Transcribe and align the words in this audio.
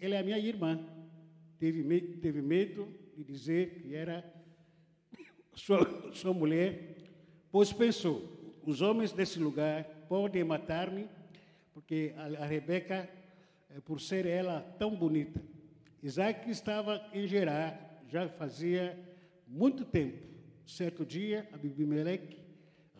ela 0.00 0.14
é 0.14 0.18
a 0.18 0.22
minha 0.22 0.38
irmã. 0.38 0.80
Teve, 1.58 1.82
me, 1.82 2.00
teve 2.00 2.40
medo 2.40 2.88
de 3.16 3.22
dizer 3.22 3.74
que 3.74 3.94
era 3.94 4.24
sua, 5.54 6.12
sua 6.14 6.32
mulher, 6.32 6.96
pois 7.52 7.72
pensou: 7.72 8.58
os 8.64 8.80
homens 8.80 9.12
desse 9.12 9.38
lugar 9.38 9.84
podem 10.08 10.42
matar-me, 10.42 11.08
porque 11.72 12.14
a, 12.16 12.42
a 12.42 12.46
Rebeca, 12.46 13.08
eh, 13.68 13.80
por 13.84 14.00
ser 14.00 14.26
ela 14.26 14.60
tão 14.78 14.96
bonita. 14.96 15.40
Isaac 16.02 16.50
estava 16.50 17.06
em 17.12 17.26
Gerar, 17.26 18.02
já 18.08 18.28
fazia 18.28 18.98
muito 19.46 19.84
tempo. 19.84 20.18
Certo 20.66 21.04
dia, 21.04 21.48
Abimeleque, 21.52 22.38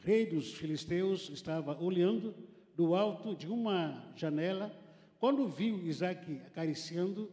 rei 0.03 0.27
dos 0.27 0.55
filisteus, 0.55 1.31
estava 1.31 1.82
olhando 1.82 2.34
do 2.77 2.94
alto 2.94 3.34
de 3.34 3.47
uma 3.47 4.12
janela, 4.17 4.75
quando 5.20 5.47
viu 5.47 5.86
Isaac 5.86 6.41
acariciando 6.47 7.31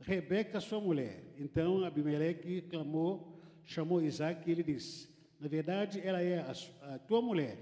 Rebeca, 0.00 0.60
sua 0.60 0.80
mulher. 0.80 1.22
Então 1.38 1.84
Abimeleque 1.84 2.62
clamou, 2.62 3.40
chamou 3.64 4.02
Isaac 4.02 4.42
e 4.46 4.52
ele 4.52 4.64
disse: 4.64 5.08
Na 5.38 5.46
verdade, 5.46 6.00
ela 6.04 6.20
é 6.20 6.40
a, 6.40 6.94
a 6.94 6.98
tua 6.98 7.22
mulher, 7.22 7.56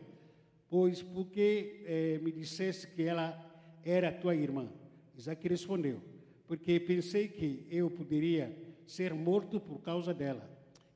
pois 0.69 1.03
porque 1.03 1.83
eh, 1.85 2.19
me 2.23 2.33
disseste 2.33 2.87
que 2.87 3.03
ela 3.03 3.39
era 3.85 4.11
tua 4.11 4.35
irmã? 4.35 4.67
Isaac 5.15 5.47
respondeu: 5.47 6.01
Porque 6.49 6.81
pensei 6.81 7.29
que 7.29 7.67
eu 7.71 7.91
poderia 7.91 8.57
ser 8.87 9.13
morto 9.13 9.61
por 9.61 9.81
causa 9.83 10.15
dela. 10.15 10.49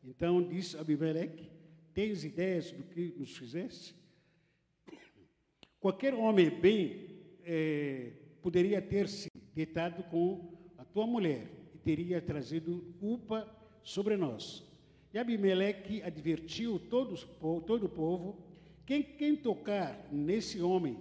Então 0.02 0.42
disse 0.42 0.78
Abimeleque: 0.78 1.50
Tens 1.92 2.24
ideias 2.24 2.72
do 2.72 2.82
que 2.84 3.14
nos 3.18 3.36
fizeste? 3.36 3.94
Qualquer 5.78 6.14
homem 6.14 6.48
bem 6.48 7.08
eh, 7.44 8.12
poderia 8.42 8.80
ter 8.80 9.08
se 9.08 9.28
deitado 9.54 10.02
com 10.04 10.52
a 10.78 10.84
tua 10.84 11.06
mulher 11.06 11.46
e 11.74 11.78
teria 11.78 12.20
trazido 12.20 12.94
culpa 12.98 13.48
sobre 13.82 14.16
nós. 14.16 14.64
E 15.12 15.18
Abimeleque 15.18 16.02
advertiu 16.02 16.78
todos, 16.78 17.26
todo 17.66 17.84
o 17.84 17.88
povo: 17.88 18.36
quem, 18.86 19.02
quem 19.02 19.36
tocar 19.36 20.08
nesse 20.10 20.60
homem 20.60 20.98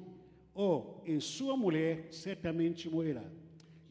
ou 0.53 1.01
em 1.05 1.19
sua 1.19 1.55
mulher, 1.55 2.07
certamente 2.11 2.89
morrerá. 2.89 3.23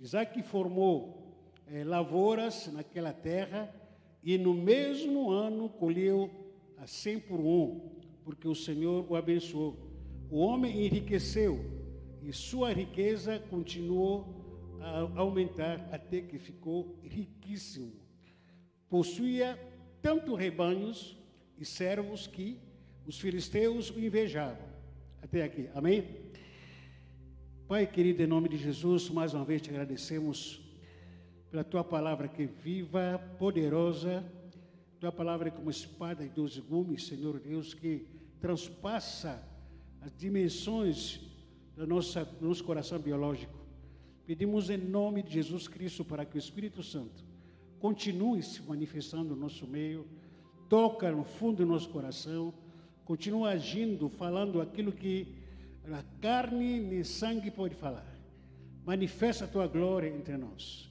Isaac 0.01 0.43
formou 0.43 1.35
eh, 1.67 1.83
lavouras 1.85 2.71
naquela 2.73 3.13
terra 3.13 3.75
e 4.23 4.37
no 4.37 4.53
mesmo 4.53 5.31
ano 5.31 5.69
colheu 5.69 6.31
a 6.77 6.87
cem 6.87 7.19
por 7.19 7.41
um, 7.41 7.81
porque 8.25 8.47
o 8.47 8.55
Senhor 8.55 9.07
o 9.09 9.17
abençoou. 9.17 9.77
O 10.31 10.39
homem 10.41 10.85
enriqueceu 10.85 11.78
e 12.23 12.33
sua 12.33 12.73
riqueza 12.73 13.39
continuou 13.39 14.27
a 14.81 15.21
aumentar 15.21 15.89
até 15.93 16.21
que 16.21 16.39
ficou 16.39 16.99
riquíssimo. 17.03 17.93
Possuía 18.89 19.59
tanto 20.01 20.35
rebanhos 20.35 21.17
e 21.59 21.65
servos 21.65 22.27
que 22.27 22.59
os 23.07 23.19
filisteus 23.19 23.91
o 23.91 24.01
invejavam. 24.01 24.67
Até 25.21 25.43
aqui, 25.43 25.69
amém? 25.75 26.05
Pai 27.67 27.87
querido, 27.87 28.23
em 28.23 28.27
nome 28.27 28.49
de 28.49 28.57
Jesus, 28.57 29.11
mais 29.11 29.35
uma 29.35 29.45
vez 29.45 29.61
te 29.61 29.71
agradecemos 29.71 30.61
pela 31.51 31.65
tua 31.65 31.83
palavra 31.83 32.29
que 32.29 32.45
é 32.45 32.47
viva, 32.47 33.19
poderosa, 33.39 34.25
tua 35.01 35.13
palavra 35.13 35.49
é 35.49 35.51
como 35.51 35.71
espada 35.71 36.25
de 36.25 36.31
dois 36.31 36.59
gumes, 36.59 37.07
Senhor 37.07 37.39
Deus, 37.39 37.73
que 37.73 38.07
transpassa 38.41 39.43
as 40.01 40.15
dimensões 40.17 41.21
do 41.79 41.87
nosso, 41.87 42.65
coração 42.65 42.99
biológico. 42.99 43.57
Pedimos 44.27 44.69
em 44.69 44.77
nome 44.77 45.23
de 45.23 45.33
Jesus 45.33 45.69
Cristo 45.69 46.05
para 46.05 46.25
que 46.25 46.37
o 46.37 46.39
Espírito 46.39 46.83
Santo 46.83 47.25
continue 47.79 48.43
se 48.43 48.61
manifestando 48.63 49.37
no 49.37 49.43
nosso 49.43 49.65
meio, 49.65 50.05
toca 50.69 51.11
no 51.13 51.23
fundo 51.23 51.59
do 51.59 51.67
nosso 51.67 51.89
coração, 51.91 52.53
continua 53.05 53.51
agindo, 53.51 54.09
falando 54.09 54.61
aquilo 54.61 54.91
que 54.91 55.37
a 55.93 56.03
carne 56.21 56.81
nem 56.81 57.05
sangue 57.05 57.51
pode 57.51 57.77
falar. 57.77 58.13
Manifesta 58.85 59.45
a 59.45 59.49
tua 59.49 59.69
glória 59.69 60.09
entre 60.09 60.37
nós. 60.37 60.91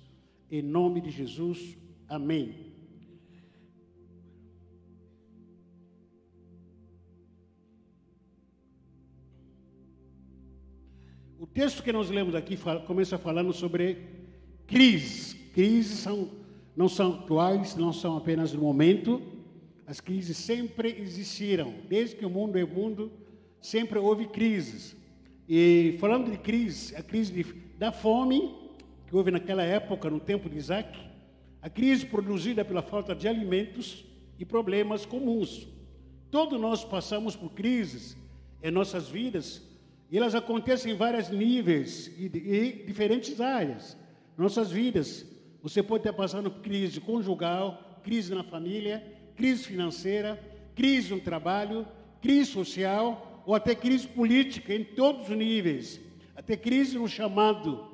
Em 0.49 0.61
nome 0.61 1.01
de 1.01 1.11
Jesus, 1.11 1.77
amém. 2.07 2.66
Texto 11.57 11.81
que 11.81 11.91
nós 11.91 12.11
lemos 12.11 12.35
aqui 12.35 12.55
fala, 12.55 12.81
começa 12.81 13.17
falando 13.17 13.51
sobre 13.51 13.97
crises. 14.67 15.33
Crises 15.55 15.97
são, 15.97 16.29
não 16.75 16.87
são 16.87 17.15
atuais, 17.15 17.75
não 17.75 17.91
são 17.91 18.15
apenas 18.15 18.53
no 18.53 18.61
momento. 18.61 19.19
As 19.87 19.99
crises 19.99 20.37
sempre 20.37 20.95
existiram. 20.99 21.73
Desde 21.89 22.15
que 22.15 22.23
o 22.23 22.29
mundo 22.29 22.59
é 22.59 22.63
mundo, 22.63 23.11
sempre 23.59 23.97
houve 23.97 24.27
crises. 24.27 24.95
E 25.49 25.97
falando 25.99 26.29
de 26.29 26.37
crise, 26.37 26.95
a 26.95 27.01
crise 27.01 27.33
de, 27.33 27.43
da 27.79 27.91
fome, 27.91 28.53
que 29.07 29.15
houve 29.15 29.31
naquela 29.31 29.63
época, 29.63 30.11
no 30.11 30.19
tempo 30.19 30.47
de 30.47 30.57
Isaac, 30.57 30.95
a 31.59 31.71
crise 31.71 32.05
produzida 32.05 32.63
pela 32.63 32.83
falta 32.83 33.15
de 33.15 33.27
alimentos 33.27 34.05
e 34.37 34.45
problemas 34.45 35.07
comuns. 35.07 35.67
Todos 36.29 36.61
nós 36.61 36.85
passamos 36.85 37.35
por 37.35 37.49
crises 37.49 38.15
em 38.61 38.69
nossas 38.69 39.09
vidas 39.09 39.67
e 40.09 40.17
elas 40.17 40.35
acontecem 40.35 40.93
em 40.93 40.95
vários 40.95 41.29
níveis 41.29 42.07
e, 42.17 42.25
e 42.25 42.83
diferentes 42.85 43.41
áreas. 43.41 43.97
Nossas 44.37 44.71
vidas, 44.71 45.25
você 45.61 45.83
pode 45.83 46.01
estar 46.01 46.13
passando 46.13 46.49
crise 46.49 47.01
conjugal, 47.01 47.99
crise 48.03 48.33
na 48.33 48.43
família, 48.43 49.03
crise 49.35 49.65
financeira, 49.65 50.41
crise 50.75 51.13
no 51.13 51.19
trabalho, 51.19 51.85
crise 52.21 52.51
social 52.51 53.43
ou 53.45 53.53
até 53.53 53.75
crise 53.75 54.07
política 54.07 54.73
em 54.73 54.83
todos 54.83 55.29
os 55.29 55.35
níveis, 55.35 55.99
até 56.35 56.55
crise 56.55 56.97
no 56.97 57.07
chamado, 57.07 57.85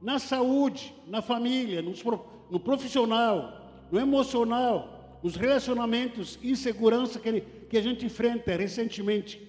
na 0.00 0.18
saúde, 0.18 0.94
na 1.06 1.20
família, 1.20 1.82
no, 1.82 1.92
no 2.50 2.60
profissional, 2.60 3.86
no 3.90 4.00
emocional, 4.00 5.18
nos 5.22 5.36
relacionamentos, 5.36 6.38
insegurança 6.42 7.18
que, 7.18 7.40
que 7.68 7.76
a 7.76 7.82
gente 7.82 8.06
enfrenta 8.06 8.56
recentemente, 8.56 9.40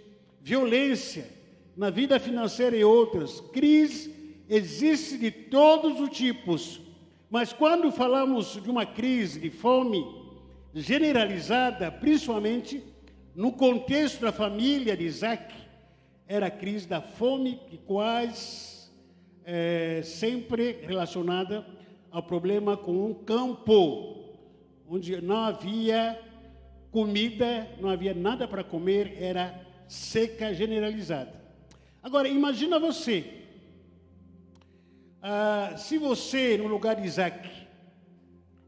violência 0.41 1.40
na 1.75 1.89
vida 1.89 2.19
financeira 2.19 2.75
e 2.75 2.83
outras. 2.83 3.39
Crise 3.39 4.13
existe 4.49 5.17
de 5.17 5.31
todos 5.31 5.99
os 5.99 6.09
tipos. 6.09 6.81
Mas 7.29 7.53
quando 7.53 7.91
falamos 7.91 8.59
de 8.61 8.69
uma 8.69 8.85
crise 8.85 9.39
de 9.39 9.49
fome 9.49 10.05
generalizada, 10.73 11.91
principalmente 11.91 12.83
no 13.33 13.53
contexto 13.53 14.21
da 14.21 14.31
família 14.31 14.95
de 14.97 15.05
Isaac, 15.05 15.53
era 16.27 16.47
a 16.47 16.51
crise 16.51 16.87
da 16.87 17.01
fome 17.01 17.59
que 17.69 17.77
quase 17.77 18.89
é, 19.45 20.01
sempre 20.03 20.79
relacionada 20.81 21.65
ao 22.09 22.21
problema 22.21 22.75
com 22.75 23.05
um 23.05 23.13
campo, 23.13 24.35
onde 24.87 25.21
não 25.21 25.37
havia 25.37 26.19
comida, 26.91 27.67
não 27.79 27.89
havia 27.89 28.13
nada 28.13 28.47
para 28.47 28.63
comer, 28.63 29.15
era 29.17 29.57
seca 29.87 30.53
generalizada. 30.53 31.40
Agora, 32.03 32.27
imagina 32.27 32.79
você, 32.79 33.41
ah, 35.21 35.75
se 35.77 35.99
você, 35.99 36.57
no 36.57 36.67
lugar 36.67 36.95
de 36.95 37.05
Isaac, 37.05 37.47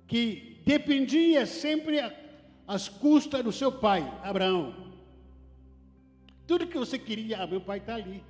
que 0.05 0.61
dependia 0.65 1.45
sempre 1.47 1.99
às 2.67 2.87
custas 2.87 3.43
do 3.43 3.51
seu 3.51 3.71
pai, 3.71 4.01
Abraão, 4.23 4.93
tudo 6.45 6.67
que 6.67 6.77
você 6.77 6.99
queria, 6.99 7.41
ah, 7.41 7.47
meu 7.47 7.59
pai 7.59 7.79
está 7.79 7.95
ali. 7.95 8.23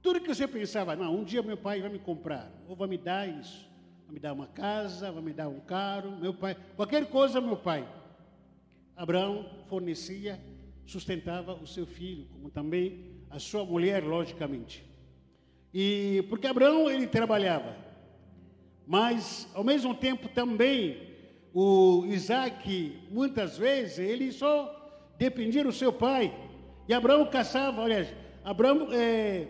Tudo 0.00 0.20
que 0.20 0.28
você 0.28 0.48
pensava, 0.48 0.96
não, 0.96 1.14
um 1.14 1.24
dia 1.24 1.42
meu 1.42 1.56
pai 1.56 1.82
vai 1.82 1.90
me 1.90 1.98
comprar, 1.98 2.50
ou 2.66 2.74
vai 2.74 2.88
me 2.88 2.96
dar 2.96 3.28
isso, 3.28 3.68
vai 4.06 4.14
me 4.14 4.20
dar 4.20 4.32
uma 4.32 4.46
casa, 4.46 5.12
vai 5.12 5.22
me 5.22 5.32
dar 5.34 5.48
um 5.48 5.60
carro, 5.60 6.16
meu 6.16 6.32
pai, 6.32 6.56
qualquer 6.74 7.06
coisa, 7.10 7.38
meu 7.38 7.56
pai. 7.56 7.86
Abraão 8.96 9.44
fornecia, 9.68 10.40
sustentava 10.86 11.52
o 11.52 11.66
seu 11.66 11.86
filho, 11.86 12.26
como 12.32 12.48
também 12.48 13.15
a 13.30 13.38
sua 13.38 13.64
mulher, 13.64 14.04
logicamente. 14.04 14.84
E 15.72 16.24
porque 16.28 16.46
Abraão 16.46 16.90
ele 16.90 17.06
trabalhava, 17.06 17.76
mas 18.86 19.48
ao 19.54 19.62
mesmo 19.62 19.94
tempo 19.94 20.28
também 20.28 21.16
o 21.52 22.04
Isaac 22.06 22.98
muitas 23.10 23.58
vezes 23.58 23.98
ele 23.98 24.32
só 24.32 25.12
dependia 25.18 25.64
do 25.64 25.72
seu 25.72 25.92
pai. 25.92 26.34
E 26.88 26.94
Abraão 26.94 27.26
caçava, 27.26 27.82
olha, 27.82 28.06
Abraão 28.44 28.88
é, 28.92 29.48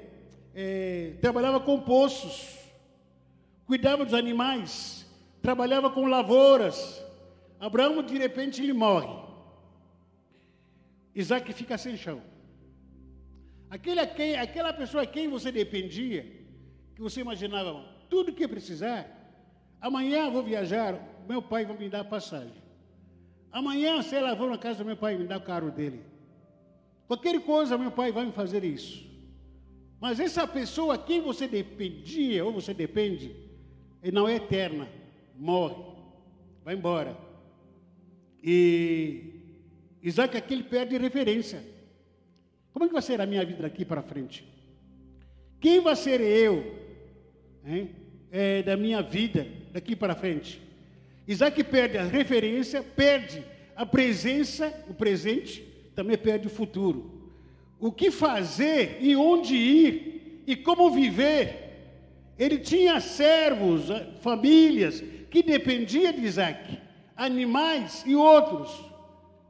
é, 0.54 1.12
trabalhava 1.20 1.60
com 1.60 1.80
poços, 1.80 2.58
cuidava 3.66 4.04
dos 4.04 4.14
animais, 4.14 5.06
trabalhava 5.42 5.90
com 5.90 6.06
lavouras. 6.06 7.04
Abraão 7.60 8.02
de 8.02 8.16
repente 8.18 8.62
ele 8.62 8.72
morre. 8.72 9.26
Isaac 11.14 11.52
fica 11.52 11.78
sem 11.78 11.96
chão. 11.96 12.20
Aquele 13.68 14.00
aquela 14.00 14.72
pessoa 14.72 15.02
a 15.02 15.06
quem 15.06 15.28
você 15.28 15.50
dependia, 15.50 16.22
que 16.94 17.02
você 17.02 17.20
imaginava 17.20 17.84
tudo 18.08 18.32
que 18.32 18.46
precisar, 18.46 19.16
Amanhã 19.80 20.30
vou 20.30 20.42
viajar, 20.42 21.00
meu 21.28 21.42
pai 21.42 21.64
vai 21.64 21.76
me 21.76 21.88
dar 21.88 22.04
passagem. 22.04 22.62
Amanhã, 23.52 24.02
sei 24.02 24.20
lá, 24.20 24.34
vou 24.34 24.48
na 24.48 24.58
casa 24.58 24.78
do 24.78 24.84
meu 24.84 24.96
pai 24.96 25.16
me 25.16 25.26
dar 25.26 25.38
o 25.38 25.42
carro 25.42 25.70
dele. 25.70 26.02
Qualquer 27.06 27.40
coisa, 27.40 27.78
meu 27.78 27.90
pai 27.90 28.10
vai 28.10 28.26
me 28.26 28.32
fazer 28.32 28.64
isso. 28.64 29.06
Mas 30.00 30.20
essa 30.20 30.46
pessoa 30.46 30.94
a 30.94 30.98
quem 30.98 31.20
você 31.20 31.46
dependia, 31.46 32.44
ou 32.44 32.52
você 32.52 32.74
depende, 32.74 33.34
ele 34.02 34.12
não 34.12 34.28
é 34.28 34.34
eterna, 34.34 34.88
morre, 35.36 35.76
vai 36.64 36.74
embora. 36.74 37.16
E 38.42 39.40
Isaac 40.02 40.36
aqui 40.36 40.52
ele 40.52 40.64
perde 40.64 40.98
referência. 40.98 41.62
Como 42.76 42.84
é 42.84 42.88
que 42.88 42.92
vai 42.92 43.00
ser 43.00 43.22
a 43.22 43.26
minha 43.26 43.42
vida 43.42 43.62
daqui 43.62 43.86
para 43.86 44.02
frente? 44.02 44.46
Quem 45.58 45.80
vai 45.80 45.96
ser 45.96 46.20
eu 46.20 46.74
é, 48.30 48.62
da 48.62 48.76
minha 48.76 49.00
vida 49.00 49.46
daqui 49.72 49.96
para 49.96 50.14
frente? 50.14 50.60
Isaac 51.26 51.64
perde 51.64 51.96
a 51.96 52.04
referência, 52.04 52.82
perde 52.82 53.42
a 53.74 53.86
presença, 53.86 54.70
o 54.90 54.92
presente, 54.92 55.62
também 55.94 56.18
perde 56.18 56.48
o 56.48 56.50
futuro. 56.50 57.32
O 57.80 57.90
que 57.90 58.10
fazer 58.10 58.98
e 59.00 59.16
onde 59.16 59.56
ir 59.56 60.42
e 60.46 60.54
como 60.54 60.90
viver? 60.90 61.94
Ele 62.38 62.58
tinha 62.58 63.00
servos, 63.00 63.86
famílias 64.20 65.02
que 65.30 65.42
dependiam 65.42 66.12
de 66.12 66.26
Isaac, 66.26 66.78
animais 67.16 68.04
e 68.06 68.14
outros 68.14 68.70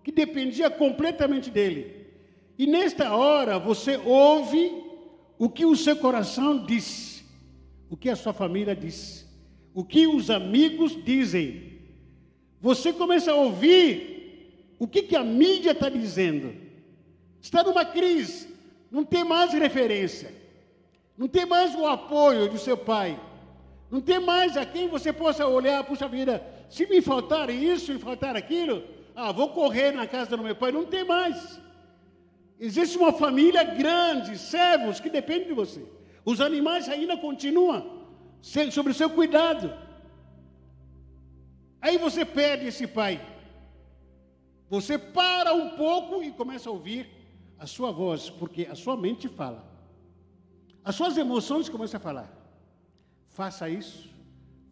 que 0.05 0.13
dependiam 0.13 0.71
completamente 0.71 1.51
dele. 1.51 1.96
E 2.59 2.67
nesta 2.67 3.15
hora 3.15 3.59
você 3.59 3.97
ouve 3.99 4.83
o 5.39 5.49
que 5.49 5.67
o 5.67 5.77
seu 5.77 5.97
coração 5.97 6.65
diz, 6.65 7.25
o 7.91 7.97
que 7.97 8.09
a 8.09 8.17
sua 8.17 8.33
família 8.33 8.75
diz, 8.75 9.27
o 9.75 9.85
que 9.85 10.07
os 10.07 10.31
amigos 10.31 10.97
dizem. 11.05 11.77
Você 12.61 12.93
começa 12.93 13.33
a 13.33 13.35
ouvir 13.35 14.75
o 14.79 14.87
que, 14.87 15.03
que 15.03 15.17
a 15.17 15.23
mídia 15.23 15.73
está 15.73 15.89
dizendo. 15.89 16.55
Está 17.41 17.63
numa 17.63 17.85
crise, 17.85 18.49
não 18.91 19.05
tem 19.05 19.23
mais 19.23 19.53
referência, 19.53 20.33
não 21.17 21.29
tem 21.29 21.47
mais 21.47 21.75
o 21.75 21.87
apoio 21.87 22.49
do 22.51 22.59
seu 22.59 22.77
pai, 22.77 23.21
não 23.91 24.01
tem 24.01 24.19
mais 24.19 24.57
a 24.57 24.65
quem 24.65 24.89
você 24.89 25.13
possa 25.13 25.47
olhar, 25.47 25.85
puxa 25.85 26.09
vida, 26.09 26.43
se 26.69 26.87
me 26.87 27.01
faltar 27.01 27.51
isso, 27.51 27.93
me 27.93 27.99
faltar 27.99 28.35
aquilo, 28.35 28.83
ah, 29.15 29.31
vou 29.31 29.51
correr 29.51 29.93
na 29.93 30.07
casa 30.07 30.37
do 30.37 30.43
meu 30.43 30.57
pai, 30.57 30.73
não 30.73 30.85
tem 30.85 31.05
mais. 31.05 31.61
Existe 32.59 32.97
uma 32.97 33.13
família 33.13 33.63
grande, 33.63 34.39
servos 34.39 34.99
que 34.99 35.11
dependem 35.11 35.49
de 35.49 35.53
você. 35.53 35.85
Os 36.25 36.41
animais 36.41 36.89
ainda 36.89 37.17
continuam 37.17 38.07
sobre 38.41 38.93
o 38.93 38.95
seu 38.95 39.11
cuidado. 39.11 39.73
Aí 41.81 41.99
você 41.99 42.25
perde 42.25 42.67
esse 42.67 42.87
pai. 42.87 43.21
Você 44.69 44.99
para 44.99 45.53
um 45.53 45.77
pouco 45.77 46.23
e 46.23 46.33
começa 46.33 46.69
a 46.69 46.73
ouvir 46.73 47.09
a 47.59 47.67
sua 47.67 47.93
voz, 47.93 48.31
porque 48.31 48.67
a 48.71 48.75
sua 48.75 48.97
mente 48.97 49.29
fala. 49.29 49.65
As 50.83 50.95
suas 50.95 51.17
emoções 51.17 51.69
começam 51.69 51.99
a 51.99 52.01
falar. 52.01 52.33
Faça 53.29 53.69
isso, 53.69 54.09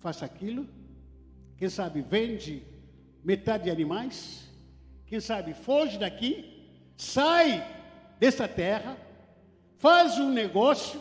faça 0.00 0.24
aquilo. 0.24 0.66
Quem 1.56 1.68
sabe 1.68 2.00
vende 2.00 2.62
metade 3.22 3.64
de 3.64 3.70
animais. 3.70 4.48
Quem 5.06 5.20
sabe 5.20 5.54
foge 5.54 5.98
daqui 5.98 6.53
sai 6.96 7.64
dessa 8.18 8.46
terra, 8.48 8.96
faz 9.78 10.18
um 10.18 10.30
negócio, 10.30 11.00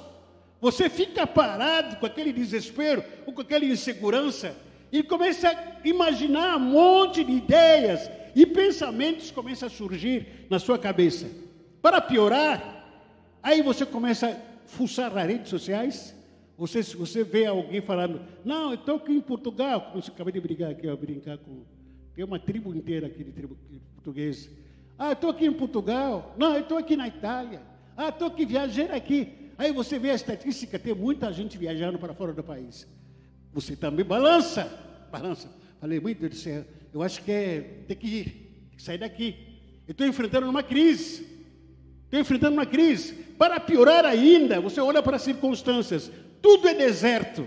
você 0.59 0.89
fica 0.89 1.25
parado 1.25 1.97
com 1.97 2.05
aquele 2.05 2.33
desespero, 2.33 3.03
ou 3.25 3.33
com 3.33 3.41
aquela 3.41 3.65
insegurança, 3.65 4.55
e 4.91 5.01
começa 5.01 5.49
a 5.49 5.87
imaginar 5.87 6.57
um 6.57 6.59
monte 6.59 7.23
de 7.23 7.31
ideias 7.31 8.09
e 8.35 8.45
pensamentos 8.45 9.31
começam 9.31 9.67
a 9.67 9.71
surgir 9.71 10.45
na 10.49 10.59
sua 10.59 10.77
cabeça. 10.77 11.29
Para 11.81 12.01
piorar, 12.01 12.87
aí 13.41 13.61
você 13.61 13.85
começa 13.85 14.29
a 14.29 14.37
fuçar 14.67 15.13
nas 15.13 15.27
redes 15.27 15.49
sociais, 15.49 16.15
você, 16.57 16.81
você 16.81 17.23
vê 17.23 17.45
alguém 17.45 17.81
falando, 17.81 18.21
não, 18.45 18.69
eu 18.69 18.75
estou 18.75 18.95
aqui 18.95 19.11
em 19.11 19.21
Portugal, 19.21 19.91
eu 19.93 19.99
acabei 19.99 20.33
de 20.33 20.39
brigar 20.39 20.71
aqui, 20.71 20.87
ó, 20.87 20.95
brincar 20.95 21.37
com. 21.37 21.63
Tem 22.15 22.23
uma 22.23 22.39
tribo 22.39 22.75
inteira 22.75 23.07
aqui 23.07 23.23
de 23.23 23.31
tribo 23.31 23.57
portuguesa. 23.95 24.49
Ah, 25.03 25.11
estou 25.11 25.31
aqui 25.31 25.45
em 25.45 25.51
Portugal. 25.51 26.33
Não, 26.37 26.57
estou 26.57 26.77
aqui 26.77 26.95
na 26.95 27.09
Itália. 27.09 27.61
Ah, 27.97 28.07
estou 28.07 28.29
aqui 28.29 28.45
viajando 28.45 28.93
aqui. 28.93 29.51
Aí 29.57 29.69
você 29.69 29.99
vê 29.99 30.11
a 30.11 30.15
estatística, 30.15 30.79
tem 30.79 30.95
muita 30.95 31.31
gente 31.33 31.57
viajando 31.57 31.99
para 31.99 32.13
fora 32.13 32.31
do 32.31 32.41
país. 32.41 32.87
Você 33.51 33.75
também 33.75 34.05
balança, 34.05 34.65
balança. 35.11 35.49
Falei, 35.81 35.99
meu 35.99 36.15
Deus 36.15 36.31
do 36.31 36.37
céu, 36.37 36.63
eu 36.93 37.01
acho 37.01 37.21
que 37.21 37.31
é, 37.33 37.59
tem 37.85 37.97
que 37.97 38.07
ir, 38.07 38.23
tem 38.69 38.77
que 38.77 38.81
sair 38.81 38.97
daqui. 38.97 39.35
Eu 39.85 39.91
estou 39.91 40.07
enfrentando 40.07 40.49
uma 40.49 40.63
crise. 40.63 41.27
Estou 42.05 42.21
enfrentando 42.21 42.53
uma 42.53 42.65
crise. 42.65 43.13
Para 43.37 43.59
piorar 43.59 44.05
ainda, 44.05 44.61
você 44.61 44.79
olha 44.79 45.03
para 45.03 45.17
as 45.17 45.21
circunstâncias. 45.23 46.09
Tudo 46.41 46.69
é 46.69 46.73
deserto. 46.73 47.45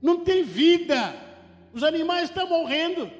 Não 0.00 0.24
tem 0.24 0.42
vida. 0.42 1.14
Os 1.74 1.82
animais 1.82 2.30
estão 2.30 2.48
morrendo. 2.48 3.10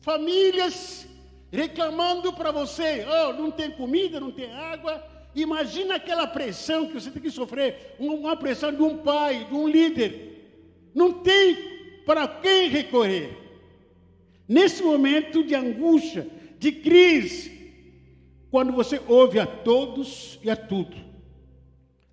Famílias 0.00 1.07
reclamando 1.50 2.32
para 2.32 2.50
você, 2.50 3.04
oh, 3.06 3.32
não 3.32 3.50
tem 3.50 3.70
comida, 3.70 4.20
não 4.20 4.30
tem 4.30 4.52
água. 4.52 5.02
Imagina 5.34 5.96
aquela 5.96 6.26
pressão 6.26 6.86
que 6.86 6.94
você 6.94 7.10
tem 7.10 7.22
que 7.22 7.30
sofrer, 7.30 7.94
uma 7.98 8.36
pressão 8.36 8.72
de 8.72 8.82
um 8.82 8.98
pai, 8.98 9.44
de 9.44 9.54
um 9.54 9.68
líder. 9.68 10.90
Não 10.94 11.12
tem 11.12 12.02
para 12.04 12.26
quem 12.26 12.68
recorrer. 12.68 13.36
Nesse 14.46 14.82
momento 14.82 15.44
de 15.44 15.54
angústia, 15.54 16.26
de 16.58 16.72
crise, 16.72 17.72
quando 18.50 18.72
você 18.72 19.00
ouve 19.06 19.38
a 19.38 19.46
todos 19.46 20.38
e 20.42 20.50
a 20.50 20.56
tudo, 20.56 20.96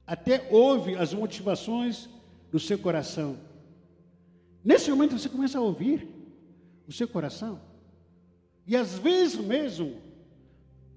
até 0.06 0.48
ouve 0.52 0.96
as 0.96 1.14
motivações 1.14 2.10
do 2.52 2.60
seu 2.60 2.78
coração. 2.78 3.38
Nesse 4.64 4.90
momento 4.90 5.18
você 5.18 5.30
começa 5.30 5.58
a 5.58 5.62
ouvir 5.62 6.08
o 6.88 6.92
seu 6.92 7.08
coração. 7.08 7.60
E 8.68 8.76
às 8.76 8.98
vezes 8.98 9.38
mesmo, 9.38 10.02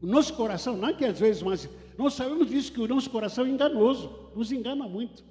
o 0.01 0.07
nosso 0.07 0.35
coração, 0.35 0.77
não 0.77 0.89
é 0.89 0.93
que 0.93 1.05
às 1.05 1.19
vezes, 1.19 1.43
mas 1.43 1.69
nós 1.97 2.15
sabemos 2.15 2.49
disso 2.49 2.73
que 2.73 2.81
o 2.81 2.89
nosso 2.89 3.11
coração 3.11 3.45
é 3.45 3.49
enganoso, 3.49 4.31
nos 4.35 4.53
engana 4.53 4.89
muito. 4.89 5.25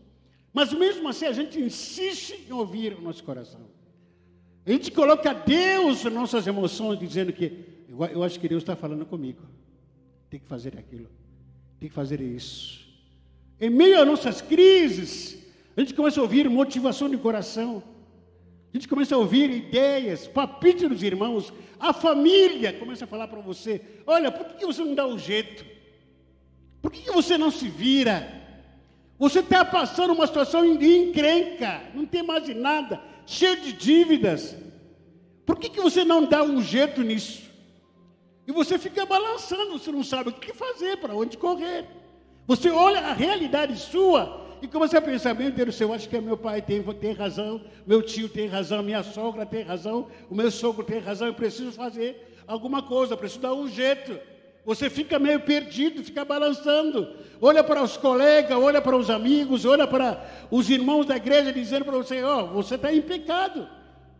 Mas 0.53 0.74
mesmo 0.74 1.08
assim 1.08 1.25
a 1.25 1.32
gente 1.32 1.60
insiste 1.60 2.46
em 2.48 2.51
ouvir 2.51 2.94
o 2.94 3.01
nosso 3.01 3.24
coração. 3.24 3.62
A 4.65 4.72
gente 4.72 4.91
coloca 4.91 5.34
Deus 5.34 6.03
nas 6.03 6.13
nossas 6.13 6.46
emoções, 6.46 7.00
dizendo 7.00 7.32
que 7.32 7.65
eu, 7.88 8.06
eu 8.06 8.24
acho 8.24 8.39
que 8.39 8.50
Deus 8.50 8.63
está 8.63 8.75
falando 8.75 9.06
comigo. 9.06 9.41
Tem 10.29 10.39
que 10.39 10.46
fazer 10.46 10.77
aquilo, 10.77 11.08
tem 11.79 11.88
que 11.88 11.96
fazer 11.96 12.20
isso. 12.20 12.86
Em 13.60 13.70
meio 13.70 14.00
às 14.01 14.06
nossas 14.06 14.41
crises, 14.41 15.41
a 15.75 15.79
gente 15.79 15.94
começa 15.94 16.20
a 16.20 16.24
ouvir 16.24 16.50
motivação 16.50 17.10
de 17.10 17.17
coração. 17.17 17.82
Gente 18.77 18.88
começa 18.88 19.15
a 19.15 19.17
ouvir 19.17 19.50
ideias, 19.50 20.27
palpite 20.27 20.88
dos 20.88 21.01
irmãos, 21.01 21.51
a 21.79 21.91
família 21.93 22.72
começa 22.72 23.05
a 23.05 23.07
falar 23.07 23.27
para 23.27 23.41
você: 23.41 23.81
olha, 24.05 24.31
por 24.31 24.46
que 24.53 24.63
você 24.63 24.84
não 24.84 24.93
dá 24.93 25.07
um 25.07 25.17
jeito? 25.17 25.65
Por 26.79 26.91
que 26.91 27.12
você 27.12 27.39
não 27.39 27.50
se 27.50 27.67
vira? 27.67 28.31
Você 29.17 29.39
está 29.39 29.65
passando 29.65 30.13
uma 30.13 30.27
situação 30.27 30.63
encrenca, 30.63 31.89
não 31.96 32.05
tem 32.05 32.22
mais 32.22 32.48
nada, 32.55 33.01
cheio 33.25 33.60
de 33.62 33.74
dívidas. 33.74 34.55
Por 35.43 35.57
que, 35.57 35.69
que 35.69 35.81
você 35.81 36.05
não 36.05 36.24
dá 36.24 36.43
um 36.43 36.62
jeito 36.62 37.01
nisso? 37.01 37.50
E 38.46 38.51
você 38.51 38.77
fica 38.77 39.07
balançando, 39.07 39.72
você 39.72 39.91
não 39.91 40.03
sabe 40.03 40.29
o 40.29 40.34
que 40.34 40.53
fazer, 40.53 40.98
para 40.98 41.15
onde 41.15 41.36
correr. 41.36 41.88
Você 42.46 42.69
olha 42.69 43.00
a 43.00 43.13
realidade 43.13 43.75
sua 43.79 44.47
e 44.61 44.67
começa 44.67 44.97
a 44.97 45.01
pensar, 45.01 45.33
meu 45.33 45.51
Deus 45.51 45.67
do 45.67 45.71
céu, 45.71 45.93
acho 45.93 46.09
que 46.09 46.19
meu 46.19 46.37
pai 46.37 46.61
tem, 46.61 46.81
tem 46.81 47.13
razão, 47.13 47.61
meu 47.85 48.01
tio 48.01 48.27
tem 48.27 48.47
razão, 48.47 48.81
minha 48.81 49.03
sogra 49.03 49.45
tem 49.45 49.63
razão, 49.63 50.07
o 50.29 50.35
meu 50.35 50.49
sogro 50.49 50.83
tem 50.83 50.99
razão, 50.99 51.27
eu 51.27 51.33
preciso 51.33 51.71
fazer 51.71 52.35
alguma 52.47 52.81
coisa, 52.81 53.17
preciso 53.17 53.41
dar 53.41 53.53
um 53.53 53.67
jeito. 53.67 54.17
Você 54.65 54.89
fica 54.89 55.17
meio 55.17 55.39
perdido, 55.39 56.03
fica 56.03 56.25
balançando. 56.25 57.15
Olha 57.41 57.63
para 57.63 57.81
os 57.81 57.95
colegas, 57.95 58.57
olha 58.57 58.81
para 58.81 58.97
os 58.97 59.09
amigos, 59.09 59.63
olha 59.63 59.87
para 59.87 60.25
os 60.51 60.69
irmãos 60.69 61.05
da 61.05 61.15
igreja 61.15 61.53
dizendo 61.53 61.85
para 61.85 61.95
você: 61.95 62.21
Ó, 62.21 62.43
oh, 62.43 62.47
você 62.47 62.75
está 62.75 62.91
em 62.91 63.01
pecado. 63.01 63.67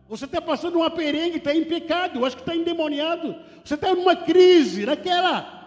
Você 0.08 0.24
está 0.24 0.40
passando 0.40 0.76
uma 0.76 0.88
perengue, 0.88 1.36
está 1.36 1.54
em 1.54 1.64
pecado, 1.64 2.24
acho 2.24 2.34
que 2.34 2.40
está 2.40 2.56
endemoniado. 2.56 3.36
Você 3.62 3.74
está 3.74 3.94
numa 3.94 4.16
crise, 4.16 4.86
naquela. 4.86 5.58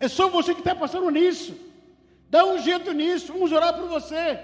É 0.00 0.08
só 0.08 0.28
você 0.28 0.52
que 0.54 0.60
está 0.60 0.74
passando 0.74 1.08
nisso. 1.08 1.54
Dá 2.32 2.46
um 2.46 2.58
jeito 2.58 2.94
nisso, 2.94 3.30
vamos 3.30 3.52
orar 3.52 3.78
por 3.78 3.86
você. 3.90 4.40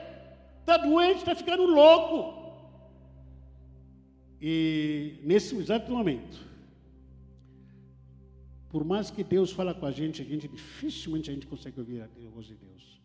Está 0.60 0.76
doente, 0.76 1.20
está 1.20 1.34
ficando 1.34 1.64
louco. 1.64 2.18
E 4.42 5.18
nesse 5.22 5.56
exato 5.56 5.90
momento, 5.90 6.38
por 8.68 8.84
mais 8.84 9.10
que 9.10 9.24
Deus 9.24 9.50
fala 9.50 9.72
com 9.72 9.86
a 9.86 9.90
gente, 9.90 10.20
a 10.20 10.24
gente 10.26 10.46
dificilmente 10.46 11.30
a 11.30 11.32
gente 11.32 11.46
consegue 11.46 11.80
ouvir 11.80 12.02
a 12.02 12.08
voz 12.34 12.44
de 12.44 12.56
Deus. 12.56 13.00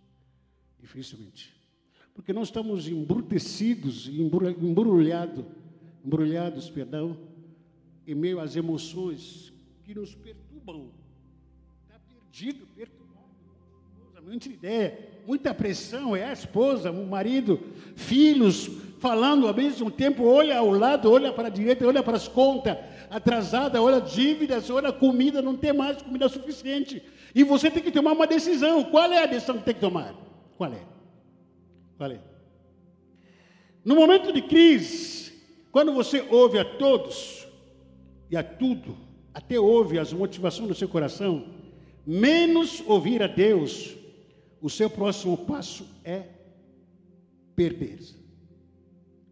Dificilmente. 0.78 1.54
Porque 2.14 2.34
nós 2.34 2.50
estamos 2.50 2.86
embrutecidos, 2.86 4.10
embrulhados, 4.10 5.46
embrulhados, 6.04 6.70
perdão, 6.70 7.18
em 8.06 8.16
meio 8.16 8.38
às 8.38 8.58
emoções 8.58 9.54
que 9.86 9.96
nos 9.96 10.14
perturbam. 10.14 10.92
Está 11.84 11.98
perdido, 12.00 12.68
perturbado, 12.76 13.03
muita 14.26 14.48
ideia, 14.48 14.98
muita 15.28 15.54
pressão, 15.54 16.16
é 16.16 16.24
a 16.24 16.34
esposa, 16.34 16.92
o 16.92 17.06
marido, 17.06 17.60
filhos, 17.96 18.70
falando 19.00 19.48
ao 19.48 19.54
mesmo 19.54 19.92
tempo, 19.92 20.24
olha 20.24 20.58
ao 20.58 20.70
lado, 20.70 21.12
olha 21.12 21.34
para 21.34 21.48
a 21.50 21.52
direita, 21.52 21.86
olha 21.86 22.02
para 22.02 22.16
as 22.16 22.28
contas, 22.28 22.78
atrasada, 23.10 23.82
olha 23.82 24.00
dívidas, 24.00 24.70
olha 24.70 24.94
comida, 24.94 25.42
não 25.42 25.58
tem 25.58 25.74
mais 25.74 26.02
comida 26.02 26.30
suficiente. 26.30 27.04
E 27.36 27.44
você 27.44 27.70
tem 27.70 27.84
que 27.84 27.92
tomar 27.92 28.14
uma 28.14 28.26
decisão. 28.26 28.84
Qual 28.86 29.12
é 29.12 29.24
a 29.24 29.26
decisão 29.26 29.58
que 29.58 29.66
tem 29.66 29.74
que 29.74 29.82
tomar? 29.82 30.16
Qual 30.58 30.72
é? 30.72 30.82
Qual 31.98 32.12
é? 32.12 32.20
No 33.84 33.96
momento 33.96 34.32
de 34.32 34.42
crise, 34.42 35.34
quando 35.70 35.92
você 35.92 36.26
ouve 36.30 36.58
a 36.58 36.64
todos 36.64 37.46
e 38.32 38.38
a 38.38 38.44
tudo, 38.44 38.96
até 39.34 39.60
ouve 39.60 40.00
as 40.00 40.14
motivações 40.14 40.70
do 40.70 40.76
seu 40.76 40.88
coração, 40.88 41.46
menos 42.06 42.82
ouvir 42.88 43.22
a 43.22 43.28
Deus, 43.28 43.98
o 44.64 44.70
seu 44.70 44.90
próximo 44.90 45.38
passo 45.38 45.86
é 46.06 46.26
perder. 47.54 48.00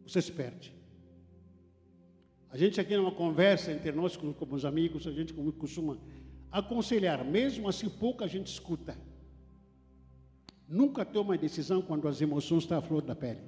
Você 0.05 0.21
se 0.21 0.29
perde. 0.29 0.75
A 2.49 2.57
gente 2.57 2.81
aqui 2.81 2.97
numa 2.97 3.13
conversa 3.13 3.71
entre 3.71 3.93
nós, 3.93 4.17
como, 4.17 4.33
como 4.33 4.55
os 4.55 4.65
amigos, 4.65 5.07
a 5.07 5.11
gente 5.13 5.33
costuma 5.33 5.97
aconselhar, 6.51 7.23
mesmo 7.23 7.69
assim 7.69 7.87
pouca 7.87 8.27
gente 8.27 8.47
escuta. 8.47 8.97
Nunca 10.67 11.05
toma 11.05 11.37
decisão 11.37 11.81
quando 11.81 12.09
as 12.09 12.19
emoções 12.19 12.63
estão 12.63 12.79
à 12.79 12.81
flor 12.81 13.01
da 13.01 13.15
pele. 13.15 13.39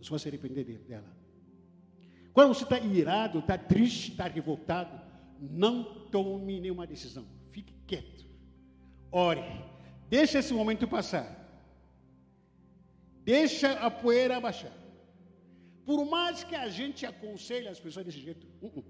Você 0.00 0.10
vai 0.10 0.18
se 0.18 0.26
arrepender 0.26 0.64
dela. 0.64 1.16
Quando 2.32 2.54
você 2.54 2.64
está 2.64 2.80
irado, 2.80 3.38
está 3.38 3.56
triste, 3.56 4.10
está 4.10 4.26
revoltado, 4.26 5.00
não 5.40 5.84
tome 6.10 6.58
nenhuma 6.58 6.88
decisão. 6.88 7.24
Fique 7.52 7.72
quieto. 7.86 8.26
Ore. 9.12 9.70
Deixa 10.16 10.40
esse 10.40 10.52
momento 10.52 10.86
passar. 10.86 11.26
Deixa 13.24 13.68
a 13.86 13.90
poeira 13.90 14.36
abaixar. 14.36 14.74
Por 15.86 16.00
mais 16.14 16.44
que 16.48 16.54
a 16.54 16.68
gente 16.78 17.06
aconselhe 17.06 17.66
as 17.66 17.80
pessoas 17.80 18.04
desse 18.04 18.20
jeito, 18.20 18.46
uh 18.60 18.70
-uh. 18.74 18.84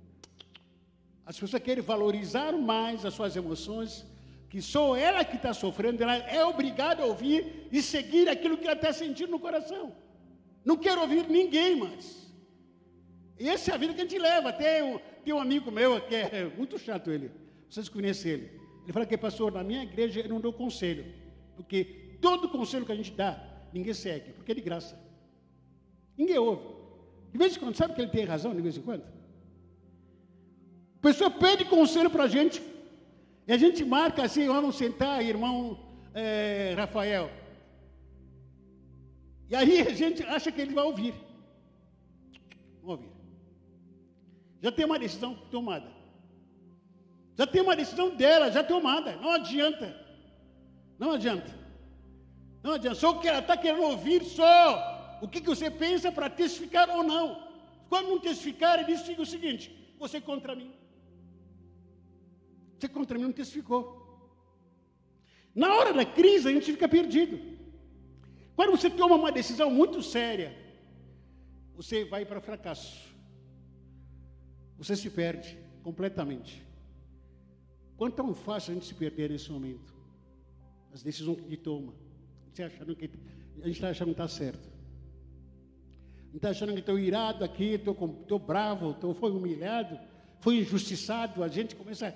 as 1.24 1.38
pessoas 1.38 1.62
querem 1.62 1.84
valorizar 1.92 2.50
mais 2.72 3.04
as 3.08 3.14
suas 3.14 3.36
emoções, 3.36 4.04
que 4.50 4.60
só 4.60 4.96
ela 4.96 5.24
que 5.24 5.36
está 5.36 5.52
sofrendo, 5.54 6.02
ela 6.02 6.16
é 6.38 6.44
obrigada 6.44 7.04
a 7.04 7.06
ouvir 7.12 7.68
e 7.70 7.80
seguir 7.80 8.28
aquilo 8.28 8.58
que 8.58 8.66
ela 8.66 8.80
está 8.80 8.92
sentindo 8.92 9.30
no 9.30 9.38
coração. 9.46 9.84
Não 10.64 10.76
quero 10.76 11.02
ouvir 11.02 11.24
ninguém 11.28 11.76
mais. 11.76 12.04
E 13.38 13.48
essa 13.48 13.70
é 13.70 13.74
a 13.74 13.82
vida 13.82 13.94
que 13.94 14.00
a 14.00 14.06
gente 14.06 14.18
leva. 14.18 14.52
Tem 14.52 14.82
um, 14.82 14.98
tem 15.24 15.32
um 15.32 15.42
amigo 15.46 15.70
meu 15.70 16.00
que 16.00 16.16
é 16.16 16.52
muito 16.58 16.76
chato 16.80 17.12
ele. 17.12 17.30
Vocês 17.70 17.88
conhecem 17.88 18.32
ele. 18.32 18.61
Ele 18.82 18.92
fala 18.92 19.06
que, 19.06 19.16
pastor, 19.16 19.52
na 19.52 19.62
minha 19.62 19.82
igreja 19.82 20.20
eu 20.20 20.28
não 20.28 20.40
dou 20.40 20.52
conselho. 20.52 21.04
Porque 21.56 22.18
todo 22.20 22.48
conselho 22.48 22.84
que 22.84 22.92
a 22.92 22.96
gente 22.96 23.12
dá, 23.12 23.42
ninguém 23.72 23.94
segue, 23.94 24.32
porque 24.32 24.52
é 24.52 24.54
de 24.54 24.60
graça. 24.60 24.98
Ninguém 26.16 26.38
ouve. 26.38 26.66
De 27.32 27.38
vez 27.38 27.56
em 27.56 27.60
quando, 27.60 27.76
sabe 27.76 27.94
que 27.94 28.00
ele 28.00 28.10
tem 28.10 28.24
razão, 28.24 28.54
de 28.54 28.60
vez 28.60 28.76
em 28.76 28.82
quando? 28.82 29.02
A 29.02 31.00
pessoa 31.00 31.30
pede 31.30 31.64
conselho 31.64 32.10
para 32.10 32.24
a 32.24 32.28
gente, 32.28 32.62
e 33.46 33.52
a 33.52 33.56
gente 33.56 33.84
marca 33.84 34.22
assim, 34.22 34.46
vamos 34.46 34.76
sentar, 34.76 35.24
irmão 35.24 35.78
é, 36.14 36.74
Rafael. 36.76 37.30
E 39.48 39.54
aí 39.54 39.80
a 39.80 39.94
gente 39.94 40.22
acha 40.22 40.50
que 40.50 40.60
ele 40.60 40.74
vai 40.74 40.84
ouvir. 40.84 41.14
Vamos 42.80 42.98
ouvir. 42.98 43.12
Já 44.60 44.70
tem 44.70 44.84
uma 44.84 44.98
decisão 44.98 45.34
tomada. 45.50 46.01
Já 47.36 47.46
tem 47.46 47.62
uma 47.62 47.76
decisão 47.76 48.14
dela, 48.14 48.50
já 48.50 48.62
tomada. 48.62 49.16
Não 49.16 49.32
adianta. 49.32 49.96
Não 50.98 51.12
adianta. 51.12 51.52
Não 52.62 52.72
adianta. 52.74 52.94
Só 52.94 53.14
que 53.14 53.28
ela 53.28 53.40
está 53.40 53.56
querendo 53.56 53.82
ouvir 53.82 54.24
só 54.24 55.18
o 55.22 55.28
que, 55.28 55.40
que 55.40 55.48
você 55.48 55.70
pensa 55.70 56.12
para 56.12 56.28
testificar 56.28 56.88
ou 56.90 57.02
não. 57.02 57.48
Quando 57.88 58.08
não 58.08 58.18
testificar, 58.18 58.78
ele 58.78 58.94
diz 58.94 59.18
o 59.18 59.26
seguinte: 59.26 59.94
você 59.98 60.20
contra 60.20 60.54
mim. 60.54 60.72
Você 62.78 62.88
contra 62.88 63.18
mim 63.18 63.24
não 63.24 63.32
testificou. 63.32 64.02
Na 65.54 65.74
hora 65.74 65.92
da 65.92 66.04
crise, 66.04 66.48
a 66.48 66.52
gente 66.52 66.72
fica 66.72 66.88
perdido. 66.88 67.38
Quando 68.56 68.70
você 68.70 68.88
toma 68.90 69.14
uma 69.14 69.32
decisão 69.32 69.70
muito 69.70 70.02
séria, 70.02 70.56
você 71.74 72.04
vai 72.04 72.24
para 72.24 72.40
fracasso. 72.40 73.12
Você 74.78 74.96
se 74.96 75.10
perde 75.10 75.58
completamente. 75.82 76.62
Quanto 77.96 78.14
tão 78.14 78.34
fácil 78.34 78.72
a 78.72 78.74
gente 78.74 78.86
se 78.86 78.94
perder 78.94 79.30
nesse 79.30 79.50
momento? 79.50 79.94
As 80.92 81.02
decisões 81.02 81.40
que 81.40 81.56
toma. 81.56 81.92
Você 82.52 82.62
achando 82.64 82.96
que 82.96 83.10
a 83.62 83.66
gente 83.66 83.74
está 83.76 83.90
achando 83.90 84.08
que 84.08 84.12
está 84.12 84.28
certo. 84.28 84.70
Está 86.34 86.50
achando 86.50 86.72
que 86.72 86.80
estou 86.80 86.98
irado 86.98 87.44
aqui, 87.44 87.74
estou 87.74 88.38
bravo, 88.38 88.94
tô, 88.94 89.12
foi 89.12 89.30
humilhado, 89.30 89.98
foi 90.40 90.58
injustiçado. 90.58 91.42
A 91.42 91.48
gente 91.48 91.76
começa 91.76 92.08
a 92.08 92.14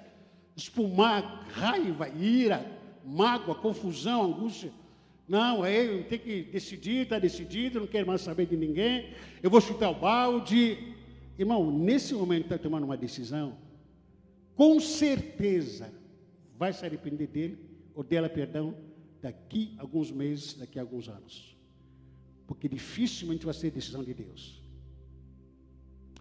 espumar 0.57 1.47
raiva, 1.51 2.09
ira, 2.09 2.65
mágoa, 3.05 3.55
confusão, 3.55 4.25
angústia. 4.25 4.73
Não, 5.29 5.63
aí 5.63 5.87
eu 5.87 6.05
tenho 6.05 6.23
que 6.23 6.43
decidir, 6.45 7.03
está 7.03 7.19
decidido, 7.19 7.81
não 7.81 7.87
quero 7.87 8.07
mais 8.07 8.21
saber 8.21 8.47
de 8.47 8.57
ninguém, 8.57 9.13
eu 9.43 9.51
vou 9.51 9.61
chutar 9.61 9.91
o 9.91 9.95
balde. 9.95 10.95
Irmão, 11.39 11.71
nesse 11.71 12.15
momento 12.15 12.45
está 12.45 12.57
tomando 12.57 12.85
uma 12.85 12.97
decisão, 12.97 13.57
com 14.57 14.81
certeza 14.81 15.93
vai 16.59 16.73
se 16.73 16.85
arrepender 16.85 17.29
dele, 17.29 17.59
ou 17.95 18.03
dela, 18.03 18.29
perdão, 18.29 18.75
daqui 19.23 19.77
a 19.79 19.83
alguns 19.83 20.11
meses, 20.11 20.55
daqui 20.55 20.79
a 20.81 20.83
alguns 20.83 21.09
anos 21.09 21.57
porque 22.47 22.69
dificilmente 22.69 23.45
vai 23.45 23.55
ser 23.55 23.71
decisão 23.71 24.05
de 24.05 24.15
Deus. 24.15 24.63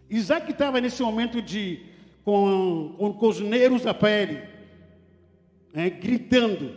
Isaac 0.10 0.52
estava 0.52 0.82
nesse 0.82 1.02
momento 1.02 1.42
de 1.42 1.80
com, 2.24 2.96
com, 2.98 3.14
com 3.14 3.28
os 3.28 3.40
nervos 3.40 3.84
da 3.84 3.94
pele, 3.94 4.42
né, 5.72 5.90
gritando. 5.90 6.76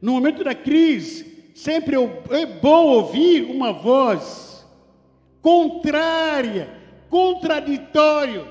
No 0.00 0.12
momento 0.12 0.42
da 0.42 0.54
crise, 0.54 1.50
sempre 1.54 1.96
é 1.96 2.46
bom 2.60 2.86
ouvir 2.86 3.44
uma 3.44 3.72
voz 3.72 4.66
contrária, 5.40 6.68
contraditória, 7.08 8.44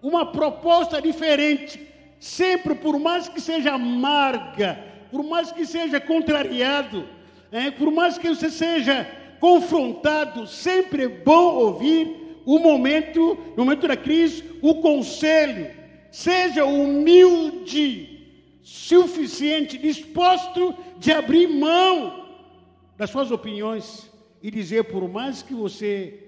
uma 0.00 0.30
proposta 0.30 1.02
diferente. 1.02 1.87
Sempre, 2.18 2.74
por 2.74 2.98
mais 2.98 3.28
que 3.28 3.40
seja 3.40 3.74
amarga, 3.74 4.84
por 5.10 5.22
mais 5.22 5.52
que 5.52 5.64
seja 5.64 6.00
contrariado, 6.00 7.08
é, 7.50 7.70
por 7.70 7.90
mais 7.90 8.18
que 8.18 8.28
você 8.28 8.50
seja 8.50 9.06
confrontado, 9.40 10.46
sempre 10.46 11.04
é 11.04 11.08
bom 11.08 11.54
ouvir 11.54 12.40
o 12.44 12.58
momento, 12.58 13.38
no 13.56 13.64
momento 13.64 13.86
da 13.86 13.96
crise, 13.96 14.42
o 14.60 14.76
conselho. 14.76 15.76
Seja 16.10 16.64
humilde, 16.64 18.58
suficiente, 18.62 19.78
disposto 19.78 20.74
de 20.98 21.12
abrir 21.12 21.46
mão 21.46 22.26
das 22.96 23.10
suas 23.10 23.30
opiniões 23.30 24.10
e 24.42 24.50
dizer, 24.50 24.84
por 24.84 25.08
mais 25.08 25.42
que 25.42 25.54
você 25.54 26.24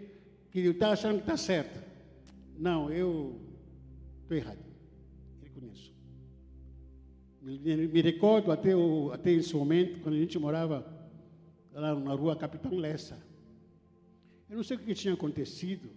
que 0.51 0.61
está 0.61 0.93
achando 0.93 1.17
que 1.17 1.23
está 1.23 1.37
certo, 1.37 1.83
não, 2.59 2.91
eu 2.91 3.41
estou 4.23 4.37
errado. 4.37 4.70
Me, 7.41 8.03
recordo 8.03 8.53
até, 8.53 8.77
o, 8.77 9.11
até 9.13 9.31
esse 9.33 9.55
momento, 9.55 10.01
quando 10.01 10.15
a 10.15 10.19
gente 10.19 10.39
morava 10.39 10.87
lá 11.73 11.95
na 11.95 12.13
rua 12.13 12.37
Capitão 12.37 12.77
Lessa. 12.77 13.19
Eu 14.49 14.57
não 14.57 14.63
sei 14.63 14.77
o 14.77 14.81
que 14.81 14.95
tinha 14.95 15.15
acontecido. 15.15 15.89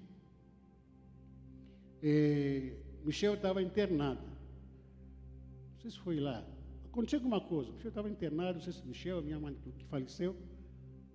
É, 2.01 2.73
Michel 3.03 3.33
estava 3.33 3.61
internado. 3.61 4.21
Não 4.21 5.79
sei 5.81 5.91
se 5.91 5.99
foi 5.99 6.19
lá. 6.19 6.45
Aconteceu 6.85 7.19
alguma 7.19 7.41
coisa. 7.41 7.71
Michel 7.71 7.89
estava 7.89 8.09
internado, 8.09 8.59
não 8.59 8.63
sei 8.63 8.73
se 8.73 8.85
Michel, 8.85 9.21
minha 9.21 9.39
mãe 9.39 9.55
que 9.55 9.85
faleceu. 9.85 10.35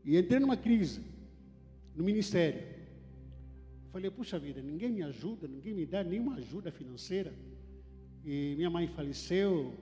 E 0.04 0.18
entrei 0.18 0.40
numa 0.40 0.56
crise 0.56 1.00
no 1.94 2.04
ministério. 2.04 2.78
Falei, 3.90 4.10
puxa 4.10 4.38
vida, 4.38 4.60
ninguém 4.60 4.90
me 4.90 5.02
ajuda, 5.02 5.48
ninguém 5.48 5.72
me 5.72 5.86
dá 5.86 6.04
nenhuma 6.04 6.36
ajuda 6.36 6.70
financeira. 6.70 7.32
E 8.24 8.54
minha 8.56 8.68
mãe 8.68 8.86
faleceu, 8.88 9.74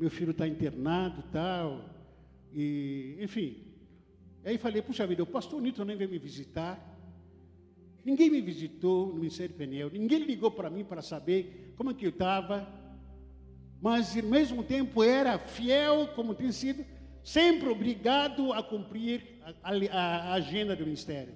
meu 0.00 0.10
filho 0.10 0.30
está 0.30 0.48
internado 0.48 1.22
tal. 1.30 1.84
E, 2.52 3.16
enfim, 3.20 3.70
Aí 4.44 4.56
falei, 4.56 4.80
puxa 4.80 5.06
vida, 5.06 5.22
o 5.22 5.26
pastor 5.26 5.60
Nito 5.60 5.84
nem 5.84 5.96
veio 5.96 6.10
me 6.10 6.18
visitar. 6.18 6.78
Ninguém 8.04 8.30
me 8.30 8.40
visitou 8.40 9.08
no 9.08 9.16
Ministério 9.16 9.54
Pneu, 9.54 9.90
ninguém 9.90 10.20
ligou 10.20 10.50
para 10.50 10.70
mim 10.70 10.82
para 10.82 11.02
saber 11.02 11.74
como 11.76 11.90
é 11.90 11.94
que 11.94 12.06
eu 12.06 12.10
estava. 12.10 12.66
Mas, 13.82 14.16
ao 14.16 14.22
mesmo 14.22 14.62
tempo, 14.62 15.02
era 15.02 15.38
fiel, 15.38 16.08
como 16.14 16.34
tem 16.34 16.52
sido, 16.52 16.84
sempre 17.22 17.68
obrigado 17.68 18.52
a 18.52 18.62
cumprir 18.62 19.22
a, 19.62 19.70
a, 19.70 19.96
a 19.96 20.32
agenda 20.34 20.74
do 20.74 20.84
ministério. 20.84 21.34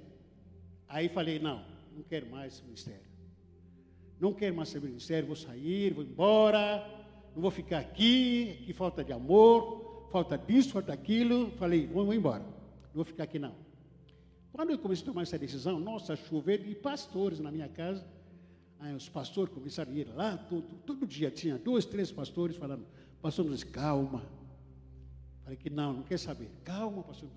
Aí 0.88 1.08
falei, 1.08 1.38
não, 1.38 1.64
não 1.94 2.02
quero 2.02 2.30
mais 2.30 2.62
ministério. 2.62 3.04
Não 4.18 4.32
quero 4.32 4.54
mais 4.54 4.70
ser 4.70 4.80
ministério, 4.80 5.26
vou 5.26 5.36
sair, 5.36 5.92
vou 5.92 6.04
embora, 6.04 6.86
não 7.34 7.42
vou 7.42 7.50
ficar 7.50 7.78
aqui, 7.78 8.62
que 8.64 8.72
falta 8.72 9.02
de 9.02 9.12
amor, 9.12 10.08
falta 10.10 10.38
disso, 10.38 10.70
falta 10.70 10.92
aquilo. 10.92 11.50
Falei, 11.52 11.86
vou 11.86 12.12
embora, 12.14 12.42
não 12.42 12.94
vou 12.94 13.04
ficar 13.04 13.24
aqui 13.24 13.38
não. 13.38 13.54
Quando 14.52 14.70
eu 14.70 14.78
comecei 14.78 15.02
a 15.02 15.06
tomar 15.06 15.22
essa 15.22 15.36
decisão, 15.36 15.80
nossa, 15.80 16.14
chover 16.14 16.62
de 16.62 16.74
pastores 16.76 17.40
na 17.40 17.50
minha 17.50 17.68
casa. 17.68 18.06
Aí 18.78 18.94
os 18.94 19.08
pastores 19.08 19.52
começaram 19.52 19.90
a 19.92 19.94
ir 19.94 20.08
lá, 20.14 20.36
todo, 20.36 20.62
todo 20.86 21.06
dia 21.06 21.30
tinha 21.30 21.58
dois, 21.58 21.84
três 21.84 22.12
pastores 22.12 22.56
falando, 22.56 22.86
pastor 23.20 23.44
nos 23.46 23.64
calma. 23.64 24.22
Falei 25.42 25.56
que 25.56 25.68
não, 25.68 25.92
não 25.92 26.02
quer 26.02 26.18
saber. 26.18 26.50
Calma, 26.62 27.02
pastor. 27.02 27.28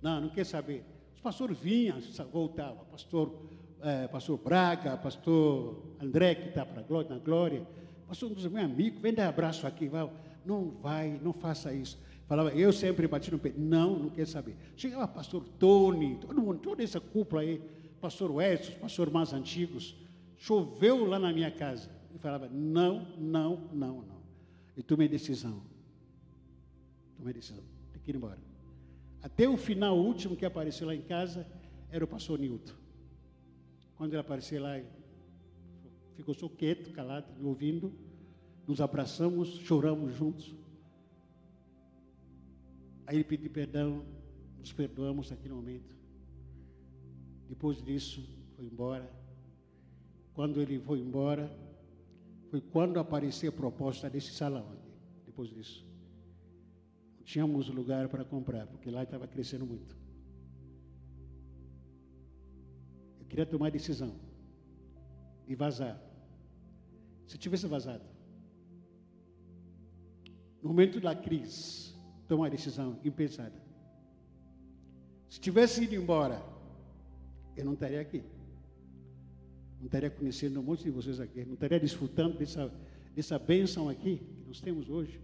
Não, 0.00 0.20
não 0.20 0.28
quer 0.30 0.44
saber. 0.44 0.84
Os 1.14 1.20
pastores 1.20 1.58
vinham, 1.58 2.00
voltavam. 2.32 2.84
Pastor, 2.86 3.50
é, 3.82 4.08
pastor 4.08 4.38
Braga, 4.38 4.96
pastor 4.96 5.96
André, 6.00 6.34
que 6.34 6.48
está 6.48 6.64
para 6.64 6.82
glória, 6.82 7.10
na 7.10 7.18
glória. 7.18 7.66
Pastor, 8.12 8.30
meu 8.50 8.62
amigo, 8.62 9.00
vem 9.00 9.14
dar 9.14 9.30
abraço 9.30 9.66
aqui. 9.66 9.88
Vai. 9.88 10.06
Não 10.44 10.68
vai, 10.68 11.18
não 11.22 11.32
faça 11.32 11.72
isso. 11.72 11.98
Falava, 12.28 12.50
eu 12.50 12.70
sempre 12.70 13.08
bati 13.08 13.32
no 13.32 13.38
pé. 13.38 13.54
Não, 13.56 13.98
não 13.98 14.10
quer 14.10 14.26
saber. 14.26 14.54
Chegava 14.76 15.08
pastor 15.08 15.42
Tony, 15.58 16.16
todo 16.16 16.38
mundo, 16.38 16.58
toda 16.58 16.82
essa 16.82 17.00
cúpula 17.00 17.40
aí, 17.40 17.58
pastor 18.02 18.30
West, 18.30 18.68
os 18.68 18.74
pastores 18.74 19.10
mais 19.10 19.32
antigos. 19.32 19.96
Choveu 20.36 21.06
lá 21.06 21.18
na 21.18 21.32
minha 21.32 21.50
casa. 21.50 21.88
E 22.14 22.18
falava, 22.18 22.50
não, 22.52 23.08
não, 23.16 23.70
não, 23.72 24.02
não. 24.02 24.22
E 24.76 24.82
tomei 24.82 25.08
decisão. 25.08 25.62
Tomei 27.16 27.32
decisão. 27.32 27.64
Tem 27.94 28.02
que 28.02 28.10
ir 28.10 28.16
embora. 28.16 28.38
Até 29.22 29.48
o 29.48 29.56
final, 29.56 29.96
o 29.96 30.04
último 30.04 30.36
que 30.36 30.44
apareceu 30.44 30.86
lá 30.86 30.94
em 30.94 31.00
casa, 31.00 31.46
era 31.90 32.04
o 32.04 32.06
pastor 32.06 32.38
Nilton. 32.38 32.74
Quando 33.96 34.12
ele 34.12 34.20
apareceu 34.20 34.60
lá, 34.60 34.78
ficou 36.16 36.34
só 36.34 36.48
quieto, 36.48 36.92
calado, 36.92 37.32
me 37.38 37.46
ouvindo. 37.46 37.92
Nos 38.66 38.80
abraçamos, 38.80 39.48
choramos 39.58 40.14
juntos. 40.14 40.54
Aí 43.06 43.16
ele 43.16 43.24
pediu 43.24 43.50
perdão, 43.50 44.04
nos 44.58 44.72
perdoamos 44.72 45.30
naquele 45.30 45.54
momento. 45.54 45.96
Depois 47.48 47.82
disso, 47.82 48.26
foi 48.56 48.66
embora. 48.66 49.12
Quando 50.34 50.60
ele 50.60 50.78
foi 50.78 51.00
embora, 51.00 51.50
foi 52.50 52.60
quando 52.60 52.98
apareceu 52.98 53.50
a 53.50 53.52
proposta 53.52 54.08
desse 54.08 54.32
salão. 54.32 54.76
Depois 55.26 55.50
disso, 55.50 55.84
não 57.18 57.24
tínhamos 57.24 57.68
lugar 57.68 58.08
para 58.08 58.24
comprar, 58.24 58.66
porque 58.66 58.90
lá 58.90 59.02
estava 59.02 59.26
crescendo 59.26 59.66
muito. 59.66 59.96
Eu 63.18 63.26
queria 63.26 63.44
tomar 63.44 63.70
decisão 63.70 64.31
de 65.46 65.54
vazar. 65.54 66.00
Se 67.26 67.38
tivesse 67.38 67.66
vazado, 67.66 68.04
no 70.62 70.68
momento 70.68 71.00
da 71.00 71.14
crise, 71.14 71.94
tomar 72.28 72.46
a 72.46 72.50
decisão 72.50 72.98
impensada. 73.04 73.60
Se 75.28 75.40
tivesse 75.40 75.84
ido 75.84 75.94
embora, 75.94 76.42
eu 77.56 77.64
não 77.64 77.74
estaria 77.74 78.00
aqui 78.00 78.22
não 79.82 79.86
estaria 79.86 80.10
conhecendo 80.10 80.60
um 80.60 80.62
monte 80.62 80.84
de 80.84 80.90
vocês 80.90 81.18
aqui, 81.18 81.44
não 81.44 81.54
estaria 81.54 81.80
desfrutando 81.80 82.38
dessa, 82.38 82.72
dessa 83.16 83.36
bênção 83.36 83.88
aqui 83.88 84.18
que 84.18 84.44
nós 84.46 84.60
temos 84.60 84.88
hoje. 84.88 85.20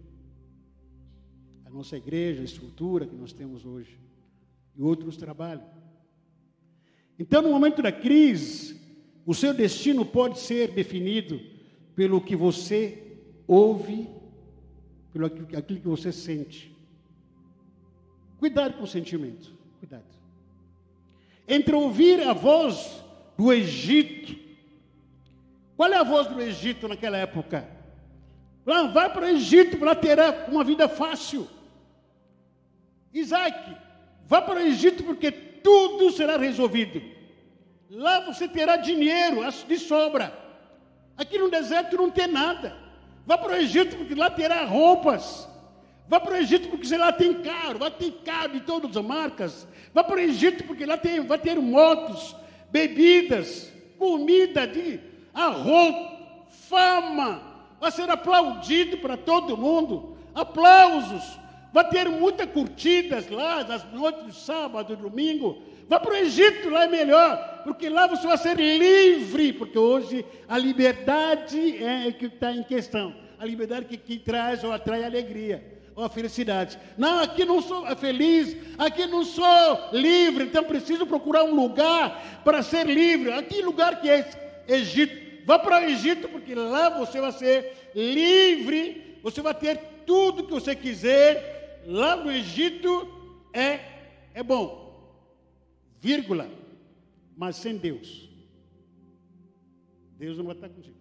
A 1.63 1.69
nossa 1.69 1.95
igreja, 1.95 2.41
a 2.41 2.43
estrutura 2.43 3.07
que 3.07 3.15
nós 3.15 3.31
temos 3.31 3.65
hoje. 3.65 3.97
E 4.75 4.81
outros 4.81 5.15
trabalhos. 5.15 5.63
Então, 7.17 7.41
no 7.41 7.49
momento 7.51 7.81
da 7.81 7.89
crise, 7.89 8.78
o 9.29 9.33
seu 9.33 9.53
destino 9.53 10.05
pode 10.05 10.39
ser 10.39 10.69
definido 10.71 11.39
pelo 11.95 12.21
que 12.21 12.35
você 12.35 13.17
ouve, 13.47 14.09
pelo 15.11 15.25
aquilo 15.25 15.81
que 15.81 15.87
você 15.87 16.11
sente. 16.11 16.75
Cuidado 18.39 18.77
com 18.77 18.83
o 18.83 18.87
sentimento. 18.87 19.51
Cuidado. 19.79 20.05
Entre 21.47 21.75
ouvir 21.75 22.21
a 22.21 22.33
voz 22.33 23.03
do 23.37 23.51
Egito 23.51 24.49
qual 25.79 25.93
é 25.93 25.95
a 25.95 26.03
voz 26.03 26.27
do 26.27 26.41
Egito 26.41 26.89
naquela 26.89 27.15
época? 27.15 27.65
Lá, 28.65 28.87
vai 28.87 29.13
para 29.13 29.27
o 29.27 29.29
Egito 29.29 29.77
para 29.77 29.95
ter 29.95 30.17
uma 30.49 30.61
vida 30.61 30.89
fácil. 30.89 31.47
Isaac, 33.13 33.77
vá 34.25 34.41
para 34.41 34.59
o 34.59 34.61
Egito 34.61 35.05
porque 35.05 35.31
tudo 35.31 36.11
será 36.11 36.35
resolvido. 36.35 37.01
Lá 37.89 38.19
você 38.19 38.47
terá 38.47 38.77
dinheiro 38.77 39.41
de 39.67 39.77
sobra. 39.79 40.31
Aqui 41.17 41.37
no 41.37 41.49
deserto 41.49 41.97
não 41.97 42.09
tem 42.09 42.27
nada. 42.27 42.75
Vá 43.25 43.37
para 43.37 43.53
o 43.53 43.55
Egito 43.55 43.95
porque 43.95 44.13
lá 44.15 44.29
terá 44.29 44.63
roupas. 44.63 45.47
Vá 46.07 46.19
para 46.19 46.33
o 46.33 46.37
Egito 46.37 46.69
porque 46.69 46.95
lá 46.95 47.11
tem 47.11 47.41
carro, 47.41 47.79
vai 47.79 47.91
ter 47.91 48.11
carro 48.23 48.49
de 48.49 48.61
todas 48.61 48.95
as 48.95 49.03
marcas. 49.03 49.67
Vá 49.93 50.03
para 50.03 50.17
o 50.17 50.19
Egito 50.19 50.63
porque 50.63 50.85
lá 50.85 50.97
tem, 50.97 51.19
vai 51.25 51.37
ter 51.37 51.59
motos, 51.59 52.35
bebidas, 52.71 53.71
comida 53.97 54.65
de 54.65 54.99
arroz, 55.33 55.95
fama, 56.67 57.41
vai 57.79 57.91
ser 57.91 58.09
aplaudido 58.09 58.97
para 58.97 59.17
todo 59.17 59.57
mundo, 59.57 60.17
aplausos, 60.33 61.39
vai 61.71 61.87
ter 61.89 62.09
muitas 62.09 62.49
curtidas 62.49 63.29
lá, 63.29 63.63
nas 63.63 63.83
noites 63.91 64.25
de 64.25 64.35
sábado, 64.35 64.95
domingo. 64.95 65.61
Vá 65.87 65.99
para 65.99 66.13
o 66.13 66.17
Egito, 66.17 66.69
lá 66.69 66.83
é 66.83 66.87
melhor, 66.87 67.61
porque 67.63 67.89
lá 67.89 68.05
você 68.05 68.27
vai 68.27 68.37
ser 68.37 68.55
livre, 68.55 69.53
porque 69.53 69.77
hoje 69.77 70.23
a 70.47 70.57
liberdade 70.57 71.83
é 71.83 72.11
que 72.11 72.27
está 72.27 72.51
em 72.51 72.63
questão, 72.63 73.15
a 73.39 73.45
liberdade 73.45 73.85
que, 73.85 73.97
que 73.97 74.19
traz 74.19 74.63
ou 74.63 74.71
atrai 74.71 75.03
alegria 75.03 75.79
ou 75.95 76.05
a 76.05 76.09
felicidade. 76.09 76.79
Não, 76.97 77.19
aqui 77.19 77.43
não 77.43 77.61
sou 77.61 77.85
feliz, 77.97 78.55
aqui 78.77 79.05
não 79.05 79.25
sou 79.25 79.89
livre, 79.91 80.45
então 80.45 80.63
preciso 80.63 81.05
procurar 81.05 81.43
um 81.43 81.53
lugar 81.53 82.41
para 82.45 82.63
ser 82.63 82.85
livre. 82.85 83.33
Aqui 83.33 83.61
lugar 83.61 83.99
que 83.99 84.09
é 84.09 84.29
Egito. 84.65 85.45
Vá 85.45 85.59
para 85.59 85.81
o 85.81 85.83
Egito, 85.85 86.29
porque 86.29 86.55
lá 86.55 86.89
você 86.89 87.19
vai 87.19 87.33
ser 87.33 87.91
livre, 87.93 89.17
você 89.21 89.41
vai 89.41 89.53
ter 89.53 89.77
tudo 90.05 90.45
que 90.45 90.51
você 90.51 90.73
quiser. 90.73 91.58
Lá 91.89 92.15
no 92.23 92.31
Egito 92.31 92.87
é, 93.51 94.29
é 94.35 94.43
bom, 94.43 95.11
vírgula, 95.99 96.47
mas 97.35 97.55
sem 97.55 97.77
Deus. 97.77 98.29
Deus 100.15 100.37
não 100.37 100.45
vai 100.45 100.53
estar 100.53 100.69
contigo. 100.69 100.95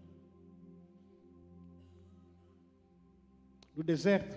No 3.77 3.85
deserto, 3.85 4.35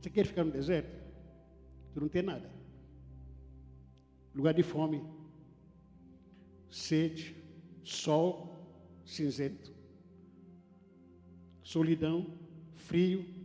você 0.00 0.10
quer 0.10 0.26
ficar 0.26 0.42
no 0.42 0.50
deserto? 0.50 0.90
Tu 1.94 2.00
não 2.00 2.08
tem 2.08 2.22
nada. 2.22 2.50
Lugar 4.34 4.54
de 4.54 4.64
fome, 4.64 5.04
sede, 6.68 7.36
sol 7.84 8.58
cinzento, 9.04 9.72
solidão, 11.62 12.26
frio, 12.74 13.37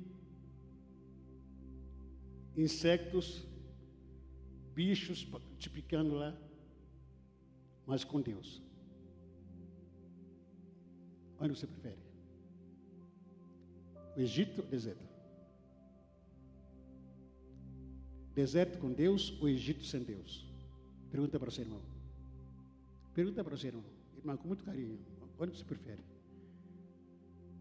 insectos, 2.56 3.46
bichos 4.74 5.28
te 5.58 5.70
picando 5.70 6.16
lá, 6.16 6.36
mas 7.86 8.04
com 8.04 8.22
Deus. 8.22 8.62
Onde 11.40 11.58
você 11.58 11.68
prefere? 11.68 11.98
O 14.16 14.20
Egito 14.20 14.62
ou 14.62 14.68
deserto? 14.68 15.14
Deserto 18.34 18.80
com 18.80 18.92
Deus 18.92 19.38
ou 19.42 19.50
Egito 19.50 19.86
sem 19.86 20.04
Deus? 20.04 20.46
Pergunta 21.12 21.40
para 21.40 21.50
o 21.50 21.52
seu 21.52 21.64
irmão. 21.64 21.82
Pergunta 23.14 23.44
para 23.44 23.54
o 23.54 23.58
seu 23.58 23.70
irmão 23.70 23.94
mas 24.24 24.40
com 24.40 24.48
muito 24.48 24.64
carinho. 24.64 24.98
Onde 25.38 25.58
você 25.58 25.64
prefere? 25.64 26.00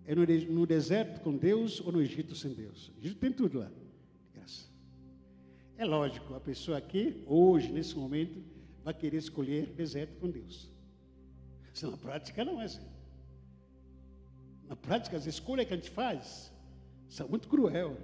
É 0.05 0.14
no, 0.14 0.66
deserto 0.66 1.20
com 1.20 1.37
Deus 1.37 1.81
ou 1.81 1.92
no 1.92 2.00
Egito 2.00 2.35
sem 2.35 2.52
Deus? 2.52 2.88
O 2.96 3.00
Egito 3.00 3.18
tem 3.18 3.33
tudo 3.33 3.59
lá. 3.59 3.70
É 5.82 5.84
lógico, 5.84 6.32
a 6.36 6.38
pessoa 6.38 6.78
aqui, 6.78 7.24
hoje, 7.26 7.72
nesse 7.72 7.96
momento, 7.98 8.40
vai 8.84 8.94
querer 8.94 9.16
escolher 9.16 9.66
deserto 9.74 10.16
com 10.20 10.30
Deus. 10.30 10.70
Na 11.82 11.96
prática 11.96 12.44
não 12.44 12.60
é 12.60 12.66
assim. 12.66 12.86
Na 14.68 14.76
prática, 14.76 15.16
as 15.16 15.26
escolhas 15.26 15.66
que 15.66 15.74
a 15.74 15.76
gente 15.76 15.90
faz 15.90 16.52
são 17.08 17.26
muito 17.26 17.48
cruel. 17.48 17.96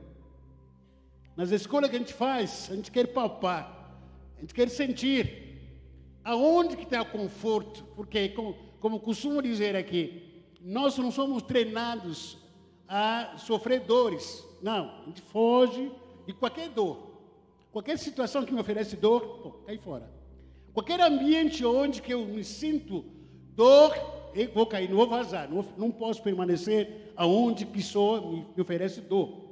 Nas 1.36 1.52
escolhas 1.52 1.88
que 1.88 1.94
a 1.94 2.00
gente 2.00 2.12
faz, 2.14 2.68
a 2.68 2.74
gente 2.74 2.90
quer 2.90 3.06
palpar, 3.12 3.96
a 4.36 4.40
gente 4.40 4.52
quer 4.52 4.68
sentir. 4.68 5.70
Aonde 6.24 6.76
que 6.76 6.82
está 6.82 7.02
o 7.02 7.06
conforto? 7.06 7.84
Porque, 7.94 8.30
como, 8.30 8.54
como 8.80 8.98
costumo 8.98 9.40
dizer 9.40 9.76
aqui, 9.76 10.42
nós 10.60 10.98
não 10.98 11.12
somos 11.12 11.44
treinados 11.44 12.38
a 12.88 13.36
sofredores. 13.38 14.44
Não, 14.60 15.00
a 15.00 15.04
gente 15.06 15.22
foge 15.22 15.92
de 16.26 16.32
qualquer 16.32 16.70
dor, 16.70 17.07
qualquer 17.72 17.98
situação 17.98 18.44
que 18.44 18.52
me 18.52 18.60
oferece 18.60 18.96
dor, 18.96 19.20
pô, 19.42 19.50
cai 19.66 19.78
fora. 19.78 20.10
Qualquer 20.72 21.00
ambiente 21.00 21.64
onde 21.64 22.00
que 22.00 22.12
eu 22.12 22.24
me 22.24 22.44
sinto 22.44 23.04
dor, 23.54 23.92
eu 24.34 24.50
vou 24.52 24.66
cair, 24.66 24.88
não 24.88 24.96
vou 24.96 25.08
vazar, 25.08 25.50
não, 25.50 25.64
não 25.76 25.90
posso 25.90 26.22
permanecer 26.22 27.12
aonde 27.16 27.66
que 27.66 27.82
sou, 27.82 28.30
me, 28.30 28.46
me 28.54 28.62
oferece 28.62 29.00
dor. 29.00 29.48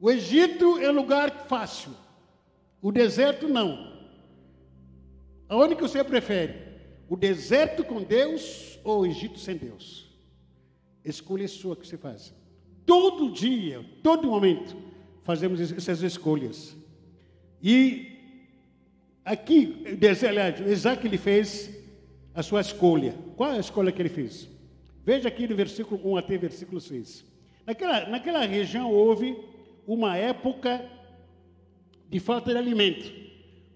O 0.00 0.10
Egito 0.10 0.78
é 0.78 0.90
um 0.90 0.94
lugar 0.94 1.46
fácil, 1.46 1.92
o 2.80 2.90
deserto 2.90 3.48
não. 3.48 3.98
Aonde 5.48 5.74
que 5.74 5.82
você 5.82 6.02
prefere? 6.04 6.68
O 7.08 7.16
deserto 7.16 7.82
com 7.82 8.02
Deus 8.02 8.78
ou 8.84 9.00
o 9.00 9.06
Egito 9.06 9.38
sem 9.38 9.56
Deus? 9.56 10.06
Escolha 11.04 11.48
sua 11.48 11.74
que 11.74 11.86
você 11.86 11.96
faz. 11.96 12.34
Todo 12.84 13.32
dia, 13.32 13.84
todo 14.02 14.28
momento, 14.28 14.76
fazemos 15.28 15.60
essas 15.60 16.00
escolhas. 16.00 16.74
E 17.62 18.12
aqui, 19.22 19.84
aliás, 20.26 20.58
Isaac 20.58 21.06
ele 21.06 21.18
fez 21.18 21.70
a 22.34 22.42
sua 22.42 22.62
escolha. 22.62 23.14
Qual 23.36 23.50
a 23.50 23.58
escolha 23.58 23.92
que 23.92 24.00
ele 24.00 24.08
fez? 24.08 24.48
Veja 25.04 25.28
aqui 25.28 25.46
no 25.46 25.54
versículo 25.54 26.00
1 26.02 26.16
até 26.16 26.38
versículo 26.38 26.80
6. 26.80 27.26
Naquela, 27.66 28.08
naquela 28.08 28.46
região 28.46 28.90
houve 28.90 29.36
uma 29.86 30.16
época 30.16 30.82
de 32.08 32.18
falta 32.18 32.52
de 32.52 32.56
alimento, 32.56 33.12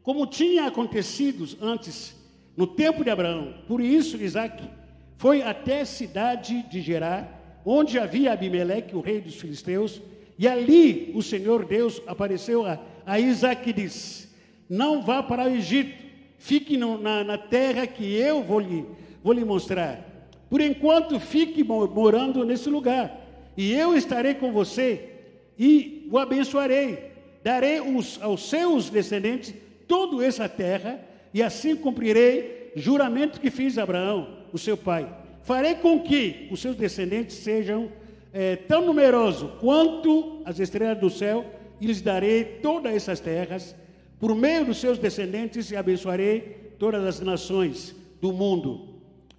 como 0.03 0.27
tinha 0.27 0.67
acontecido 0.67 1.47
antes, 1.61 2.17
no 2.57 2.67
tempo 2.67 3.05
de 3.05 3.11
Abraão. 3.11 3.63
Por 3.69 3.83
isso, 3.83 4.17
Isaac 4.17 4.67
foi 5.19 5.43
até 5.43 5.83
a 5.83 5.87
cidade 5.87 6.63
de 6.63 6.81
Gerar, 6.81 7.61
onde 7.63 7.99
havia 7.99 8.33
Abimeleque, 8.33 8.97
o 8.97 9.03
rei 9.03 9.21
dos 9.21 9.35
filisteus, 9.35 10.01
e 10.43 10.49
ali 10.49 11.13
o 11.15 11.23
Senhor 11.23 11.65
Deus 11.65 12.03
apareceu 12.05 12.67
a, 12.67 12.77
a 13.07 13.21
Isaac 13.21 13.71
e 13.71 13.73
disse: 13.73 14.29
Não 14.69 15.01
vá 15.01 15.23
para 15.23 15.45
o 15.45 15.55
Egito, 15.55 15.95
fique 16.37 16.77
no, 16.77 17.01
na, 17.01 17.23
na, 17.23 17.39
terra 17.39 17.87
que 17.87 18.13
eu 18.17 18.43
vou 18.43 18.59
lhe, 18.59 18.85
vou 19.23 19.33
lhe 19.33 19.45
mostrar. 19.45 20.05
Por 20.51 20.61
enquanto, 20.61 21.21
fique 21.21 21.63
morando 21.63 22.45
nesse 22.45 22.69
lugar, 22.69 23.25
e 23.57 23.73
eu 23.73 23.97
estarei 23.97 24.35
com 24.35 24.51
você 24.51 25.11
e 25.57 26.09
o 26.11 26.19
abençoarei. 26.19 27.13
Darei 27.45 27.81
os, 27.81 28.21
aos 28.21 28.49
seus 28.49 28.91
descendentes 28.91 29.55
toda 29.87 30.27
essa 30.27 30.49
terra, 30.49 30.99
e 31.33 31.41
assim 31.41 31.77
cumprirei 31.77 32.73
juramento 32.75 33.41
que 33.41 33.49
fiz 33.49 33.79
a 33.79 33.85
Abraão 33.85 34.39
o 34.53 34.59
seu 34.59 34.77
pai. 34.77 35.09
Farei 35.45 35.77
com 35.77 36.01
que 36.01 36.49
os 36.51 36.61
seus 36.61 36.75
descendentes 36.75 37.37
sejam 37.37 37.93
é, 38.33 38.57
tão 38.57 38.87
numerosos 38.87 39.51
quanto 39.61 40.43
as 40.45 40.59
estrelas 40.59 40.99
do 40.99 41.11
céu, 41.11 41.45
e 41.81 41.87
lhes 41.87 42.01
darei 42.01 42.45
todas 42.45 42.95
essas 42.95 43.21
terras. 43.21 43.75
Por 44.19 44.35
meio 44.35 44.65
dos 44.65 44.79
seus 44.79 44.99
descendentes, 44.99 45.71
e 45.71 45.77
abençoarei 45.77 46.75
todas 46.79 47.05
as 47.05 47.21
nações 47.21 47.95
do 48.21 48.33
mundo. 48.33 48.89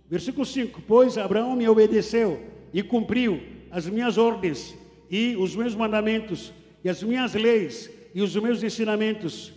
Versículo 0.09 0.45
5: 0.45 0.81
Pois 0.87 1.17
Abraão 1.17 1.55
me 1.55 1.67
obedeceu 1.67 2.39
e 2.73 2.83
cumpriu 2.83 3.41
as 3.71 3.87
minhas 3.87 4.17
ordens, 4.17 4.75
e 5.09 5.35
os 5.37 5.55
meus 5.55 5.73
mandamentos, 5.73 6.53
e 6.83 6.89
as 6.89 7.01
minhas 7.01 7.33
leis, 7.33 7.89
e 8.13 8.21
os 8.21 8.35
meus 8.35 8.61
ensinamentos. 8.61 9.53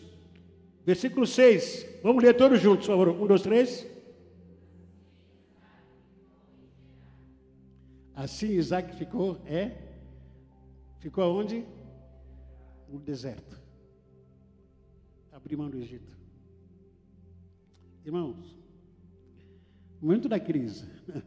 Versículo 0.86 1.26
6, 1.26 1.86
vamos 2.02 2.22
ler 2.22 2.34
todos 2.34 2.60
juntos, 2.60 2.86
por 2.86 2.92
favor. 2.92 3.08
Um, 3.08 3.26
dois, 3.26 3.42
três. 3.42 3.86
Assim 8.16 8.52
Isaac 8.52 8.96
ficou, 8.96 9.38
é? 9.44 9.76
Ficou 11.00 11.22
aonde? 11.22 11.66
No 12.88 12.98
deserto. 12.98 13.60
Abriu 15.30 15.58
mão 15.58 15.68
do 15.68 15.76
Egito. 15.76 16.16
Irmãos, 18.06 18.56
momento 20.00 20.30
da 20.30 20.40
crise. 20.40 20.88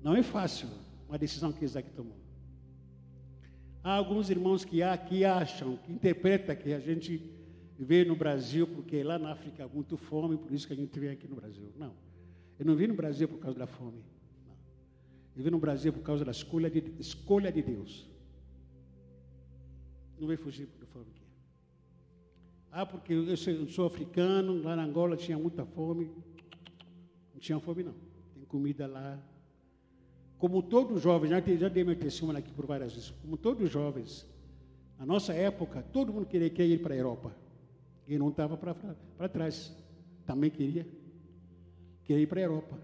Não 0.00 0.14
é 0.14 0.22
fácil 0.22 0.68
uma 1.08 1.18
decisão 1.18 1.52
que 1.52 1.64
Isaac 1.64 1.90
tomou. 1.90 2.16
Há 3.82 3.94
alguns 3.94 4.30
irmãos 4.30 4.64
que, 4.64 4.84
há, 4.84 4.96
que 4.96 5.24
acham, 5.24 5.76
que 5.78 5.90
interpretam 5.90 6.54
que 6.54 6.72
a 6.72 6.78
gente 6.78 7.20
vê 7.76 8.04
no 8.04 8.14
Brasil, 8.14 8.68
porque 8.68 9.02
lá 9.02 9.18
na 9.18 9.32
África 9.32 9.64
há 9.64 9.68
muito 9.68 9.96
fome, 9.96 10.36
por 10.36 10.52
isso 10.52 10.66
que 10.66 10.74
a 10.74 10.76
gente 10.76 10.96
vem 11.00 11.10
aqui 11.10 11.26
no 11.26 11.34
Brasil. 11.34 11.72
Não. 11.76 12.07
Eu 12.58 12.66
não 12.66 12.74
vim 12.74 12.88
no 12.88 12.94
Brasil 12.94 13.28
por 13.28 13.38
causa 13.38 13.58
da 13.58 13.66
fome. 13.66 14.02
Não. 14.46 14.54
Eu 15.36 15.44
vim 15.44 15.50
no 15.50 15.58
Brasil 15.58 15.92
por 15.92 16.02
causa 16.02 16.24
da 16.24 16.32
escolha 16.32 16.68
de, 16.68 16.82
escolha 16.98 17.52
de 17.52 17.62
Deus. 17.62 18.08
Não 20.18 20.26
veio 20.26 20.38
fugir 20.38 20.66
da 20.80 20.86
fome 20.86 21.06
aqui. 21.10 21.22
Ah, 22.72 22.84
porque 22.84 23.12
eu 23.12 23.36
sou, 23.36 23.52
eu 23.52 23.68
sou, 23.68 23.86
africano, 23.86 24.60
lá 24.62 24.74
na 24.74 24.84
Angola 24.84 25.16
tinha 25.16 25.38
muita 25.38 25.64
fome. 25.64 26.10
Não 27.32 27.38
tinha 27.38 27.60
fome, 27.60 27.84
não. 27.84 27.94
Tem 28.34 28.44
comida 28.44 28.86
lá. 28.88 29.22
Como 30.36 30.60
todos 30.62 30.96
os 30.96 31.02
jovens, 31.02 31.30
já, 31.30 31.40
já 31.40 31.68
dei 31.68 31.84
meu 31.84 31.96
testemunho 31.96 32.38
aqui 32.38 32.52
por 32.52 32.66
várias 32.66 32.92
vezes, 32.94 33.10
como 33.10 33.36
todos 33.36 33.64
os 33.64 33.70
jovens, 33.70 34.28
na 34.96 35.06
nossa 35.06 35.32
época, 35.32 35.82
todo 35.92 36.12
mundo 36.12 36.26
queria, 36.26 36.50
queria 36.50 36.74
ir 36.74 36.82
para 36.82 36.94
a 36.94 36.96
Europa. 36.96 37.34
E 38.06 38.18
não 38.18 38.30
estava 38.30 38.56
para 38.56 39.28
trás. 39.28 39.76
Também 40.26 40.50
queria 40.50 40.86
queria 42.08 42.22
ir 42.22 42.26
para 42.26 42.40
a 42.40 42.44
Europa. 42.44 42.78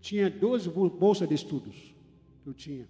Tinha 0.00 0.30
12 0.30 0.70
bolsas 0.70 1.28
de 1.28 1.34
estudos 1.34 1.94
que 2.42 2.48
eu 2.48 2.54
tinha. 2.54 2.88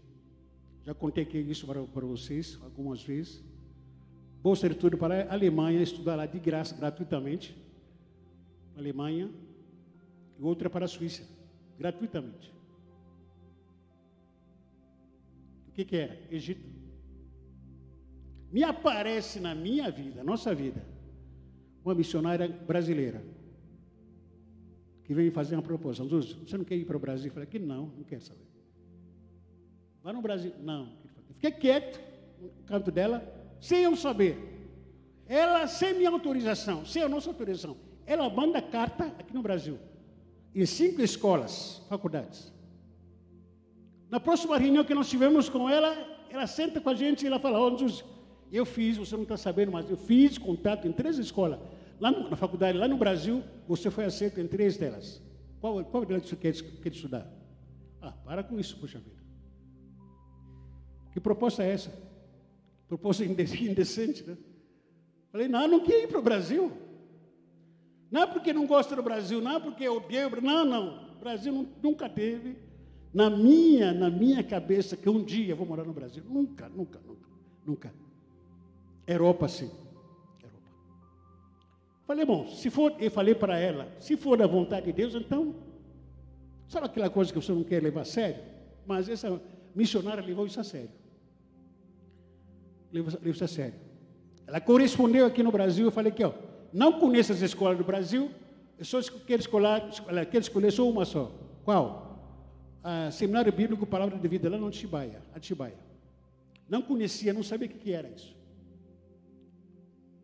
Já 0.87 0.95
contei 0.95 1.25
aqui 1.25 1.39
isso 1.39 1.67
para, 1.67 1.83
para 1.83 2.07
vocês 2.07 2.57
algumas 2.63 3.03
vezes. 3.03 3.43
Bolsa 4.41 4.69
de 4.69 4.77
estudo 4.77 4.97
para 4.97 5.25
a 5.25 5.33
Alemanha, 5.33 5.83
estudar 5.83 6.15
lá 6.15 6.25
de 6.25 6.39
graça, 6.39 6.77
gratuitamente. 6.77 7.57
Alemanha. 8.77 9.29
E 10.39 10.43
outra 10.43 10.71
para 10.71 10.85
a 10.85 10.89
Suíça, 10.89 11.25
gratuitamente. 11.77 12.55
O 15.67 15.73
que, 15.73 15.85
que 15.85 15.97
era? 15.97 16.17
Egito. 16.31 16.65
Me 18.53 18.63
aparece 18.63 19.41
na 19.41 19.53
minha 19.53 19.91
vida, 19.91 20.23
nossa 20.23 20.55
vida, 20.55 20.87
uma 21.85 21.95
missionária 21.95 22.49
brasileira 22.49 23.38
que 25.09 25.15
veio 25.15 25.33
fazer 25.33 25.57
uma 25.57 25.63
proposição. 25.63 26.07
você 26.07 26.59
não 26.59 26.67
quer 26.67 26.77
ir 26.77 26.85
para 26.85 26.95
o 26.95 27.01
Brasil? 27.01 27.29
Eu 27.29 27.33
falei, 27.33 27.49
que 27.49 27.59
não, 27.59 27.87
não 27.97 28.05
quer 28.05 28.21
saber. 28.21 28.47
Vai 30.03 30.13
no 30.13 30.21
Brasil? 30.21 30.53
Não. 30.61 30.91
Fiquei 31.29 31.51
quieto 31.51 31.99
no 32.39 32.51
canto 32.67 32.91
dela, 32.91 33.27
sem 33.59 33.85
eu 33.85 33.97
saber. 33.97 34.37
Ela, 35.27 35.67
sem 35.67 35.95
minha 35.95 36.11
autorização, 36.11 36.85
sem 36.85 37.03
a 37.03 37.09
nossa 37.09 37.31
autorização, 37.31 37.75
ela 38.05 38.29
manda 38.29 38.61
carta 38.61 39.07
aqui 39.07 39.33
no 39.33 39.41
Brasil, 39.41 39.79
em 40.55 40.67
cinco 40.67 41.01
escolas, 41.01 41.81
faculdades. 41.89 42.53
Na 44.11 44.21
próxima 44.21 44.59
reunião 44.59 44.85
que 44.85 44.95
nós 44.95 45.09
tivemos 45.09 45.49
com 45.49 45.71
ela, 45.71 45.97
ela 46.29 46.47
senta 46.47 46.83
com 46.83 46.91
a 46.91 46.95
gente 46.95 47.23
e 47.23 47.29
ela 47.29 47.39
fala, 47.39 47.59
oh, 47.59 47.79
Jesus, 47.79 48.05
eu 48.53 48.67
fiz, 48.67 48.99
você 48.99 49.17
não 49.17 49.23
está 49.23 49.39
sabendo, 49.39 49.73
mas 49.73 49.89
eu 49.89 49.97
fiz 49.97 50.37
contato 50.37 50.87
em 50.87 50.93
três 50.93 51.17
escolas 51.17 51.59
Lá 52.01 52.11
no, 52.11 52.29
na 52.29 52.37
faculdade, 52.37 52.79
lá 52.79 52.87
no 52.87 52.97
Brasil, 52.97 53.43
você 53.67 53.91
foi 53.91 54.05
aceito 54.05 54.41
em 54.41 54.47
três 54.47 54.77
delas. 54.77 55.23
Qual, 55.61 55.85
qual 55.85 56.05
delas 56.05 56.29
você 56.29 56.37
quer, 56.37 56.53
quer 56.55 56.93
estudar? 56.93 57.29
Ah, 58.01 58.13
para 58.13 58.43
com 58.43 58.59
isso, 58.59 58.77
puxa 58.79 58.99
vida. 58.99 59.19
Que 61.13 61.21
proposta 61.21 61.65
é 61.65 61.73
essa? 61.73 61.93
Proposta 62.87 63.25
indecente, 63.27 64.25
né? 64.25 64.37
Falei, 65.33 65.49
não, 65.49 65.67
não 65.67 65.81
quer 65.81 66.05
ir 66.05 66.09
para 66.09 66.19
o 66.19 66.23
Brasil. 66.23 66.73
Não 68.11 68.23
é 68.23 68.27
porque 68.27 68.53
não 68.53 68.67
gosta 68.67 68.97
do 68.97 69.03
Brasil, 69.03 69.41
não 69.41 69.57
é 69.57 69.61
porque 69.61 69.89
odeio. 69.89 70.31
Não, 70.41 70.65
não. 70.65 71.13
O 71.17 71.19
Brasil 71.19 71.69
nunca 71.83 72.09
teve 72.09 72.57
na 73.13 73.29
minha, 73.29 73.93
na 73.93 74.11
minha 74.11 74.43
cabeça 74.43 74.97
que 74.97 75.09
um 75.09 75.23
dia 75.23 75.51
eu 75.53 75.57
vou 75.57 75.67
morar 75.67 75.85
no 75.85 75.93
Brasil. 75.93 76.23
Nunca, 76.27 76.69
nunca, 76.69 77.01
nunca, 77.07 77.29
nunca. 77.67 77.95
Europa, 79.07 79.49
sim. 79.49 79.71
Falei, 82.09 82.25
bom, 82.25 82.49
se 82.49 82.71
for, 82.71 82.95
eu 82.99 83.11
falei 83.11 83.35
para 83.35 83.59
ela, 83.59 83.87
se 84.01 84.17
for 84.17 84.39
da 84.39 84.47
vontade 84.47 84.87
de 84.87 84.93
Deus, 84.95 85.15
então, 85.15 85.55
sabe 86.67 86.87
aquela 86.87 87.11
coisa 87.11 87.31
que 87.31 87.39
você 87.39 87.53
não 87.53 87.63
quer 87.63 87.83
levar 87.83 88.01
a 88.01 88.05
sério? 88.07 88.43
Mas 88.87 89.11
essa 89.11 89.39
missionária 89.75 90.25
levou 90.25 90.47
isso 90.47 90.59
a 90.59 90.65
sério. 90.65 90.89
Levou, 92.91 93.13
levou 93.13 93.33
isso 93.33 93.45
a 93.45 93.47
sério. 93.47 93.75
Ela 94.47 94.59
correspondeu 94.59 95.27
aqui 95.27 95.43
no 95.43 95.53
Brasil, 95.53 95.85
eu 95.85 95.91
falei 95.93 96.11
que, 96.11 96.25
ó, 96.25 96.33
não 96.73 96.99
conheço 96.99 97.31
as 97.31 97.43
escolas 97.43 97.77
do 97.77 97.85
Brasil, 97.85 98.31
eu 98.79 98.87
só 98.87 99.03
quero 99.27 99.43
escolher, 99.43 99.83
quero 100.31 100.39
escolher 100.39 100.71
só 100.71 100.89
uma 100.89 101.05
só. 101.05 101.31
Qual? 101.63 102.09
Seminário 103.13 103.53
Bíblico 103.53 103.85
Palavra 103.85 104.17
de 104.17 104.29
Vida, 104.29 104.49
lá 104.49 104.57
no 104.57 104.69
Atibaia. 104.69 105.21
Atibaia. 105.35 105.77
Não 106.67 106.81
conhecia, 106.81 107.35
não 107.35 107.43
sabia 107.43 107.69
o 107.69 107.71
que 107.71 107.93
era 107.93 108.09
isso. 108.09 108.35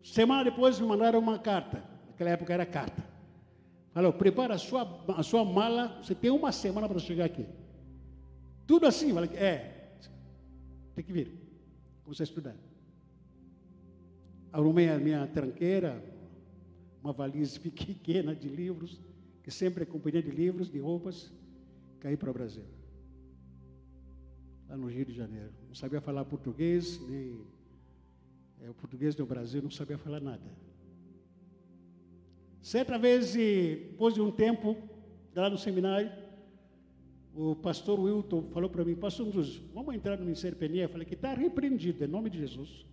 Semana 0.05 0.45
depois 0.45 0.79
me 0.79 0.87
mandaram 0.87 1.19
uma 1.19 1.39
carta. 1.39 1.83
Naquela 2.09 2.31
época 2.31 2.53
era 2.53 2.67
carta. 2.67 3.03
Falou, 3.91 4.13
prepara 4.13 4.55
a 4.55 4.59
sua, 4.59 5.03
a 5.17 5.23
sua 5.23 5.45
mala, 5.45 5.99
você 6.03 6.15
tem 6.15 6.31
uma 6.31 6.53
semana 6.53 6.87
para 6.87 6.99
chegar 6.99 7.25
aqui. 7.25 7.47
Tudo 8.67 8.87
assim, 8.87 9.15
falei, 9.15 9.31
é. 9.31 9.93
tem 10.95 11.03
que 11.03 11.13
vir. 11.13 11.33
Comecei 12.03 12.25
a 12.25 12.29
estudar. 12.29 12.55
Arrumei 14.53 14.91
a 14.91 14.99
minha 14.99 15.27
tranqueira, 15.27 16.05
uma 17.03 17.13
valise 17.13 17.59
pequena 17.59 18.37
de 18.37 18.49
livros, 18.49 19.01
que 19.43 19.51
sempre 19.51 19.85
é 19.85 19.87
companhia 19.87 20.23
de 20.23 20.31
livros, 20.31 20.71
de 20.71 20.79
roupas, 20.79 21.33
caí 21.99 22.17
para 22.17 22.31
o 22.31 22.35
Brasil. 22.35 22.65
Lá 24.69 24.77
no 24.77 24.87
Rio 24.87 25.07
de 25.07 25.15
Janeiro. 25.15 25.53
Não 25.67 25.75
sabia 25.75 26.01
falar 26.01 26.27
português, 26.27 27.01
nem 27.09 27.41
é, 28.65 28.71
o 28.71 28.75
português 28.75 29.15
do 29.15 29.27
Brasil, 29.27 29.61
não 29.63 29.71
sabia 29.71 29.99
falar 29.99 30.21
nada. 30.21 30.43
Certa 32.63 32.99
vez, 32.99 33.35
depois 33.35 34.15
de 34.15 34.23
um 34.23 34.31
tempo, 34.31 34.77
lá 35.35 35.51
no 35.51 35.59
seminário, 35.59 36.11
o 37.35 37.55
pastor 37.57 38.01
Wilton 38.01 38.49
falou 38.55 38.71
para 38.71 38.85
mim, 38.85 38.95
pastor 38.95 39.27
Jesus, 39.27 39.61
vamos 39.75 39.95
entrar 39.95 40.17
no 40.17 40.25
Ministério 40.25 40.57
Peniel? 40.57 40.85
Eu 40.85 40.89
falei 40.89 41.07
que 41.07 41.15
está 41.15 41.35
repreendido, 41.35 42.03
em 42.03 42.07
nome 42.07 42.31
de 42.31 42.39
Jesus. 42.39 42.87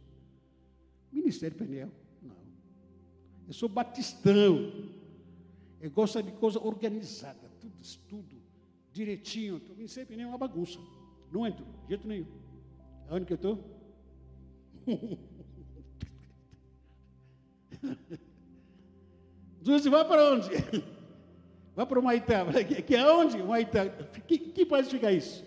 Ministério 1.10 1.58
Peniel? 1.58 1.90
Não. 2.22 2.36
Eu 3.48 3.54
sou 3.54 3.70
batistão. 3.70 4.74
Eu 5.80 5.90
gosto 5.90 6.22
de 6.22 6.34
coisa 6.34 6.60
organizada, 6.60 7.50
tudo, 7.62 7.74
tudo 8.10 8.42
direitinho. 8.92 9.62
O 9.70 9.76
Ministério 9.76 10.10
Peniel 10.10 10.28
é 10.28 10.32
uma 10.32 10.38
bagunça. 10.38 10.80
Não 11.32 11.48
entro, 11.48 11.66
de 11.84 11.90
jeito 11.90 12.06
nenhum. 12.06 12.28
Aonde 13.08 13.26
que 13.26 13.34
eu 13.34 13.36
estou? 13.36 13.58
Jesus, 19.62 19.86
vai 19.86 20.06
para 20.06 20.32
onde? 20.32 20.50
Vai 21.76 21.86
para 21.86 22.00
o 22.00 22.04
Maitá. 22.04 22.46
Que, 22.68 22.82
que 22.82 22.96
aonde? 22.96 23.42
Maitá. 23.42 23.88
Que, 24.28 24.38
que 24.38 24.66
país 24.66 24.90
fica 24.92 25.12
isso? 25.12 25.46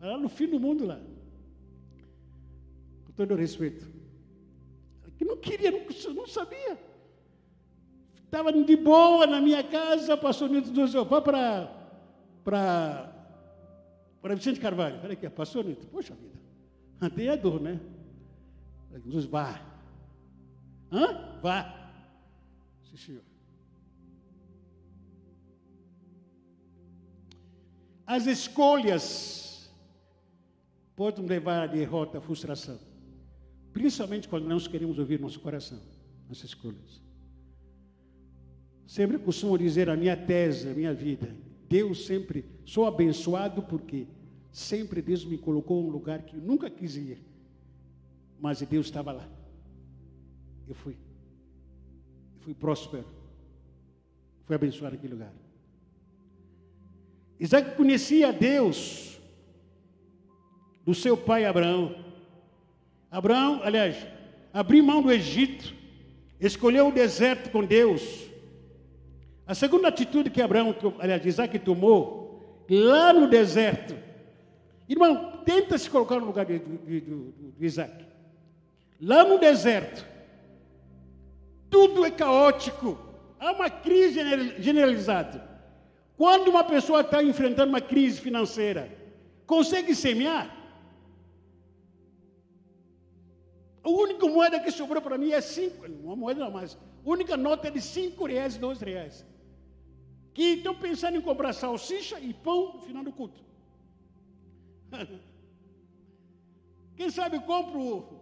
Lá 0.00 0.16
no 0.16 0.28
fim 0.28 0.46
do 0.46 0.58
mundo 0.58 0.86
lá. 0.86 0.98
Com 3.04 3.12
todo 3.12 3.34
respeito. 3.34 3.86
Que 5.18 5.24
não 5.24 5.36
queria, 5.36 5.70
não, 5.70 6.14
não 6.14 6.26
sabia. 6.26 6.78
Estava 8.24 8.52
de 8.52 8.76
boa 8.76 9.26
na 9.26 9.40
minha 9.40 9.62
casa, 9.62 10.16
pastor 10.16 10.48
Nilton 10.48 10.72
disse, 10.72 10.96
vá 10.96 11.20
para, 11.20 11.66
para, 12.44 13.12
para 14.22 14.34
Vicente 14.36 14.60
Carvalho. 14.60 15.00
Falei, 15.00 15.16
que 15.16 15.26
é 15.26 15.28
pastor 15.28 15.64
Nilton? 15.64 15.88
Poxa 15.88 16.14
vida, 16.14 17.10
tem 17.10 17.28
a 17.28 17.36
dor, 17.36 17.60
né? 17.60 17.80
Jesus, 19.04 19.26
vá. 19.26 19.69
Hã? 20.92 21.38
Vá. 21.40 21.92
Sim, 22.82 22.96
senhor. 22.96 23.22
As 28.06 28.26
escolhas 28.26 29.70
podem 30.96 31.24
levar 31.26 31.62
à 31.62 31.66
derrota, 31.66 32.18
à 32.18 32.20
frustração. 32.20 32.78
Principalmente 33.72 34.28
quando 34.28 34.48
nós 34.48 34.66
queremos 34.66 34.98
ouvir 34.98 35.20
nosso 35.20 35.38
coração, 35.38 35.78
nossas 36.28 36.46
escolhas. 36.46 37.00
Sempre 38.84 39.16
costumo 39.18 39.56
dizer 39.56 39.88
a 39.88 39.96
minha 39.96 40.16
tese, 40.16 40.68
a 40.68 40.74
minha 40.74 40.92
vida. 40.92 41.32
Deus 41.68 42.04
sempre, 42.04 42.44
sou 42.64 42.84
abençoado 42.84 43.62
porque 43.62 44.08
sempre 44.50 45.00
Deus 45.00 45.24
me 45.24 45.38
colocou 45.38 45.80
em 45.80 45.86
um 45.86 45.90
lugar 45.90 46.22
que 46.22 46.34
eu 46.34 46.40
nunca 46.40 46.68
quis 46.68 46.96
ir. 46.96 47.22
Mas 48.40 48.60
Deus 48.62 48.86
estava 48.86 49.12
lá. 49.12 49.39
Eu 50.70 50.74
fui. 50.76 50.92
Eu 50.92 52.40
fui 52.42 52.54
próspero. 52.54 53.04
Fui 54.46 54.54
abençoado 54.54 54.94
naquele 54.94 55.14
lugar. 55.14 55.32
Isaac 57.40 57.76
conhecia 57.76 58.32
Deus 58.32 59.20
do 60.84 60.94
seu 60.94 61.16
pai 61.16 61.44
Abraão. 61.44 62.04
Abraão, 63.10 63.60
aliás, 63.64 64.06
abriu 64.52 64.84
mão 64.84 65.02
do 65.02 65.10
Egito, 65.10 65.74
escolheu 66.38 66.86
o 66.88 66.92
deserto 66.92 67.50
com 67.50 67.64
Deus. 67.64 68.30
A 69.44 69.56
segunda 69.56 69.88
atitude 69.88 70.30
que 70.30 70.40
Abraão, 70.40 70.72
aliás, 71.00 71.26
Isaac 71.26 71.58
tomou, 71.58 72.64
lá 72.70 73.12
no 73.12 73.28
deserto. 73.28 73.96
Irmão, 74.88 75.42
tenta 75.44 75.76
se 75.76 75.90
colocar 75.90 76.20
no 76.20 76.26
lugar 76.26 76.46
de, 76.46 76.60
de, 76.60 77.00
de, 77.00 77.32
de 77.58 77.66
Isaac. 77.66 78.04
Lá 79.00 79.24
no 79.24 79.36
deserto, 79.36 80.06
tudo 81.70 82.04
é 82.04 82.10
caótico, 82.10 82.98
há 83.38 83.52
uma 83.52 83.70
crise 83.70 84.20
generalizada. 84.58 85.48
Quando 86.16 86.48
uma 86.48 86.64
pessoa 86.64 87.00
está 87.00 87.22
enfrentando 87.22 87.70
uma 87.70 87.80
crise 87.80 88.20
financeira, 88.20 88.90
consegue 89.46 89.94
semear? 89.94 90.56
A 93.82 93.88
única 93.88 94.26
moeda 94.26 94.60
que 94.60 94.70
sobrou 94.70 95.00
para 95.00 95.16
mim 95.16 95.30
é 95.30 95.40
cinco, 95.40 95.86
uma 95.86 96.14
moeda 96.14 96.40
não 96.40 96.50
mais, 96.50 96.74
a 96.74 97.08
única 97.08 97.36
nota 97.36 97.68
é 97.68 97.70
de 97.70 97.80
cinco 97.80 98.26
reais 98.26 98.56
e 98.56 98.58
dois 98.58 98.80
reais. 98.80 99.24
Que 100.34 100.54
estão 100.54 100.74
pensando 100.74 101.16
em 101.16 101.20
comprar 101.20 101.52
salsicha 101.54 102.20
e 102.20 102.34
pão 102.34 102.74
no 102.74 102.80
final 102.80 103.02
do 103.02 103.12
culto. 103.12 103.42
Quem 106.96 107.08
sabe 107.10 107.36
eu 107.36 107.42
compro 107.42 108.20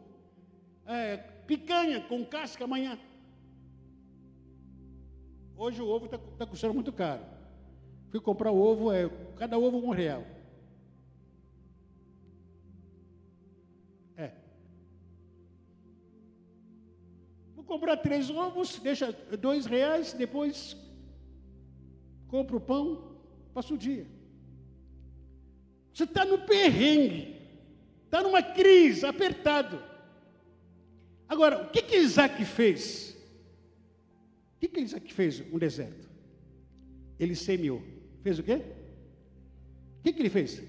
é, 0.86 1.16
picanha 1.48 2.00
com 2.02 2.24
casca 2.24 2.64
amanhã. 2.64 2.98
Hoje 5.60 5.82
o 5.82 5.88
ovo 5.88 6.04
está 6.04 6.16
tá 6.16 6.46
custando 6.46 6.72
muito 6.72 6.92
caro. 6.92 7.20
Fui 8.10 8.20
comprar 8.20 8.52
o 8.52 8.60
ovo, 8.60 8.92
é, 8.92 9.10
cada 9.36 9.58
ovo 9.58 9.78
um 9.78 9.90
real. 9.90 10.24
É. 14.16 14.30
Vou 17.56 17.64
comprar 17.64 17.96
três 17.96 18.30
ovos, 18.30 18.78
deixa 18.78 19.10
dois 19.40 19.66
reais, 19.66 20.12
depois 20.12 20.76
compro 22.28 22.58
o 22.58 22.60
pão, 22.60 23.16
passo 23.52 23.74
o 23.74 23.78
dia. 23.78 24.06
Você 25.92 26.04
está 26.04 26.24
no 26.24 26.38
perrengue, 26.38 27.36
está 28.04 28.22
numa 28.22 28.44
crise, 28.44 29.04
apertado. 29.04 29.82
Agora, 31.28 31.64
o 31.64 31.70
que 31.70 31.82
que 31.82 31.96
Isaac 31.96 32.44
fez? 32.44 33.17
O 34.58 34.60
que 34.60 34.66
que 34.66 34.80
Isaac 34.80 35.14
fez 35.14 35.38
no 35.52 35.58
deserto? 35.58 36.10
Ele 37.16 37.36
semeou. 37.36 37.80
Fez 38.24 38.40
o 38.40 38.42
quê? 38.42 38.56
O 38.56 40.02
que, 40.02 40.12
que 40.12 40.20
ele 40.20 40.30
fez? 40.30 40.60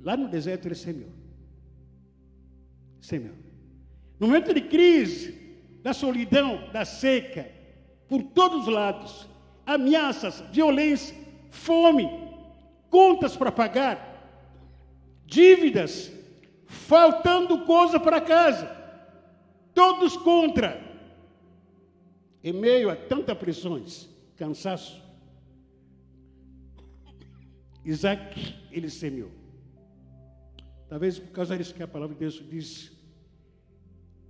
Lá 0.00 0.16
no 0.16 0.28
deserto 0.28 0.66
ele 0.66 0.74
semeou. 0.74 1.10
Semeou. 2.98 3.34
No 4.18 4.26
momento 4.26 4.54
de 4.54 4.62
crise, 4.62 5.34
da 5.82 5.92
solidão, 5.92 6.70
da 6.72 6.86
seca, 6.86 7.46
por 8.08 8.22
todos 8.22 8.66
os 8.66 8.72
lados, 8.72 9.28
ameaças, 9.66 10.42
violência, 10.50 11.14
fome, 11.50 12.08
contas 12.88 13.36
para 13.36 13.52
pagar, 13.52 14.40
dívidas, 15.26 16.10
faltando 16.64 17.66
coisa 17.66 18.00
para 18.00 18.18
casa, 18.18 18.66
todos 19.74 20.16
contra. 20.16 20.93
Em 22.44 22.52
meio 22.52 22.90
a 22.90 22.94
tantas 22.94 23.38
pressões, 23.38 24.06
cansaço, 24.36 25.02
Isaac, 27.82 28.54
ele 28.70 28.90
semeou. 28.90 29.30
Talvez 30.86 31.18
por 31.18 31.32
causa 31.32 31.56
disso 31.56 31.74
que 31.74 31.82
a 31.82 31.88
palavra 31.88 32.14
de 32.14 32.20
Deus 32.20 32.34
diz 32.46 32.92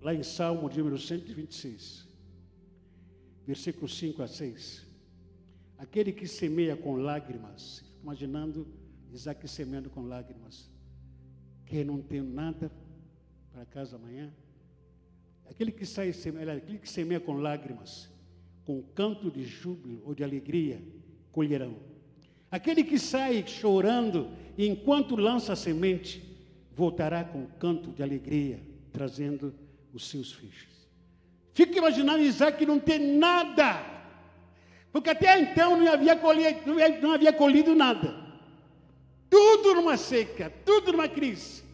lá 0.00 0.14
em 0.14 0.22
Salmo 0.22 0.70
de 0.70 0.78
número 0.78 0.96
126, 0.96 2.06
versículo 3.44 3.88
5 3.88 4.22
a 4.22 4.28
6. 4.28 4.86
Aquele 5.76 6.12
que 6.12 6.28
semeia 6.28 6.76
com 6.76 6.94
lágrimas, 6.94 7.84
imaginando 8.00 8.64
Isaac 9.12 9.48
semeando 9.48 9.90
com 9.90 10.02
lágrimas, 10.02 10.70
que 11.66 11.82
não 11.82 12.00
tem 12.00 12.22
nada 12.22 12.70
para 13.50 13.66
casa 13.66 13.96
amanhã. 13.96 14.32
Aquele 15.48 15.70
que 15.70 15.86
sai, 15.86 16.10
aquele 16.10 16.78
que 16.78 16.88
semeia 16.88 17.20
com 17.20 17.34
lágrimas, 17.34 18.10
com 18.64 18.82
canto 18.94 19.30
de 19.30 19.44
júbilo 19.44 20.02
ou 20.04 20.14
de 20.14 20.24
alegria, 20.24 20.82
colherão. 21.30 21.76
Aquele 22.50 22.84
que 22.84 22.98
sai 22.98 23.44
chorando 23.46 24.30
enquanto 24.56 25.16
lança 25.16 25.52
a 25.52 25.56
semente, 25.56 26.22
voltará 26.72 27.24
com 27.24 27.46
canto 27.58 27.90
de 27.90 28.02
alegria, 28.02 28.60
trazendo 28.92 29.54
os 29.92 30.08
seus 30.08 30.32
filhos. 30.32 30.74
Fica 31.52 31.78
imaginando 31.78 32.22
Isaac 32.22 32.64
não 32.66 32.78
ter 32.78 32.98
nada, 32.98 33.84
porque 34.92 35.10
até 35.10 35.40
então 35.40 35.76
não 35.76 35.92
havia 35.92 36.16
colhido, 36.16 36.74
não 37.00 37.12
havia 37.12 37.32
colhido 37.32 37.74
nada. 37.74 38.22
Tudo 39.28 39.74
numa 39.74 39.96
seca, 39.96 40.52
tudo 40.64 40.92
numa 40.92 41.08
crise. 41.08 41.64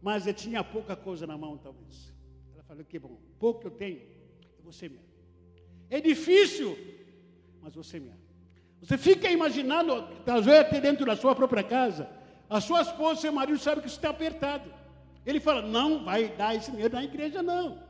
Mas 0.00 0.26
ele 0.26 0.34
tinha 0.34 0.64
pouca 0.64 0.96
coisa 0.96 1.26
na 1.26 1.36
mão, 1.36 1.58
talvez. 1.58 2.13
Falou: 2.74 2.86
que 2.88 2.98
bom, 2.98 3.16
pouco 3.38 3.60
que 3.60 3.66
eu 3.68 3.70
tenho, 3.70 3.98
eu 4.58 4.64
vou 4.64 4.72
semear. 4.72 5.04
É 5.88 6.00
difícil, 6.00 6.76
mas 7.62 7.72
vou 7.72 7.84
semear. 7.84 8.16
Você 8.82 8.98
fica 8.98 9.30
imaginando, 9.30 10.08
talvez 10.24 10.58
até 10.58 10.80
dentro 10.80 11.06
da 11.06 11.14
sua 11.16 11.34
própria 11.34 11.62
casa, 11.62 12.08
A 12.48 12.60
sua 12.60 12.82
esposa, 12.82 13.22
seu 13.22 13.32
marido, 13.32 13.58
sabe 13.58 13.80
que 13.80 13.88
você 13.88 13.96
está 13.96 14.10
apertado. 14.10 14.70
Ele 15.24 15.40
fala: 15.40 15.62
não 15.62 16.04
vai 16.04 16.28
dar 16.28 16.54
esse 16.54 16.70
dinheiro 16.70 16.94
na 16.94 17.04
igreja, 17.04 17.42
não. 17.42 17.82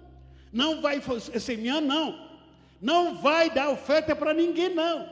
Não 0.53 0.81
vai 0.81 1.01
semear, 1.41 1.81
não. 1.81 2.31
Não 2.81 3.17
vai 3.17 3.51
dar 3.51 3.71
oferta 3.71 4.15
para 4.15 4.33
ninguém, 4.35 4.73
não. 4.73 5.09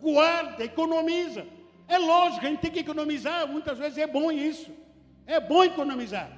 Guarda, 0.00 0.64
economiza. 0.64 1.46
É 1.88 1.98
lógico, 1.98 2.46
a 2.46 2.48
gente 2.48 2.60
tem 2.60 2.70
que 2.70 2.80
economizar. 2.80 3.46
Muitas 3.46 3.76
vezes 3.76 3.98
é 3.98 4.06
bom 4.06 4.30
isso. 4.32 4.70
É 5.26 5.38
bom 5.38 5.62
economizar. 5.64 6.30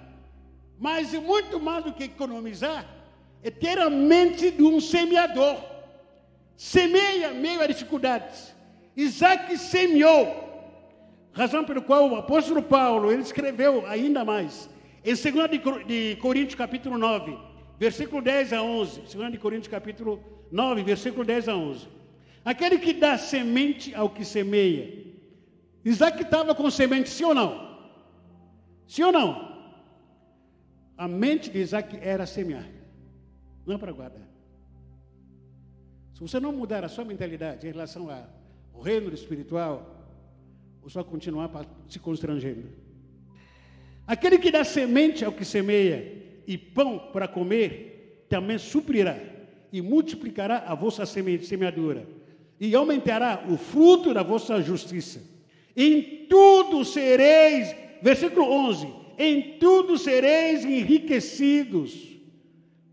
Mas 0.78 1.12
muito 1.12 1.58
mais 1.58 1.84
do 1.84 1.92
que 1.92 2.04
economizar, 2.04 2.86
é 3.42 3.50
ter 3.50 3.78
a 3.78 3.90
mente 3.90 4.50
de 4.50 4.62
um 4.62 4.80
semeador. 4.80 5.56
Semeia 6.56 7.32
meio 7.32 7.60
a 7.60 7.66
dificuldades. 7.66 8.54
Isaac 8.96 9.56
semeou. 9.58 10.46
Razão 11.32 11.64
pelo 11.64 11.82
qual 11.82 12.08
o 12.10 12.16
apóstolo 12.16 12.62
Paulo, 12.62 13.12
ele 13.12 13.22
escreveu 13.22 13.86
ainda 13.86 14.24
mais. 14.24 14.68
Em 15.04 15.14
2 15.14 15.86
de 15.86 16.16
Coríntios 16.16 16.56
capítulo 16.56 16.98
9, 16.98 17.38
versículo 17.78 18.20
10 18.20 18.52
a 18.52 18.62
11. 18.62 19.00
2 19.00 19.32
de 19.32 19.38
Coríntios 19.38 19.68
capítulo 19.68 20.20
9, 20.50 20.82
versículo 20.82 21.24
10 21.24 21.48
a 21.48 21.56
11. 21.56 21.86
Aquele 22.44 22.78
que 22.78 22.92
dá 22.92 23.16
semente 23.18 23.94
ao 23.94 24.10
que 24.10 24.24
semeia. 24.24 25.06
Isaac 25.84 26.22
estava 26.22 26.54
com 26.54 26.70
semente, 26.70 27.08
sim 27.08 27.24
ou 27.24 27.34
não? 27.34 27.78
Sim 28.86 29.04
ou 29.04 29.12
não? 29.12 29.47
A 30.98 31.06
mente 31.06 31.48
de 31.48 31.60
Isaac 31.60 31.96
era 32.02 32.26
semear, 32.26 32.68
não 33.64 33.76
é 33.76 33.78
para 33.78 33.92
guardar. 33.92 34.28
Se 36.12 36.20
você 36.20 36.40
não 36.40 36.52
mudar 36.52 36.84
a 36.84 36.88
sua 36.88 37.04
mentalidade 37.04 37.64
em 37.64 37.70
relação 37.70 38.08
ao 38.10 38.82
reino 38.82 39.14
espiritual, 39.14 39.96
você 40.82 40.94
vai 40.94 41.04
continuar 41.04 41.48
se 41.88 42.00
constrangendo. 42.00 42.64
Aquele 44.04 44.38
que 44.38 44.50
dá 44.50 44.64
semente 44.64 45.24
ao 45.24 45.30
que 45.30 45.44
semeia 45.44 46.42
e 46.44 46.58
pão 46.58 46.98
para 47.12 47.28
comer, 47.28 48.26
também 48.28 48.58
suprirá 48.58 49.16
e 49.72 49.80
multiplicará 49.80 50.64
a 50.66 50.74
vossa 50.74 51.06
semeadura 51.06 52.08
e 52.58 52.74
aumentará 52.74 53.44
o 53.48 53.56
fruto 53.56 54.12
da 54.12 54.24
vossa 54.24 54.60
justiça. 54.60 55.22
Em 55.76 56.26
tudo 56.26 56.84
sereis, 56.84 57.72
versículo 58.02 58.50
11: 58.50 58.92
em 59.18 59.58
tudo 59.58 59.98
sereis 59.98 60.64
enriquecidos, 60.64 62.16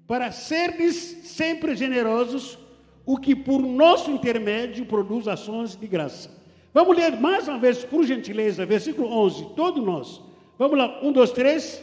para 0.07 0.31
serdes 0.31 0.95
sempre 1.23 1.75
generosos, 1.75 2.57
o 3.05 3.17
que 3.17 3.35
por 3.35 3.61
nosso 3.61 4.09
intermédio 4.09 4.85
produz 4.85 5.27
ações 5.27 5.75
de 5.75 5.87
graça. 5.87 6.31
Vamos 6.73 6.97
ler 6.97 7.19
mais 7.19 7.47
uma 7.47 7.59
vez, 7.59 7.85
por 7.85 8.03
gentileza, 8.05 8.65
versículo 8.65 9.07
11, 9.07 9.49
todos 9.55 9.83
nós. 9.83 10.21
Vamos 10.57 10.77
lá, 10.77 10.99
um, 11.03 11.11
dois, 11.11 11.31
três. 11.31 11.81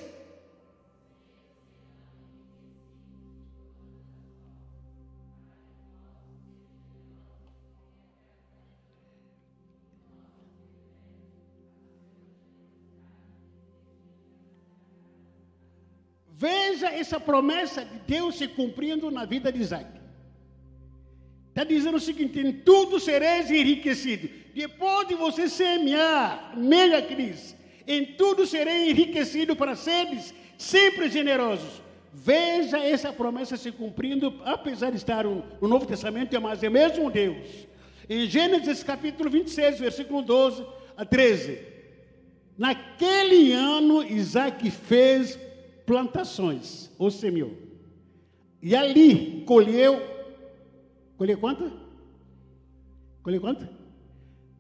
Veja 16.43 16.89
essa 16.89 17.21
promessa 17.21 17.85
de 17.85 18.01
Deus 18.05 18.37
se 18.37 18.49
cumprindo 18.49 19.13
na 19.13 19.25
vida 19.25 19.53
de 19.53 19.61
Isaac. 19.61 19.87
Está 21.51 21.63
dizendo 21.63 21.99
o 21.99 22.01
seguinte: 22.01 22.41
em 22.41 22.53
tudo 22.53 22.99
sereis 22.99 23.49
enriquecido. 23.49 24.29
Depois 24.53 25.07
de 25.07 25.15
você 25.15 25.49
semear, 25.49 26.55
meia 26.57 27.01
crise, 27.01 27.55
em 27.87 28.05
tudo 28.05 28.45
serei 28.45 28.91
enriquecido 28.91 29.55
para 29.55 29.77
seres 29.77 30.35
sempre 30.59 31.09
generosos. 31.09 31.81
Veja 32.13 32.79
essa 32.79 33.13
promessa 33.13 33.57
se 33.57 33.71
cumprindo, 33.71 34.43
apesar 34.45 34.91
de 34.91 34.97
estar 34.97 35.23
no 35.25 35.45
Novo 35.61 35.87
Testamento, 35.87 36.39
mas 36.41 36.61
é 36.65 36.69
mesmo 36.69 37.09
Deus. 37.09 37.69
Em 38.11 38.27
Gênesis 38.27 38.83
capítulo 38.83 39.31
26, 39.31 39.79
versículo 39.79 40.23
12 40.23 40.67
a 40.97 41.05
13. 41.05 41.61
Naquele 42.59 43.53
ano, 43.53 44.03
Isaac 44.03 44.69
fez 44.73 45.39
plantações, 45.87 46.91
ou 46.99 47.11
semeou. 47.11 47.53
E 48.63 48.77
ali 48.77 49.43
colheu, 49.45 50.01
colheu 51.17 51.39
quanto? 51.39 51.73
Colheu 53.23 53.41
quanto? 53.41 53.69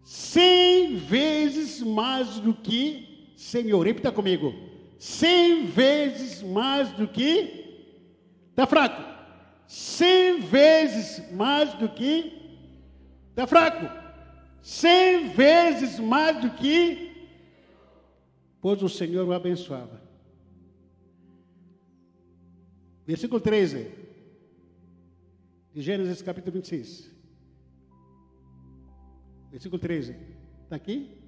Cem 0.03 0.97
vezes 0.97 1.81
mais 1.83 2.41
do 2.41 2.53
que 2.53 3.33
semeou. 3.37 3.83
Repita 3.83 4.11
comigo. 4.11 4.53
Cem 4.99 5.67
vezes 5.67 6.43
mais 6.43 6.91
do 6.93 7.07
que. 7.07 7.89
Está 8.51 8.67
fraco. 8.67 9.03
Cem 9.67 10.41
vezes 10.41 11.31
mais 11.33 11.73
do 11.75 11.89
que. 11.89 12.33
Está 13.31 13.47
fraco. 13.47 13.89
Cem 14.61 15.29
vezes 15.29 15.99
mais 15.99 16.41
do 16.41 16.51
que. 16.51 17.11
Pois 18.61 18.83
o 18.83 18.89
Senhor 18.89 19.27
o 19.27 19.33
abençoava. 19.33 20.02
Versículo 23.07 23.41
13 23.41 23.91
de 25.75 25.83
Gênesis 25.83 26.23
capítulo 26.23 26.53
26. 26.53 27.11
Versículo 29.51 29.81
13. 29.81 30.17
Está 30.65 30.77
aqui? 30.77 31.19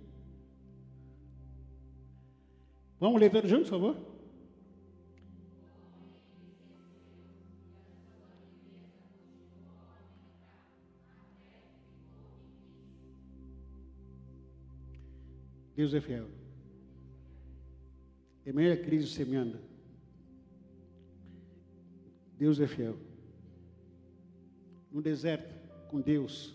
Vamos 3.00 3.20
ler 3.20 3.30
todos 3.30 3.50
juntos, 3.50 3.68
por 3.68 3.80
favor? 3.80 4.14
Deus 15.76 15.92
é 15.92 16.00
fiel. 16.00 16.28
Em 18.46 18.52
meio 18.52 18.72
à 18.72 18.76
crise 18.76 19.08
semeando. 19.08 19.73
Deus 22.44 22.60
é 22.60 22.66
fiel. 22.66 22.98
No 24.92 25.00
deserto, 25.00 25.54
com 25.88 25.98
Deus, 25.98 26.54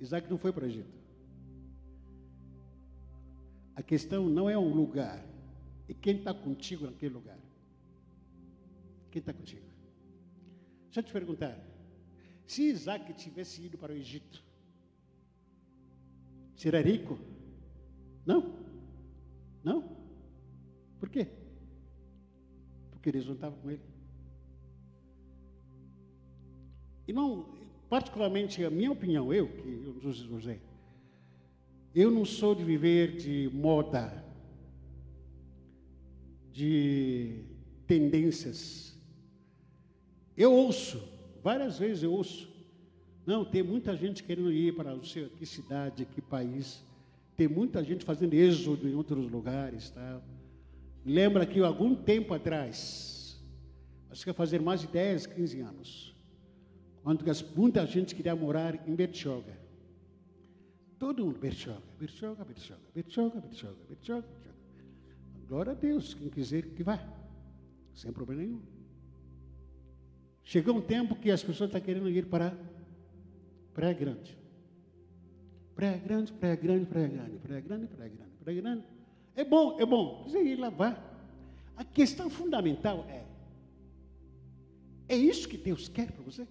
Isaac 0.00 0.28
não 0.28 0.36
foi 0.36 0.52
para 0.52 0.64
o 0.64 0.66
Egito. 0.66 0.92
A 3.76 3.84
questão 3.84 4.28
não 4.28 4.50
é 4.50 4.58
um 4.58 4.74
lugar, 4.74 5.24
é 5.88 5.94
quem 5.94 6.16
está 6.16 6.34
contigo 6.34 6.86
naquele 6.86 7.14
lugar. 7.14 7.38
Quem 9.12 9.20
está 9.20 9.32
contigo? 9.32 9.62
Deixa 10.86 10.98
eu 10.98 11.04
te 11.04 11.12
perguntar. 11.12 11.56
Se 12.44 12.64
Isaac 12.64 13.14
tivesse 13.14 13.62
ido 13.62 13.78
para 13.78 13.92
o 13.92 13.96
Egito, 13.96 14.42
seria 16.56 16.82
rico? 16.82 17.16
Não? 18.26 18.58
Não? 19.62 19.96
Por 20.98 21.08
quê? 21.08 21.28
Porque 22.90 23.12
Deus 23.12 23.26
não 23.26 23.34
estava 23.34 23.54
com 23.54 23.70
ele. 23.70 23.91
Irmão, 27.06 27.46
particularmente 27.88 28.64
a 28.64 28.70
minha 28.70 28.92
opinião, 28.92 29.32
eu, 29.32 29.48
que 29.48 30.00
José, 30.00 30.60
eu 31.94 32.10
não 32.10 32.24
sou 32.24 32.54
de 32.54 32.64
viver 32.64 33.16
de 33.16 33.50
moda, 33.52 34.24
de 36.52 37.44
tendências. 37.86 38.96
Eu 40.36 40.52
ouço, 40.52 41.02
várias 41.42 41.78
vezes 41.78 42.02
eu 42.02 42.12
ouço. 42.12 42.50
Não, 43.26 43.44
tem 43.44 43.62
muita 43.62 43.96
gente 43.96 44.22
querendo 44.22 44.50
ir 44.50 44.74
para 44.74 44.94
não 44.94 45.04
sei 45.04 45.28
que 45.28 45.44
cidade, 45.44 46.06
que 46.06 46.20
país. 46.20 46.82
Tem 47.36 47.46
muita 47.46 47.82
gente 47.84 48.04
fazendo 48.04 48.34
êxodo 48.34 48.88
em 48.88 48.94
outros 48.94 49.30
lugares. 49.30 49.90
Tá? 49.90 50.20
Lembra 51.04 51.46
que 51.46 51.60
algum 51.60 51.94
tempo 51.94 52.32
atrás, 52.34 53.42
acho 54.10 54.20
que 54.20 54.26
vai 54.26 54.34
fazer 54.34 54.60
mais 54.60 54.80
de 54.80 54.86
10, 54.88 55.26
15 55.26 55.60
anos, 55.60 56.16
quando 57.02 57.24
muita 57.56 57.86
gente 57.86 58.14
queria 58.14 58.34
morar 58.36 58.88
em 58.88 58.94
Bertioga. 58.94 59.60
Todo 60.98 61.24
mundo, 61.24 61.38
Bertioga, 61.38 61.82
Bertioga, 61.98 62.44
Bertioga, 62.44 62.80
Bertioga, 62.94 63.40
Bertioga, 63.40 63.76
Bertioga, 63.88 64.26
Bertioga. 64.28 64.28
Glória 65.48 65.72
a 65.72 65.74
Deus, 65.74 66.14
quem 66.14 66.30
quiser 66.30 66.62
que 66.62 66.82
vá, 66.82 66.98
sem 67.92 68.12
problema 68.12 68.42
nenhum. 68.42 68.62
Chegou 70.44 70.76
um 70.76 70.80
tempo 70.80 71.16
que 71.16 71.30
as 71.30 71.42
pessoas 71.42 71.68
estão 71.68 71.80
querendo 71.80 72.08
ir 72.08 72.26
para 72.26 72.56
Praia 73.74 73.94
Grande. 73.94 74.38
Praia 75.74 75.98
Grande, 75.98 76.32
Praia 76.32 76.56
Grande, 76.56 76.86
Praia 76.86 77.08
Grande, 77.08 77.38
Praia 77.38 77.60
Grande, 77.60 77.86
Praia 77.86 78.10
Grande, 78.10 78.32
Praia 78.42 78.60
Grande. 78.60 78.84
É 79.34 79.44
bom, 79.44 79.80
é 79.80 79.86
bom. 79.86 80.22
Quiser 80.24 80.44
ir 80.44 80.56
lá, 80.56 80.70
vá. 80.70 80.96
A 81.76 81.84
questão 81.84 82.30
fundamental 82.30 83.04
é: 83.08 83.24
é 85.08 85.16
isso 85.16 85.48
que 85.48 85.56
Deus 85.56 85.88
quer 85.88 86.12
para 86.12 86.22
você? 86.22 86.46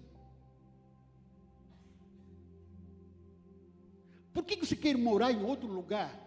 Por 4.32 4.44
que 4.44 4.56
você 4.56 4.74
quer 4.74 4.96
morar 4.96 5.32
em 5.32 5.44
outro 5.44 5.68
lugar? 5.68 6.18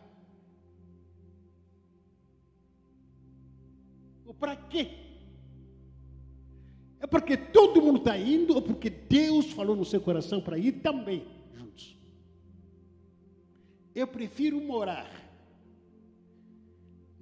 Ou 4.26 4.34
para 4.34 4.56
quê? 4.56 5.06
É 7.00 7.08
porque 7.08 7.38
todo 7.38 7.82
mundo 7.82 8.00
está 8.00 8.18
indo 8.18 8.56
ou 8.56 8.62
porque 8.62 8.90
Deus 8.90 9.52
falou 9.52 9.76
no 9.76 9.86
seu 9.86 10.02
coração 10.02 10.42
para 10.42 10.58
ir 10.58 10.74
também 10.82 11.26
juntos? 11.54 11.96
Eu 13.94 14.08
prefiro 14.08 14.60
morar 14.60 15.10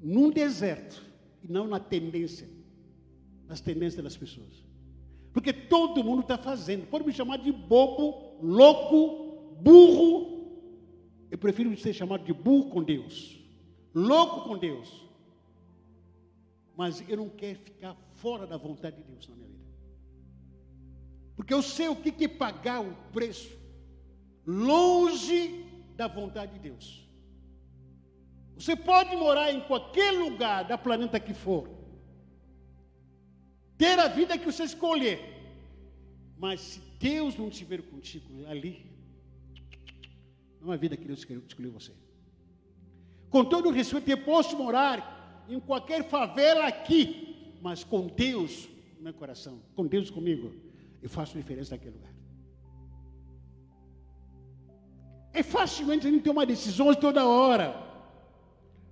num 0.01 0.29
deserto 0.29 1.03
e 1.41 1.51
não 1.51 1.67
na 1.67 1.79
tendência, 1.79 2.49
nas 3.47 3.61
tendências 3.61 4.03
das 4.03 4.17
pessoas. 4.17 4.63
Porque 5.31 5.51
todo 5.51 6.03
mundo 6.03 6.21
está 6.21 6.37
fazendo. 6.37 6.87
Pode 6.87 7.05
me 7.05 7.11
chamar 7.11 7.37
de 7.37 7.51
bobo, 7.51 8.37
louco, 8.41 9.55
burro, 9.61 10.32
eu 11.33 11.37
prefiro 11.39 11.75
ser 11.79 11.93
chamado 11.93 12.23
de 12.23 12.31
burro 12.31 12.69
com 12.69 12.83
Deus, 12.83 13.39
louco 13.91 14.47
com 14.47 14.55
Deus. 14.55 15.03
Mas 16.77 17.03
eu 17.09 17.17
não 17.17 17.27
quero 17.27 17.57
ficar 17.57 17.97
fora 18.17 18.45
da 18.45 18.55
vontade 18.55 18.97
de 18.97 19.01
Deus 19.01 19.27
na 19.27 19.35
minha 19.37 19.47
vida. 19.47 19.65
Porque 21.35 21.51
eu 21.51 21.63
sei 21.63 21.87
o 21.87 21.95
que 21.95 22.23
é 22.23 22.27
pagar 22.27 22.81
o 22.81 22.93
preço 23.11 23.57
longe 24.45 25.65
da 25.95 26.07
vontade 26.07 26.53
de 26.53 26.59
Deus. 26.59 27.03
Você 28.53 28.75
pode 28.75 29.15
morar 29.15 29.51
em 29.51 29.61
qualquer 29.61 30.11
lugar 30.11 30.63
da 30.63 30.77
planeta 30.77 31.19
que 31.19 31.33
for, 31.33 31.67
ter 33.75 33.97
a 33.97 34.07
vida 34.07 34.37
que 34.37 34.45
você 34.45 34.65
escolher, 34.65 35.19
mas 36.37 36.61
se 36.61 36.79
Deus 36.99 37.35
não 37.35 37.47
estiver 37.47 37.81
contigo 37.81 38.45
ali, 38.45 38.92
não 40.63 40.73
é 40.73 40.77
vida 40.77 40.95
que 40.95 41.05
Deus 41.05 41.19
escolheu 41.47 41.71
você. 41.71 41.91
Com 43.29 43.43
todo 43.43 43.67
o 43.67 43.71
respeito, 43.71 44.09
eu 44.09 44.17
posso 44.19 44.57
morar 44.57 45.45
em 45.49 45.59
qualquer 45.59 46.07
favela 46.07 46.65
aqui, 46.65 47.53
mas 47.61 47.83
com 47.83 48.07
Deus 48.07 48.69
no 48.97 49.03
meu 49.03 49.13
coração, 49.13 49.59
com 49.75 49.85
Deus 49.85 50.09
comigo, 50.09 50.53
eu 51.01 51.09
faço 51.09 51.37
diferença 51.37 51.75
naquele 51.75 51.95
lugar. 51.95 52.13
É 55.33 55.43
facilmente 55.43 56.07
a 56.07 56.11
gente 56.11 56.23
tomar 56.23 56.45
decisões 56.45 56.95
toda 56.95 57.25
hora. 57.25 57.91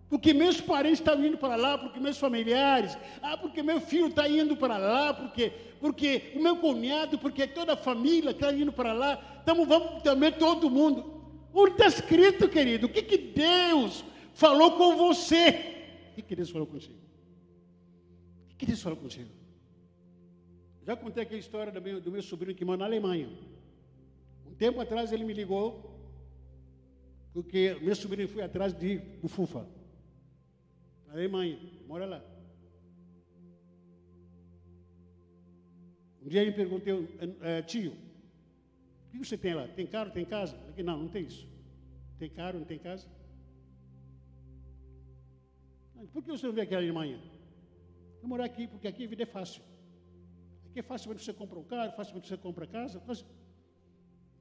Porque 0.09 0.33
meus 0.33 0.59
parentes 0.59 0.99
estão 0.99 1.23
indo 1.23 1.37
para 1.37 1.55
lá, 1.55 1.77
porque 1.77 1.97
meus 1.97 2.17
familiares, 2.17 2.97
ah, 3.21 3.37
porque 3.37 3.63
meu 3.63 3.79
filho 3.79 4.07
está 4.07 4.27
indo 4.27 4.57
para 4.57 4.77
lá, 4.77 5.13
porque, 5.13 5.51
porque 5.79 6.33
o 6.35 6.43
meu 6.43 6.57
cunhado, 6.57 7.17
porque 7.17 7.47
toda 7.47 7.73
a 7.73 7.77
família 7.77 8.31
está 8.31 8.51
indo 8.51 8.73
para 8.73 8.91
lá, 8.91 9.39
então 9.41 9.65
vamos 9.65 10.03
também 10.03 10.29
todo 10.33 10.69
mundo. 10.69 11.20
Onde 11.53 11.71
está 11.73 11.87
escrito, 11.87 12.47
querido? 12.47 12.87
O 12.87 12.89
que, 12.89 13.01
que 13.01 13.17
Deus 13.17 14.03
falou 14.33 14.77
com 14.77 14.95
você? 14.95 15.49
O 16.11 16.13
que, 16.15 16.21
que 16.21 16.35
Deus 16.35 16.49
falou 16.49 16.67
contigo? 16.67 16.99
O 18.45 18.47
que, 18.49 18.55
que 18.57 18.65
Deus 18.67 18.81
falou 18.81 18.97
contigo? 18.97 19.29
Já 20.83 20.95
contei 20.95 21.23
aqui 21.23 21.35
a 21.35 21.39
história 21.39 21.71
do 21.71 21.81
meu, 21.81 21.99
do 21.99 22.11
meu 22.11 22.21
sobrinho 22.21 22.55
que 22.55 22.65
mora 22.65 22.79
na 22.79 22.85
Alemanha. 22.85 23.29
Um 24.47 24.53
tempo 24.55 24.79
atrás 24.79 25.11
ele 25.11 25.23
me 25.23 25.33
ligou, 25.33 25.99
porque 27.33 27.77
meu 27.81 27.95
sobrinho 27.95 28.27
foi 28.27 28.43
atrás 28.43 28.73
de 28.73 28.99
Fufa. 29.27 29.67
Alemanha, 31.09 31.59
mora 31.87 32.05
lá. 32.05 32.23
Um 36.23 36.29
dia 36.29 36.41
ele 36.41 36.51
perguntou, 36.51 37.07
é, 37.41 37.61
tio, 37.61 37.93
o 39.17 39.19
que 39.21 39.27
você 39.27 39.37
tem 39.37 39.53
lá? 39.53 39.67
Tem 39.67 39.85
carro, 39.85 40.11
tem 40.11 40.25
casa? 40.25 40.55
Falei, 40.55 40.83
não, 40.83 40.99
não 40.99 41.07
tem 41.09 41.25
isso. 41.25 41.47
Tem 42.17 42.29
carro, 42.29 42.59
não 42.59 42.65
tem 42.65 42.79
casa? 42.79 43.07
Por 46.13 46.23
que 46.23 46.31
você 46.31 46.47
não 46.47 46.53
veio 46.53 46.63
aqui 46.63 46.73
na 46.73 46.79
Alemanha? 46.79 47.19
Eu 48.21 48.27
morar 48.27 48.45
aqui, 48.45 48.67
porque 48.67 48.87
aqui 48.87 49.03
a 49.03 49.07
vida 49.07 49.23
é 49.23 49.25
fácil. 49.25 49.61
Aqui 50.69 50.79
é 50.79 50.83
fácil 50.83 51.13
você 51.13 51.33
comprar 51.33 51.59
um 51.59 51.63
carro, 51.63 51.91
fácil 51.91 52.19
você 52.19 52.37
comprar 52.37 52.67
casa. 52.67 52.99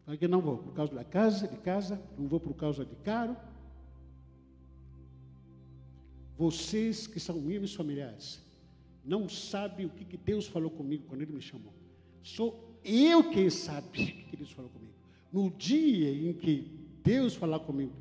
Falei 0.05 0.19
que 0.19 0.29
não 0.29 0.41
vou, 0.41 0.59
por 0.59 0.73
causa 0.73 0.95
da 0.95 1.05
casa, 1.05 1.49
de 1.49 1.57
casa, 1.57 2.01
não 2.17 2.29
vou 2.29 2.39
por 2.41 2.55
causa 2.55 2.85
de 2.85 2.95
carro, 2.97 3.37
vocês 6.37 7.07
que 7.07 7.21
são 7.21 7.39
meus 7.39 7.75
familiares, 7.75 8.41
não 9.05 9.29
sabem 9.29 9.85
o 9.85 9.91
que 9.91 10.17
Deus 10.17 10.47
falou 10.47 10.71
comigo 10.71 11.05
quando 11.07 11.21
Ele 11.21 11.33
me 11.33 11.41
chamou. 11.43 11.75
Sou 12.23 12.79
eu 12.85 13.31
quem 13.31 13.51
sabe 13.51 13.89
que 14.29 14.37
Deus 14.37 14.51
falou 14.53 14.71
comigo. 14.71 14.93
No 15.33 15.51
dia 15.51 16.11
em 16.11 16.33
que 16.33 16.67
Deus 17.05 17.35
falar 17.35 17.61
comigo, 17.61 17.93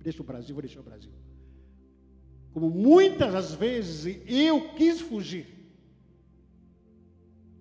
deixa 0.00 0.22
o 0.22 0.24
Brasil, 0.24 0.54
vou 0.54 0.62
deixar 0.62 0.80
o 0.80 0.82
Brasil. 0.82 1.10
Como 2.52 2.70
muitas 2.70 3.32
das 3.32 3.54
vezes 3.54 4.20
eu 4.26 4.74
quis 4.74 5.00
fugir. 5.00 5.46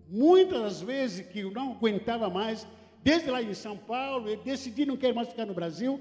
Muitas 0.09 0.61
das 0.61 0.82
vezes 0.82 1.26
que 1.28 1.39
eu 1.39 1.51
não 1.51 1.72
aguentava 1.72 2.30
mais, 2.30 2.68
desde 3.03 3.32
lá 3.32 3.41
em 3.41 3.53
São 3.53 3.78
Paulo, 3.78 4.30
eu 4.30 4.38
decidi 4.38 4.86
não 4.86 4.97
querer 4.97 5.14
mais 5.14 5.30
ficar 5.30 5.45
no 5.45 5.53
Brasil, 5.53 5.99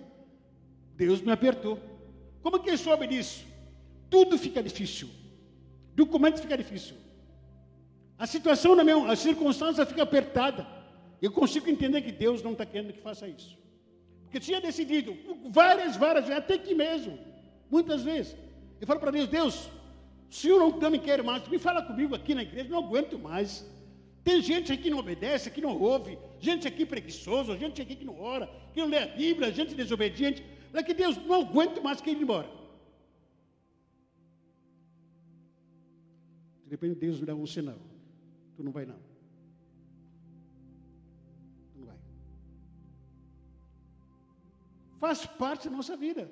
Deus 0.96 1.22
me 1.22 1.32
apertou. 1.32 1.78
Como 2.42 2.58
que 2.58 2.76
soube 2.76 3.06
disso? 3.06 3.46
tudo 4.12 4.36
fica 4.36 4.62
difícil. 4.62 5.08
Documento 5.96 6.38
fica 6.38 6.56
difícil. 6.56 6.94
A 8.18 8.26
situação 8.26 8.74
na 8.74 8.84
minha, 8.84 9.10
a 9.10 9.16
circunstância 9.16 9.84
fica 9.84 10.02
apertada. 10.02 10.66
Eu 11.20 11.30
consigo 11.30 11.68
entender 11.68 12.02
que 12.02 12.12
Deus 12.12 12.42
não 12.42 12.52
está 12.52 12.66
querendo 12.66 12.92
que 12.92 13.00
faça 13.00 13.28
isso. 13.28 13.58
Porque 14.24 14.40
tinha 14.40 14.60
decidido 14.60 15.16
várias, 15.50 15.96
várias, 15.96 16.30
até 16.30 16.54
aqui 16.54 16.74
mesmo, 16.74 17.18
muitas 17.70 18.02
vezes. 18.02 18.36
Eu 18.80 18.86
falo 18.86 18.98
para 18.98 19.10
Deus, 19.10 19.28
Deus, 19.28 19.70
o 20.30 20.34
Senhor 20.34 20.58
não, 20.58 20.70
não 20.70 20.90
me 20.90 20.98
quer 20.98 21.22
mais, 21.22 21.46
me 21.46 21.58
fala 21.58 21.82
comigo 21.82 22.14
aqui 22.14 22.34
na 22.34 22.42
igreja, 22.42 22.68
não 22.70 22.78
aguento 22.78 23.18
mais. 23.18 23.70
Tem 24.24 24.40
gente 24.40 24.72
aqui 24.72 24.84
que 24.84 24.90
não 24.90 24.98
obedece, 24.98 25.50
que 25.50 25.60
não 25.60 25.78
ouve, 25.80 26.18
gente 26.40 26.66
aqui 26.66 26.86
preguiçoso, 26.86 27.56
gente 27.58 27.82
aqui 27.82 27.94
que 27.94 28.04
não 28.04 28.18
ora, 28.20 28.48
que 28.72 28.80
não 28.80 28.88
lê 28.88 28.98
a 28.98 29.06
Bíblia, 29.06 29.52
gente 29.52 29.74
desobediente. 29.74 30.42
Olha 30.72 30.82
que 30.82 30.94
Deus, 30.94 31.16
não 31.18 31.42
aguento 31.42 31.82
mais 31.82 32.00
que 32.00 32.10
ir 32.10 32.20
embora. 32.20 32.48
De 36.64 36.70
repente 36.70 36.94
Deus 36.98 37.20
me 37.20 37.26
dá 37.26 37.34
um 37.34 37.46
sinal. 37.46 37.91
Tu 38.56 38.62
não 38.62 38.72
vai 38.72 38.84
não. 38.84 39.00
Tu 41.72 41.78
não 41.78 41.86
vai. 41.86 41.98
Faz 45.00 45.26
parte 45.26 45.68
da 45.68 45.76
nossa 45.76 45.96
vida. 45.96 46.30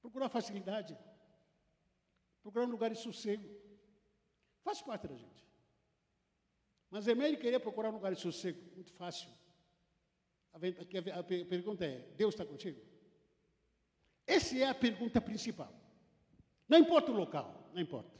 Procurar 0.00 0.28
facilidade. 0.28 0.96
Procurar 2.42 2.66
um 2.66 2.70
lugar 2.70 2.90
de 2.90 2.98
sossego. 2.98 3.48
Faz 4.62 4.80
parte 4.80 5.08
da 5.08 5.16
gente. 5.16 5.44
Mas 6.90 7.08
é 7.08 7.14
melhor 7.14 7.38
querer 7.40 7.58
procurar 7.58 7.90
um 7.90 7.94
lugar 7.94 8.14
de 8.14 8.20
sossego. 8.20 8.60
Muito 8.74 8.92
fácil. 8.92 9.28
A, 10.52 11.22
pergunta 11.22 11.84
é: 11.84 11.98
Deus 12.16 12.34
está 12.34 12.44
contigo? 12.44 12.80
Essa 14.26 14.56
é 14.56 14.68
a 14.68 14.74
pergunta 14.74 15.20
principal. 15.20 15.72
Não 16.68 16.78
importa 16.78 17.12
o 17.12 17.14
local, 17.14 17.70
não 17.72 17.80
importa. 17.80 18.10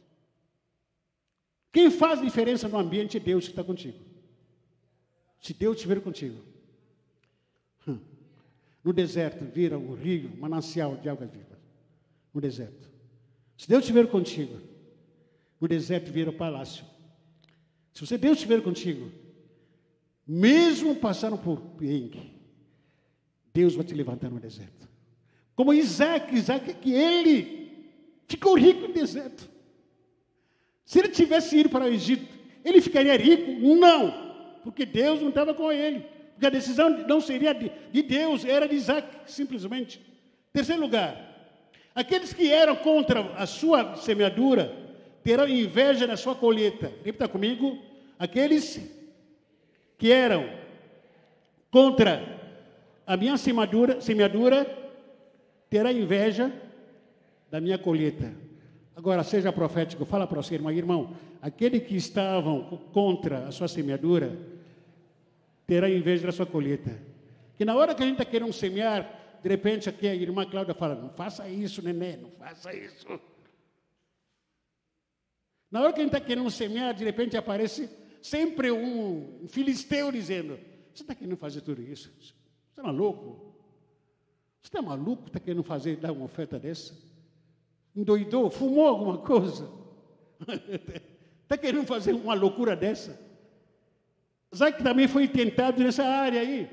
Quem 1.76 1.90
faz 1.90 2.22
diferença 2.22 2.70
no 2.70 2.78
ambiente 2.78 3.18
é 3.18 3.20
Deus 3.20 3.44
que 3.44 3.50
está 3.50 3.62
contigo. 3.62 3.98
Se 5.42 5.52
Deus 5.52 5.76
estiver 5.76 6.00
contigo. 6.00 6.40
Hum, 7.86 7.98
no 8.82 8.94
deserto 8.94 9.44
vira 9.44 9.76
um 9.76 9.92
rio, 9.92 10.34
manancial 10.38 10.96
de 10.96 11.06
águas 11.10 11.30
vivas. 11.30 11.58
No 12.32 12.40
deserto. 12.40 12.88
Se 13.58 13.68
Deus 13.68 13.82
estiver 13.82 14.06
contigo, 14.06 14.58
no 15.60 15.68
deserto 15.68 16.10
vira 16.10 16.32
palácio. 16.32 16.82
Se 17.92 18.06
você 18.06 18.16
Deus 18.16 18.38
estiver 18.38 18.62
contigo, 18.62 19.12
mesmo 20.26 20.96
passando 20.96 21.36
por 21.36 21.60
perrengue, 21.60 22.40
Deus 23.52 23.74
vai 23.74 23.84
te 23.84 23.92
levantar 23.92 24.30
no 24.30 24.40
deserto. 24.40 24.88
Como 25.54 25.74
Isaac, 25.74 26.34
Isaac 26.34 26.72
que 26.72 26.94
ele 26.94 27.92
ficou 28.26 28.56
rico 28.56 28.88
no 28.88 28.94
deserto. 28.94 29.55
Se 30.86 31.00
ele 31.00 31.08
tivesse 31.08 31.58
ido 31.58 31.68
para 31.68 31.84
o 31.84 31.88
Egito, 31.88 32.24
ele 32.64 32.80
ficaria 32.80 33.16
rico? 33.16 33.50
Não, 33.76 34.60
porque 34.62 34.86
Deus 34.86 35.20
não 35.20 35.28
estava 35.28 35.52
com 35.52 35.70
ele. 35.70 36.06
Porque 36.32 36.46
a 36.46 36.50
decisão 36.50 36.88
não 37.06 37.20
seria 37.20 37.52
de, 37.52 37.70
de 37.90 38.02
Deus, 38.02 38.44
era 38.44 38.68
de 38.68 38.76
Isaac, 38.76 39.08
simplesmente. 39.26 40.00
Terceiro 40.52 40.80
lugar, 40.80 41.50
aqueles 41.94 42.32
que 42.32 42.50
eram 42.50 42.76
contra 42.76 43.20
a 43.34 43.46
sua 43.46 43.96
semeadura 43.96 44.72
terão 45.24 45.48
inveja 45.48 46.06
na 46.06 46.16
sua 46.16 46.36
colheita. 46.36 46.92
Repita 47.04 47.26
comigo. 47.26 47.82
Aqueles 48.18 48.80
que 49.98 50.12
eram 50.12 50.48
contra 51.70 52.22
a 53.06 53.16
minha 53.16 53.36
semeadura, 53.36 54.00
semeadura 54.00 54.64
terá 55.68 55.92
inveja 55.92 56.52
da 57.50 57.60
minha 57.60 57.76
colheita. 57.76 58.45
Agora, 58.96 59.22
seja 59.22 59.52
profético, 59.52 60.06
fala 60.06 60.26
para 60.26 60.40
o 60.40 60.42
seu 60.42 60.54
irmão, 60.54 60.72
irmão, 60.72 61.16
aquele 61.42 61.78
que 61.78 61.94
estavam 61.94 62.78
contra 62.94 63.46
a 63.46 63.52
sua 63.52 63.68
semeadura, 63.68 64.38
terá 65.66 65.90
inveja 65.90 66.26
da 66.26 66.32
sua 66.32 66.46
colheita. 66.46 66.98
Que 67.58 67.64
na 67.66 67.76
hora 67.76 67.94
que 67.94 68.02
a 68.02 68.06
gente 68.06 68.14
está 68.14 68.24
querendo 68.24 68.54
semear, 68.54 69.38
de 69.42 69.48
repente 69.50 69.86
aqui 69.86 70.08
a 70.08 70.14
irmã 70.14 70.46
Cláudia 70.46 70.72
fala, 70.72 70.94
não 70.94 71.10
faça 71.10 71.46
isso, 71.46 71.82
neném, 71.82 72.16
não 72.16 72.30
faça 72.30 72.74
isso. 72.74 73.06
Na 75.70 75.82
hora 75.82 75.92
que 75.92 76.00
a 76.00 76.02
gente 76.02 76.14
está 76.14 76.26
querendo 76.26 76.50
semear, 76.50 76.94
de 76.94 77.04
repente 77.04 77.36
aparece 77.36 77.90
sempre 78.22 78.70
um 78.70 79.46
filisteu 79.46 80.10
dizendo: 80.10 80.58
Você 80.94 81.02
está 81.02 81.14
querendo 81.14 81.36
fazer 81.36 81.60
tudo 81.60 81.82
isso? 81.82 82.10
Você 82.18 82.32
está 82.70 82.82
maluco? 82.82 83.54
Você 84.62 84.68
está 84.68 84.80
maluco? 84.80 85.26
Está 85.26 85.38
querendo 85.38 85.62
fazer, 85.62 85.96
dar 85.96 86.12
uma 86.12 86.24
oferta 86.24 86.58
dessa? 86.58 86.94
Endoidou? 87.96 88.50
Fumou 88.50 88.86
alguma 88.86 89.18
coisa? 89.18 89.70
Está 91.42 91.56
querendo 91.58 91.86
fazer 91.86 92.12
uma 92.12 92.34
loucura 92.34 92.76
dessa? 92.76 93.18
Isaac 94.52 94.82
também 94.82 95.08
foi 95.08 95.26
tentado 95.26 95.82
nessa 95.82 96.04
área 96.04 96.40
aí. 96.40 96.70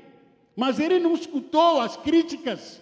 Mas 0.54 0.78
ele 0.78 0.98
não 0.98 1.14
escutou 1.14 1.80
as 1.80 1.96
críticas. 1.96 2.80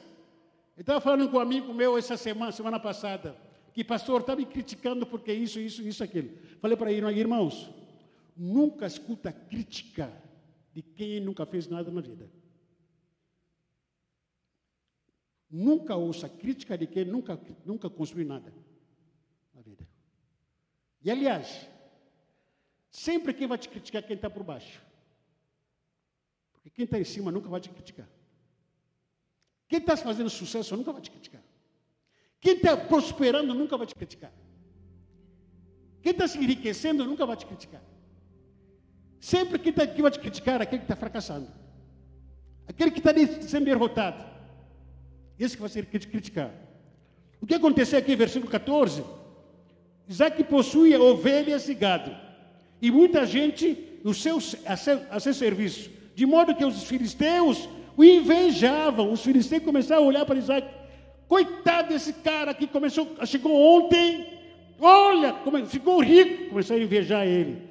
Eu 0.77 0.83
estava 0.83 1.01
falando 1.01 1.29
com 1.31 1.37
um 1.37 1.41
amigo 1.41 1.73
meu 1.73 1.97
essa 1.97 2.17
semana, 2.17 2.53
semana 2.53 2.81
passada, 2.81 3.37
que 3.73 3.85
pastor 3.85 4.21
está 4.21 4.35
me 4.35 4.45
criticando 4.45 5.07
porque 5.07 5.33
isso, 5.33 5.59
isso, 5.59 5.83
isso, 5.83 6.03
aquilo. 6.03 6.31
Falei 6.61 6.77
para 6.77 6.93
ele, 6.93 7.07
irmãos, 7.19 7.71
nunca 8.37 8.87
escuta 8.87 9.33
crítica 9.33 10.13
de 10.75 10.83
quem 10.83 11.21
nunca 11.21 11.47
fez 11.47 11.69
nada 11.69 11.91
na 11.91 12.01
vida. 12.01 12.29
Nunca 15.53 15.95
ouça 15.95 16.29
crítica 16.29 16.77
de 16.77 16.89
quem 16.89 17.05
nunca, 17.05 17.39
nunca 17.65 17.89
construiu 17.89 18.27
nada 18.27 18.53
na 19.55 19.61
vida. 19.61 19.87
E 21.05 21.11
aliás, 21.11 21.69
Sempre 22.93 23.33
quem 23.33 23.47
vai 23.47 23.57
te 23.57 23.71
criticar 23.71 24.03
é 24.03 24.07
quem 24.07 24.17
está 24.17 24.29
por 24.29 24.45
baixo. 24.45 24.83
Porque 26.53 26.69
quem 26.69 26.85
está 26.85 27.01
em 27.01 27.05
cima 27.05 27.33
nunca 27.33 27.49
vai 27.49 27.59
te 27.59 27.71
criticar. 27.71 28.07
Quem 29.67 29.79
está 29.79 29.97
fazendo 29.97 30.29
sucesso 30.29 30.77
nunca 30.77 30.93
vai 30.93 31.01
te 31.01 31.11
criticar. 31.11 31.43
Quem 32.39 32.53
está 32.53 32.77
prosperando 32.77 33.55
nunca 33.55 33.79
vai 33.79 33.87
te 33.87 33.95
criticar. 33.95 34.31
Quem 36.03 36.13
está 36.13 36.29
se 36.29 36.37
enriquecendo 36.37 37.07
nunca 37.07 37.25
vai 37.25 37.35
te 37.35 37.47
criticar. 37.47 37.83
Sempre 39.19 39.59
quem 39.59 39.71
está 39.71 39.85
aqui 39.85 40.03
vai 40.03 40.11
te 40.11 40.21
criticar 40.21 40.61
é 40.61 40.65
aquele 40.65 40.81
que 40.81 40.85
está 40.85 40.97
fracassando. 40.97 41.51
Aquele 42.67 42.91
que 42.91 42.99
está 42.99 43.13
sendo 43.49 43.65
derrotado. 43.65 44.23
Esse 45.39 45.57
que 45.57 45.61
vai 45.61 45.71
ser 45.71 45.87
criticar. 45.87 46.51
O 47.41 47.47
que 47.47 47.55
aconteceu 47.55 47.99
aqui, 47.99 48.15
versículo 48.15 48.51
14? 48.51 49.03
Isaac 50.09 50.43
possuía 50.45 51.01
ovelhas 51.01 51.69
e 51.69 51.75
gado 51.75 52.15
e 52.81 52.91
muita 52.91 53.25
gente 53.25 53.79
no 54.03 54.13
seu, 54.13 54.39
a, 54.67 54.77
seu, 54.77 55.01
a 55.09 55.21
seu 55.21 55.33
serviço. 55.33 55.89
De 56.15 56.27
modo 56.27 56.55
que 56.55 56.65
os 56.65 56.83
filisteus 56.83 57.69
o 57.97 58.05
invejavam. 58.05 59.13
Os 59.13 59.23
filisteus 59.23 59.63
começaram 59.63 60.03
a 60.03 60.07
olhar 60.07 60.25
para 60.25 60.39
Isaac. 60.39 60.69
Coitado 61.29 61.91
desse 61.91 62.13
cara 62.15 62.53
que 62.53 62.67
começou, 62.67 63.17
chegou 63.25 63.55
ontem. 63.55 64.27
Olha, 64.81 65.37
ficou 65.69 66.03
rico. 66.03 66.51
Começaram 66.51 66.81
a 66.81 66.85
invejar 66.85 67.27
ele. 67.27 67.63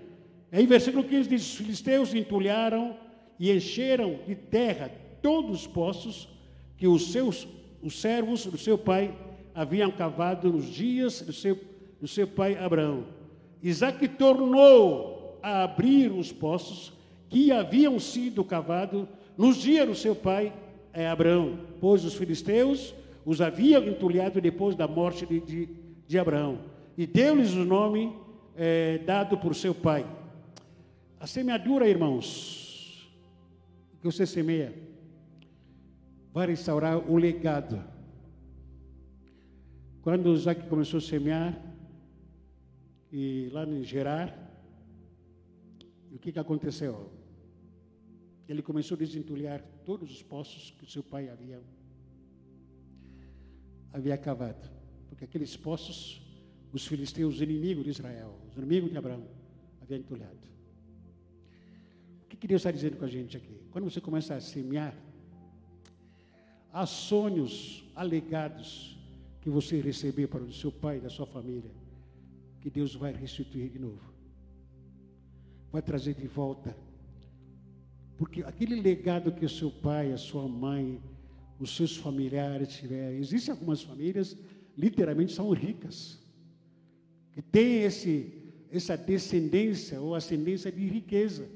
Aí, 0.52 0.66
versículo 0.66 1.04
15 1.04 1.30
diz: 1.30 1.42
Os 1.42 1.56
filisteus 1.56 2.14
entulharam 2.14 2.96
e 3.40 3.52
encheram 3.52 4.20
de 4.26 4.36
terra 4.36 4.90
todos 5.22 5.62
os 5.62 5.68
poços 5.68 6.30
que 6.82 6.88
os 6.88 7.12
seus 7.12 7.48
os 7.80 8.02
servos 8.02 8.48
do 8.48 8.58
seu 8.58 8.76
pai 8.76 9.14
haviam 9.54 9.92
cavado 9.92 10.52
nos 10.52 10.66
dias 10.66 11.22
do 11.22 11.32
seu, 11.32 11.56
do 12.00 12.08
seu 12.08 12.28
pai 12.28 12.58
Abraão. 12.58 13.06
Isaac 13.62 14.08
tornou 14.08 15.40
a 15.44 15.64
abrir 15.64 16.12
os 16.12 16.32
poços 16.32 16.92
que 17.30 17.52
haviam 17.52 18.00
sido 18.00 18.44
cavados 18.44 19.08
nos 19.38 19.58
dias 19.58 19.88
do 19.88 19.94
seu 19.94 20.16
pai 20.16 20.52
é, 20.92 21.08
Abraão, 21.08 21.60
pois 21.80 22.04
os 22.04 22.16
filisteus 22.16 22.96
os 23.24 23.42
haviam 23.42 23.84
entulhado 23.84 24.42
depois 24.42 24.76
da 24.76 24.88
morte 24.88 25.28
de, 25.28 25.40
de, 25.40 25.70
de 26.08 26.18
Abraão, 26.18 26.62
e 26.98 27.06
deu-lhes 27.06 27.54
o 27.54 27.64
nome 27.64 28.12
é, 28.58 28.98
dado 29.06 29.38
por 29.38 29.54
seu 29.54 29.76
pai. 29.76 30.04
A 31.20 31.28
semeadura, 31.28 31.88
irmãos, 31.88 33.08
que 34.02 34.06
você 34.06 34.26
semeia, 34.26 34.74
vai 36.34 36.48
restaurar 36.48 36.98
o 37.10 37.18
legado. 37.18 37.84
Quando 40.02 40.34
Isaac 40.34 40.68
começou 40.68 40.98
a 40.98 41.02
semear, 41.02 41.62
e 43.12 43.50
lá 43.52 43.66
em 43.66 43.84
Gerar, 43.84 44.38
o 46.12 46.18
que, 46.18 46.32
que 46.32 46.40
aconteceu? 46.40 47.12
Ele 48.48 48.62
começou 48.62 48.96
a 48.96 49.00
desentulhar 49.00 49.62
todos 49.86 50.12
os 50.12 50.24
poços 50.24 50.72
que 50.72 50.84
o 50.84 50.90
seu 50.90 51.04
pai 51.04 51.30
havia, 51.30 51.62
havia 53.94 54.18
cavado. 54.18 54.70
Porque 55.08 55.26
aqueles 55.26 55.56
poços, 55.56 56.22
os 56.72 56.88
filisteus, 56.88 57.36
os 57.36 57.42
inimigos 57.42 57.84
de 57.84 57.92
Israel, 57.92 58.40
os 58.50 58.58
inimigos 58.58 58.92
de 58.92 58.98
Abraão, 58.98 59.28
haviam 59.82 60.00
entulhado. 60.00 60.40
O 62.24 62.28
que, 62.28 62.38
que 62.38 62.48
Deus 62.48 62.62
está 62.62 62.72
dizendo 62.72 62.98
com 62.98 63.06
a 63.06 63.10
gente 63.10 63.38
aqui? 63.38 63.62
Quando 63.72 63.90
você 63.90 64.02
começa 64.02 64.36
a 64.36 64.42
semear, 64.42 64.96
há 66.72 66.86
sonhos, 66.86 67.84
legados 68.04 68.98
que 69.42 69.50
você 69.50 69.80
receber 69.80 70.28
para 70.28 70.44
o 70.44 70.52
seu 70.52 70.72
pai 70.72 71.00
da 71.00 71.10
sua 71.10 71.26
família 71.26 71.70
que 72.62 72.70
Deus 72.70 72.96
vai 72.96 73.12
restituir 73.12 73.70
de 73.70 73.80
novo. 73.80 74.02
Vai 75.72 75.82
trazer 75.82 76.14
de 76.14 76.28
volta. 76.28 76.76
Porque 78.18 78.44
aquele 78.44 78.80
legado 78.80 79.32
que 79.32 79.44
o 79.44 79.50
seu 79.50 79.72
pai, 79.72 80.14
a 80.14 80.18
sua 80.18 80.48
mãe, 80.48 81.02
os 81.60 81.76
seus 81.76 81.98
familiares 81.98 82.76
tiveram, 82.76 83.18
existem 83.18 83.52
algumas 83.52 83.82
famílias 83.82 84.38
literalmente 84.78 85.34
são 85.34 85.50
ricas, 85.52 86.20
que 87.34 87.42
têm 87.42 87.84
esse, 87.84 88.34
essa 88.72 88.96
descendência 88.96 90.00
ou 90.02 90.16
ascendência 90.16 90.72
de 90.72 90.86
riqueza. 90.88 91.48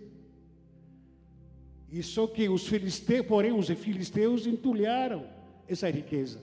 E 1.92 2.02
só 2.04 2.28
que 2.28 2.50
os 2.50 2.68
filisteus, 2.68 3.26
porém, 3.26 3.52
os 3.52 3.68
filisteus 3.70 4.46
entulharam 4.46 5.26
essa 5.68 5.90
riqueza. 5.90 6.42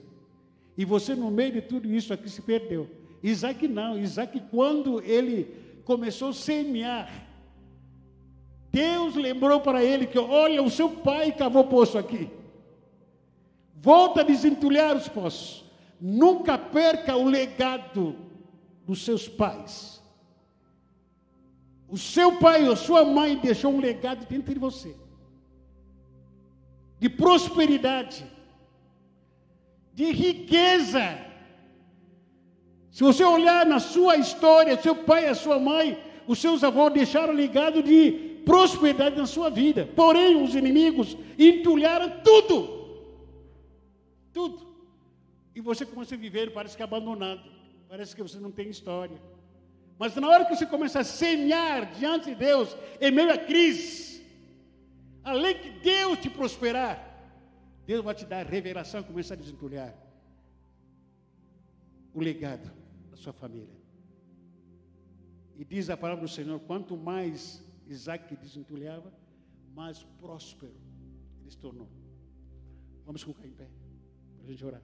E 0.77 0.85
você, 0.85 1.15
no 1.15 1.29
meio 1.29 1.53
de 1.53 1.61
tudo 1.61 1.87
isso 1.87 2.13
aqui, 2.13 2.29
se 2.29 2.41
perdeu. 2.41 2.89
Isaac 3.21 3.67
não. 3.67 3.97
Isaac, 3.97 4.41
quando 4.49 5.01
ele 5.01 5.53
começou 5.85 6.29
a 6.29 6.33
semear, 6.33 7.27
Deus 8.71 9.15
lembrou 9.15 9.61
para 9.61 9.83
ele 9.83 10.07
que, 10.07 10.17
olha, 10.17 10.63
o 10.63 10.69
seu 10.69 10.89
pai 10.89 11.31
cavou 11.31 11.65
poço 11.65 11.97
aqui. 11.97 12.29
Volta 13.75 14.21
a 14.21 14.23
desentulhar 14.23 14.95
os 14.95 15.07
poços. 15.07 15.63
Nunca 16.01 16.57
perca 16.57 17.15
o 17.15 17.25
legado 17.25 18.15
dos 18.85 19.05
seus 19.05 19.27
pais. 19.29 20.01
O 21.87 21.97
seu 21.97 22.39
pai 22.39 22.67
ou 22.67 22.75
sua 22.75 23.05
mãe 23.05 23.37
deixou 23.37 23.71
um 23.71 23.79
legado 23.79 24.25
dentro 24.25 24.51
de 24.53 24.59
você. 24.59 24.95
De 27.03 27.09
prosperidade. 27.09 28.25
De 29.93 30.07
riqueza 30.11 31.05
se 32.93 33.01
você 33.01 33.23
olhar 33.23 33.65
na 33.65 33.79
sua 33.79 34.17
história, 34.17 34.79
seu 34.79 34.95
pai 34.95 35.27
a 35.27 35.33
sua 35.33 35.57
mãe, 35.57 35.97
os 36.27 36.37
seus 36.37 36.63
avós 36.63 36.93
deixaram 36.93 37.33
legado 37.33 37.81
de 37.81 38.11
prosperidade 38.45 39.17
na 39.17 39.25
sua 39.25 39.49
vida. 39.49 39.89
Porém, 39.95 40.43
os 40.43 40.53
inimigos 40.53 41.17
entulharam 41.37 42.21
tudo. 42.23 43.01
Tudo. 44.31 44.67
E 45.55 45.59
você 45.59 45.87
começa 45.87 46.13
a 46.13 46.17
viver, 46.19 46.53
parece 46.53 46.77
que 46.77 46.83
abandonado. 46.83 47.41
Parece 47.89 48.15
que 48.15 48.21
você 48.21 48.39
não 48.39 48.51
tem 48.51 48.69
história. 48.69 49.19
Mas 49.97 50.15
na 50.15 50.29
hora 50.29 50.45
que 50.45 50.55
você 50.55 50.67
começa 50.67 50.99
a 50.99 51.03
semear 51.03 51.93
diante 51.95 52.25
de 52.25 52.35
Deus, 52.35 52.77
em 53.01 53.09
meio 53.09 53.33
à 53.33 53.39
crise, 53.39 54.12
além 55.23 55.59
que 55.59 55.69
Deus 55.79 56.19
te 56.19 56.29
prosperar, 56.29 57.09
Deus 57.85 58.03
vai 58.03 58.15
te 58.15 58.25
dar 58.25 58.45
revelação 58.45 59.01
e 59.01 59.03
começar 59.03 59.33
a 59.33 59.37
desentulhar 59.37 59.93
o 62.13 62.19
legado 62.19 62.83
sua 63.23 63.33
família. 63.33 63.81
E 65.55 65.63
diz 65.63 65.89
a 65.89 65.97
palavra 65.97 66.23
do 66.23 66.29
Senhor: 66.29 66.59
quanto 66.61 66.97
mais 66.97 67.63
Isaac 67.87 68.35
desentulhava, 68.35 69.11
mais 69.73 70.03
próspero 70.19 70.75
ele 71.41 71.49
se 71.49 71.57
tornou. 71.57 71.89
Vamos 73.05 73.23
colocar 73.23 73.47
em 73.47 73.51
pé, 73.51 73.67
para 74.37 74.47
a 74.47 74.51
gente 74.51 74.65
orar. 74.65 74.81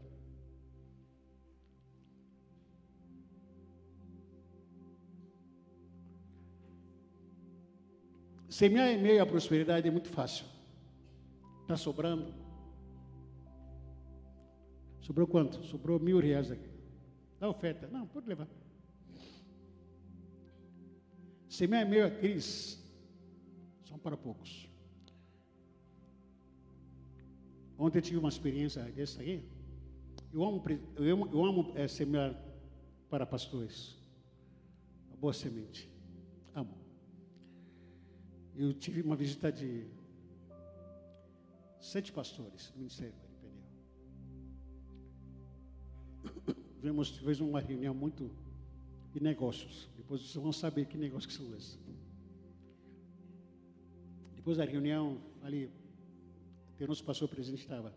Semear 8.49 8.87
em 8.87 8.97
meio 9.01 9.21
à 9.21 9.25
prosperidade 9.25 9.87
é 9.87 9.91
muito 9.91 10.09
fácil. 10.09 10.45
Está 11.61 11.77
sobrando. 11.77 12.33
Sobrou 15.01 15.27
quanto? 15.27 15.63
Sobrou 15.63 15.99
mil 15.99 16.19
reais 16.19 16.49
aqui. 16.49 16.69
Dá 17.39 17.47
oferta. 17.47 17.87
Não, 17.87 18.07
pode 18.07 18.27
levar. 18.27 18.47
Semear 21.47 21.83
é 21.83 21.85
meio 21.85 22.05
a 22.07 22.11
crise 22.11 22.79
são 23.83 23.97
para 23.97 24.15
poucos. 24.15 24.67
Ontem 27.77 27.99
eu 27.99 28.01
tive 28.01 28.17
uma 28.17 28.29
experiência 28.29 28.83
dessa 28.83 29.21
aí. 29.21 29.43
Eu 30.33 30.43
amo, 30.43 30.63
eu 30.95 31.13
amo, 31.13 31.29
eu 31.31 31.45
amo 31.45 31.71
é, 31.75 31.87
semear 31.87 32.35
para 33.09 33.25
pastores. 33.25 33.95
boa 35.19 35.33
semente. 35.33 35.88
Eu 38.61 38.73
tive 38.73 39.01
uma 39.01 39.15
visita 39.15 39.49
de 39.49 39.85
sete 41.79 42.11
pastores 42.11 42.69
do 42.71 42.79
Ministério 42.79 43.13
Peniel. 43.39 43.63
Vimos, 46.81 47.09
tivemos 47.09 47.39
uma 47.39 47.61
reunião 47.61 47.93
muito 47.93 48.29
de 49.13 49.23
negócios. 49.23 49.87
Depois 49.95 50.19
vocês 50.19 50.43
vão 50.43 50.51
saber 50.51 50.87
que 50.87 50.97
negócios 50.97 51.27
que 51.27 51.41
são 51.41 51.55
esses. 51.55 51.79
Depois 54.35 54.57
da 54.57 54.65
reunião, 54.65 55.21
falei, 55.39 55.71
o 56.81 56.85
nosso 56.85 57.05
pastor 57.05 57.29
presidente 57.29 57.61
estava. 57.61 57.93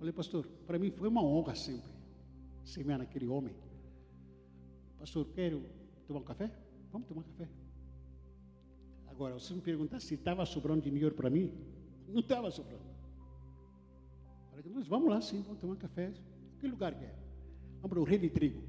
Falei, 0.00 0.12
pastor, 0.12 0.48
para 0.66 0.80
mim 0.80 0.90
foi 0.90 1.06
uma 1.06 1.22
honra 1.22 1.54
sempre 1.54 1.92
semear 2.64 2.98
naquele 2.98 3.28
homem. 3.28 3.54
Pastor, 4.98 5.28
quero 5.28 5.64
tomar 6.08 6.18
um 6.18 6.24
café? 6.24 6.50
Vamos 6.90 7.06
tomar 7.06 7.20
um 7.20 7.24
café. 7.24 7.67
Agora, 9.18 9.36
se 9.40 9.52
me 9.52 9.60
perguntar 9.60 9.98
se 9.98 10.14
estava 10.14 10.46
sobrando 10.46 10.82
dinheiro 10.82 11.12
para 11.12 11.28
mim, 11.28 11.52
não 12.06 12.20
estava 12.20 12.52
sobrando. 12.52 12.84
Falei, 14.48 14.72
nós 14.72 14.86
vamos 14.86 15.10
lá 15.10 15.20
sim, 15.20 15.42
vamos 15.42 15.58
tomar 15.58 15.74
café. 15.74 16.12
Que 16.60 16.68
lugar 16.68 16.94
que 16.94 17.04
é? 17.04 17.12
Vamos 17.80 17.88
para 17.88 17.98
o 17.98 18.04
Rei 18.04 18.16
de 18.16 18.30
Trigo. 18.30 18.62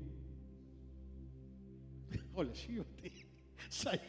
Olha, 2.33 2.51
cheio 2.55 2.83
saí, 3.69 3.99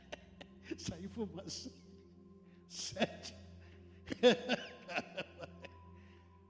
saí 0.78 1.06
fumaça. 1.08 1.70
Sete. 2.66 3.34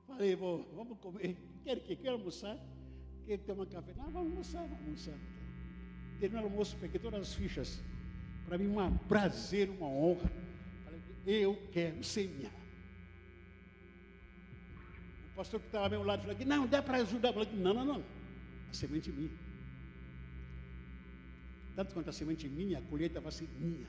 Falei, 0.07 0.37
bom, 0.37 0.65
vamos 0.77 0.97
comer. 1.01 1.37
Quer 1.65 1.81
que? 1.81 1.97
Quer 1.97 2.11
almoçar? 2.11 2.57
Quer 3.27 3.41
tomar 3.41 3.67
café? 3.67 3.95
Não, 3.95 4.13
vamos 4.13 4.31
almoçar, 4.31 4.63
vamos 4.69 4.85
almoçar. 4.85 5.19
Terminou 6.21 6.45
o 6.45 6.51
almoço, 6.51 6.77
peguei 6.77 7.01
todas 7.01 7.21
as 7.23 7.35
fichas. 7.35 7.83
Para 8.45 8.59
mim, 8.59 8.67
um 8.67 8.99
prazer, 8.99 9.71
uma 9.71 9.87
honra. 9.87 10.31
Eu 11.27 11.57
quero 11.73 12.03
semear. 12.03 12.53
O 15.33 15.35
pastor 15.37 15.61
que 15.61 15.67
estava 15.67 15.85
ao 15.85 15.91
meu 15.91 16.03
lado 16.03 16.23
falou 16.23 16.47
não, 16.47 16.67
dá 16.67 16.83
para 16.83 16.99
ajudar. 16.99 17.33
falei, 17.33 17.49
não, 17.55 17.73
não, 17.73 17.85
não. 17.85 18.05
A 18.71 18.75
semente 18.75 19.11
é 19.11 19.13
minha. 19.13 19.31
Tanto 21.75 21.95
quanto 21.95 22.11
a 22.11 22.13
semente 22.13 22.47
é 22.47 22.51
minha, 22.51 22.79
a 22.79 22.83
colheita 22.83 23.21
vai 23.21 23.33
ser 23.33 23.49
minha. 23.59 23.87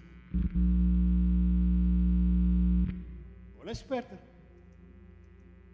Olha 3.59 3.71
esperta. 3.71 4.17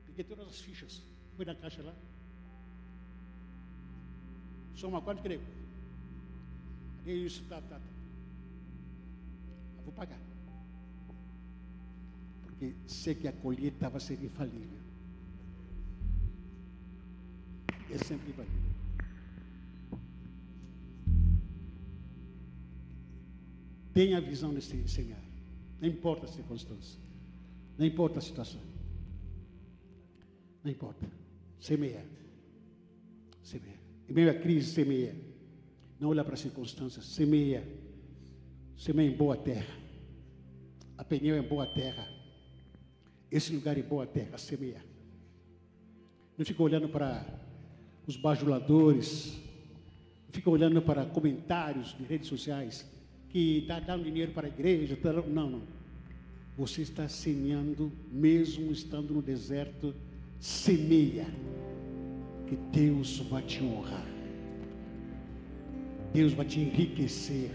Peguei 0.08 0.24
todas 0.24 0.48
as 0.48 0.60
fichas. 0.60 1.04
Fui 1.36 1.46
na 1.46 1.56
caixa 1.56 1.84
lá. 1.84 1.94
Soma 4.74 5.02
quanto 5.02 5.22
creio? 5.22 5.42
Isso, 7.06 7.44
tá, 7.46 7.62
tá, 7.62 7.80
tá. 7.80 7.99
Vou 9.90 9.96
pagar. 9.96 10.22
Porque 12.44 12.76
sei 12.86 13.16
que 13.16 13.28
a 13.28 13.34
colheita 13.34 13.90
vai 13.90 14.00
ser 14.00 14.24
infalível. 14.24 14.78
É 17.90 17.98
sempre 17.98 18.30
infalível. 18.30 18.70
Tenha 23.92 24.22
visão 24.22 24.52
nesse 24.52 24.88
semear. 24.88 25.24
Não 25.82 25.90
importa 25.90 26.28
a 26.28 26.30
circunstância. 26.30 27.00
Não 27.76 27.84
importa 27.84 28.20
a 28.20 28.22
situação. 28.22 28.62
Não 30.64 30.70
importa. 30.70 31.10
Semeia. 31.60 32.06
Semeia. 33.42 33.80
Em 34.08 34.14
meio 34.14 34.30
à 34.30 34.36
crise, 34.36 34.72
semeia. 34.72 35.16
Não 36.00 36.10
olha 36.10 36.24
para 36.24 36.36
as 36.36 36.42
circunstâncias. 36.42 37.06
Semeia. 37.06 37.89
Semeia 38.80 39.10
em 39.10 39.16
boa 39.16 39.36
terra. 39.36 39.76
A 40.98 41.04
pneu 41.04 41.36
é 41.36 41.42
boa 41.42 41.66
terra. 41.66 42.08
Esse 43.30 43.54
lugar 43.54 43.78
é 43.78 43.84
boa 43.84 44.08
terra. 44.08 44.38
Semeia. 44.38 44.82
Não 46.38 46.46
fica 46.46 46.64
olhando 46.64 46.88
para 46.88 47.26
os 48.08 48.16
bajuladores. 48.16 49.38
Não 50.28 50.32
fica 50.32 50.50
olhando 50.50 50.82
para 50.82 51.06
comentários 51.06 51.94
de 51.98 52.06
redes 52.06 52.30
sociais 52.30 52.90
que 53.28 53.58
está 53.58 53.82
dando 53.82 54.06
dinheiro 54.06 54.32
para 54.32 54.48
a 54.48 54.50
igreja. 54.50 54.96
Tá, 54.96 55.12
não, 55.12 55.50
não. 55.50 55.64
Você 56.58 56.82
está 56.82 57.10
semeando, 57.10 57.92
mesmo 58.10 58.72
estando 58.72 59.14
no 59.14 59.22
deserto, 59.22 59.94
semeia, 60.40 61.28
que 62.48 62.56
Deus 62.72 63.20
vai 63.20 63.44
te 63.44 63.62
honrar. 63.62 64.08
Deus 66.14 66.32
vai 66.32 66.46
te 66.46 66.62
enriquecer. 66.62 67.52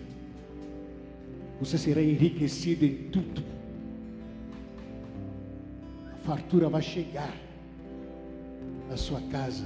Você 1.60 1.78
será 1.78 2.02
enriquecido 2.02 2.84
em 2.84 2.94
tudo. 3.10 3.42
A 6.12 6.16
fartura 6.26 6.68
vai 6.68 6.82
chegar 6.82 7.34
na 8.88 8.96
sua 8.96 9.20
casa, 9.30 9.64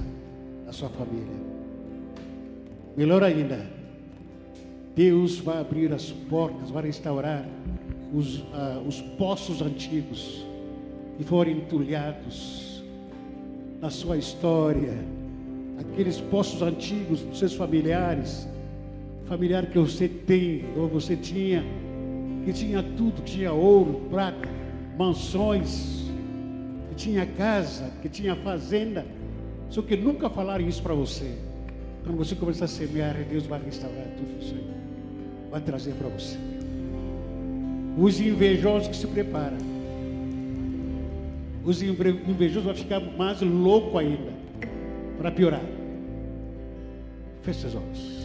na 0.65 0.71
sua 0.71 0.89
família. 0.89 1.59
Melhor 2.95 3.23
ainda, 3.23 3.65
Deus 4.95 5.39
vai 5.39 5.59
abrir 5.59 5.93
as 5.93 6.11
portas, 6.11 6.69
vai 6.69 6.83
restaurar 6.83 7.47
os, 8.13 8.43
ah, 8.53 8.81
os 8.85 9.01
poços 9.01 9.61
antigos 9.61 10.45
que 11.17 11.23
foram 11.23 11.51
entulhados 11.51 12.83
na 13.81 13.89
sua 13.89 14.17
história, 14.17 14.93
aqueles 15.79 16.19
poços 16.19 16.61
antigos 16.61 17.21
dos 17.21 17.39
seus 17.39 17.53
familiares, 17.53 18.47
familiar 19.25 19.67
que 19.67 19.77
você 19.77 20.07
tem 20.07 20.65
ou 20.75 20.87
você 20.87 21.15
tinha, 21.15 21.63
que 22.49 22.53
tinha 22.53 22.81
tudo, 22.81 23.21
que 23.21 23.33
tinha 23.33 23.53
ouro, 23.53 24.07
prata, 24.09 24.49
mansões, 24.97 26.09
que 26.89 26.95
tinha 26.95 27.23
casa, 27.23 27.91
que 28.01 28.09
tinha 28.09 28.35
fazenda, 28.37 29.05
só 29.69 29.83
que 29.83 29.95
nunca 29.95 30.31
falaram 30.31 30.67
isso 30.67 30.81
para 30.81 30.95
você. 30.95 31.31
Quando 32.03 32.17
você 32.17 32.33
começar 32.33 32.65
a 32.65 32.67
semear, 32.67 33.15
Deus 33.29 33.45
vai 33.45 33.61
restaurar 33.63 34.03
tudo 34.17 34.41
isso 34.41 34.55
aí, 34.55 34.67
vai 35.51 35.61
trazer 35.61 35.93
para 35.93 36.07
você. 36.09 36.39
Os 37.95 38.19
invejosos 38.19 38.87
que 38.87 38.95
se 38.95 39.05
preparam. 39.05 39.57
Os 41.63 41.83
invejosos 41.83 42.63
vão 42.63 42.73
ficar 42.73 42.99
mais 42.99 43.41
louco 43.41 43.95
ainda. 43.95 44.33
Para 45.19 45.29
piorar. 45.29 45.61
Feche 47.43 47.59
seus 47.59 47.75
olhos. 47.75 48.18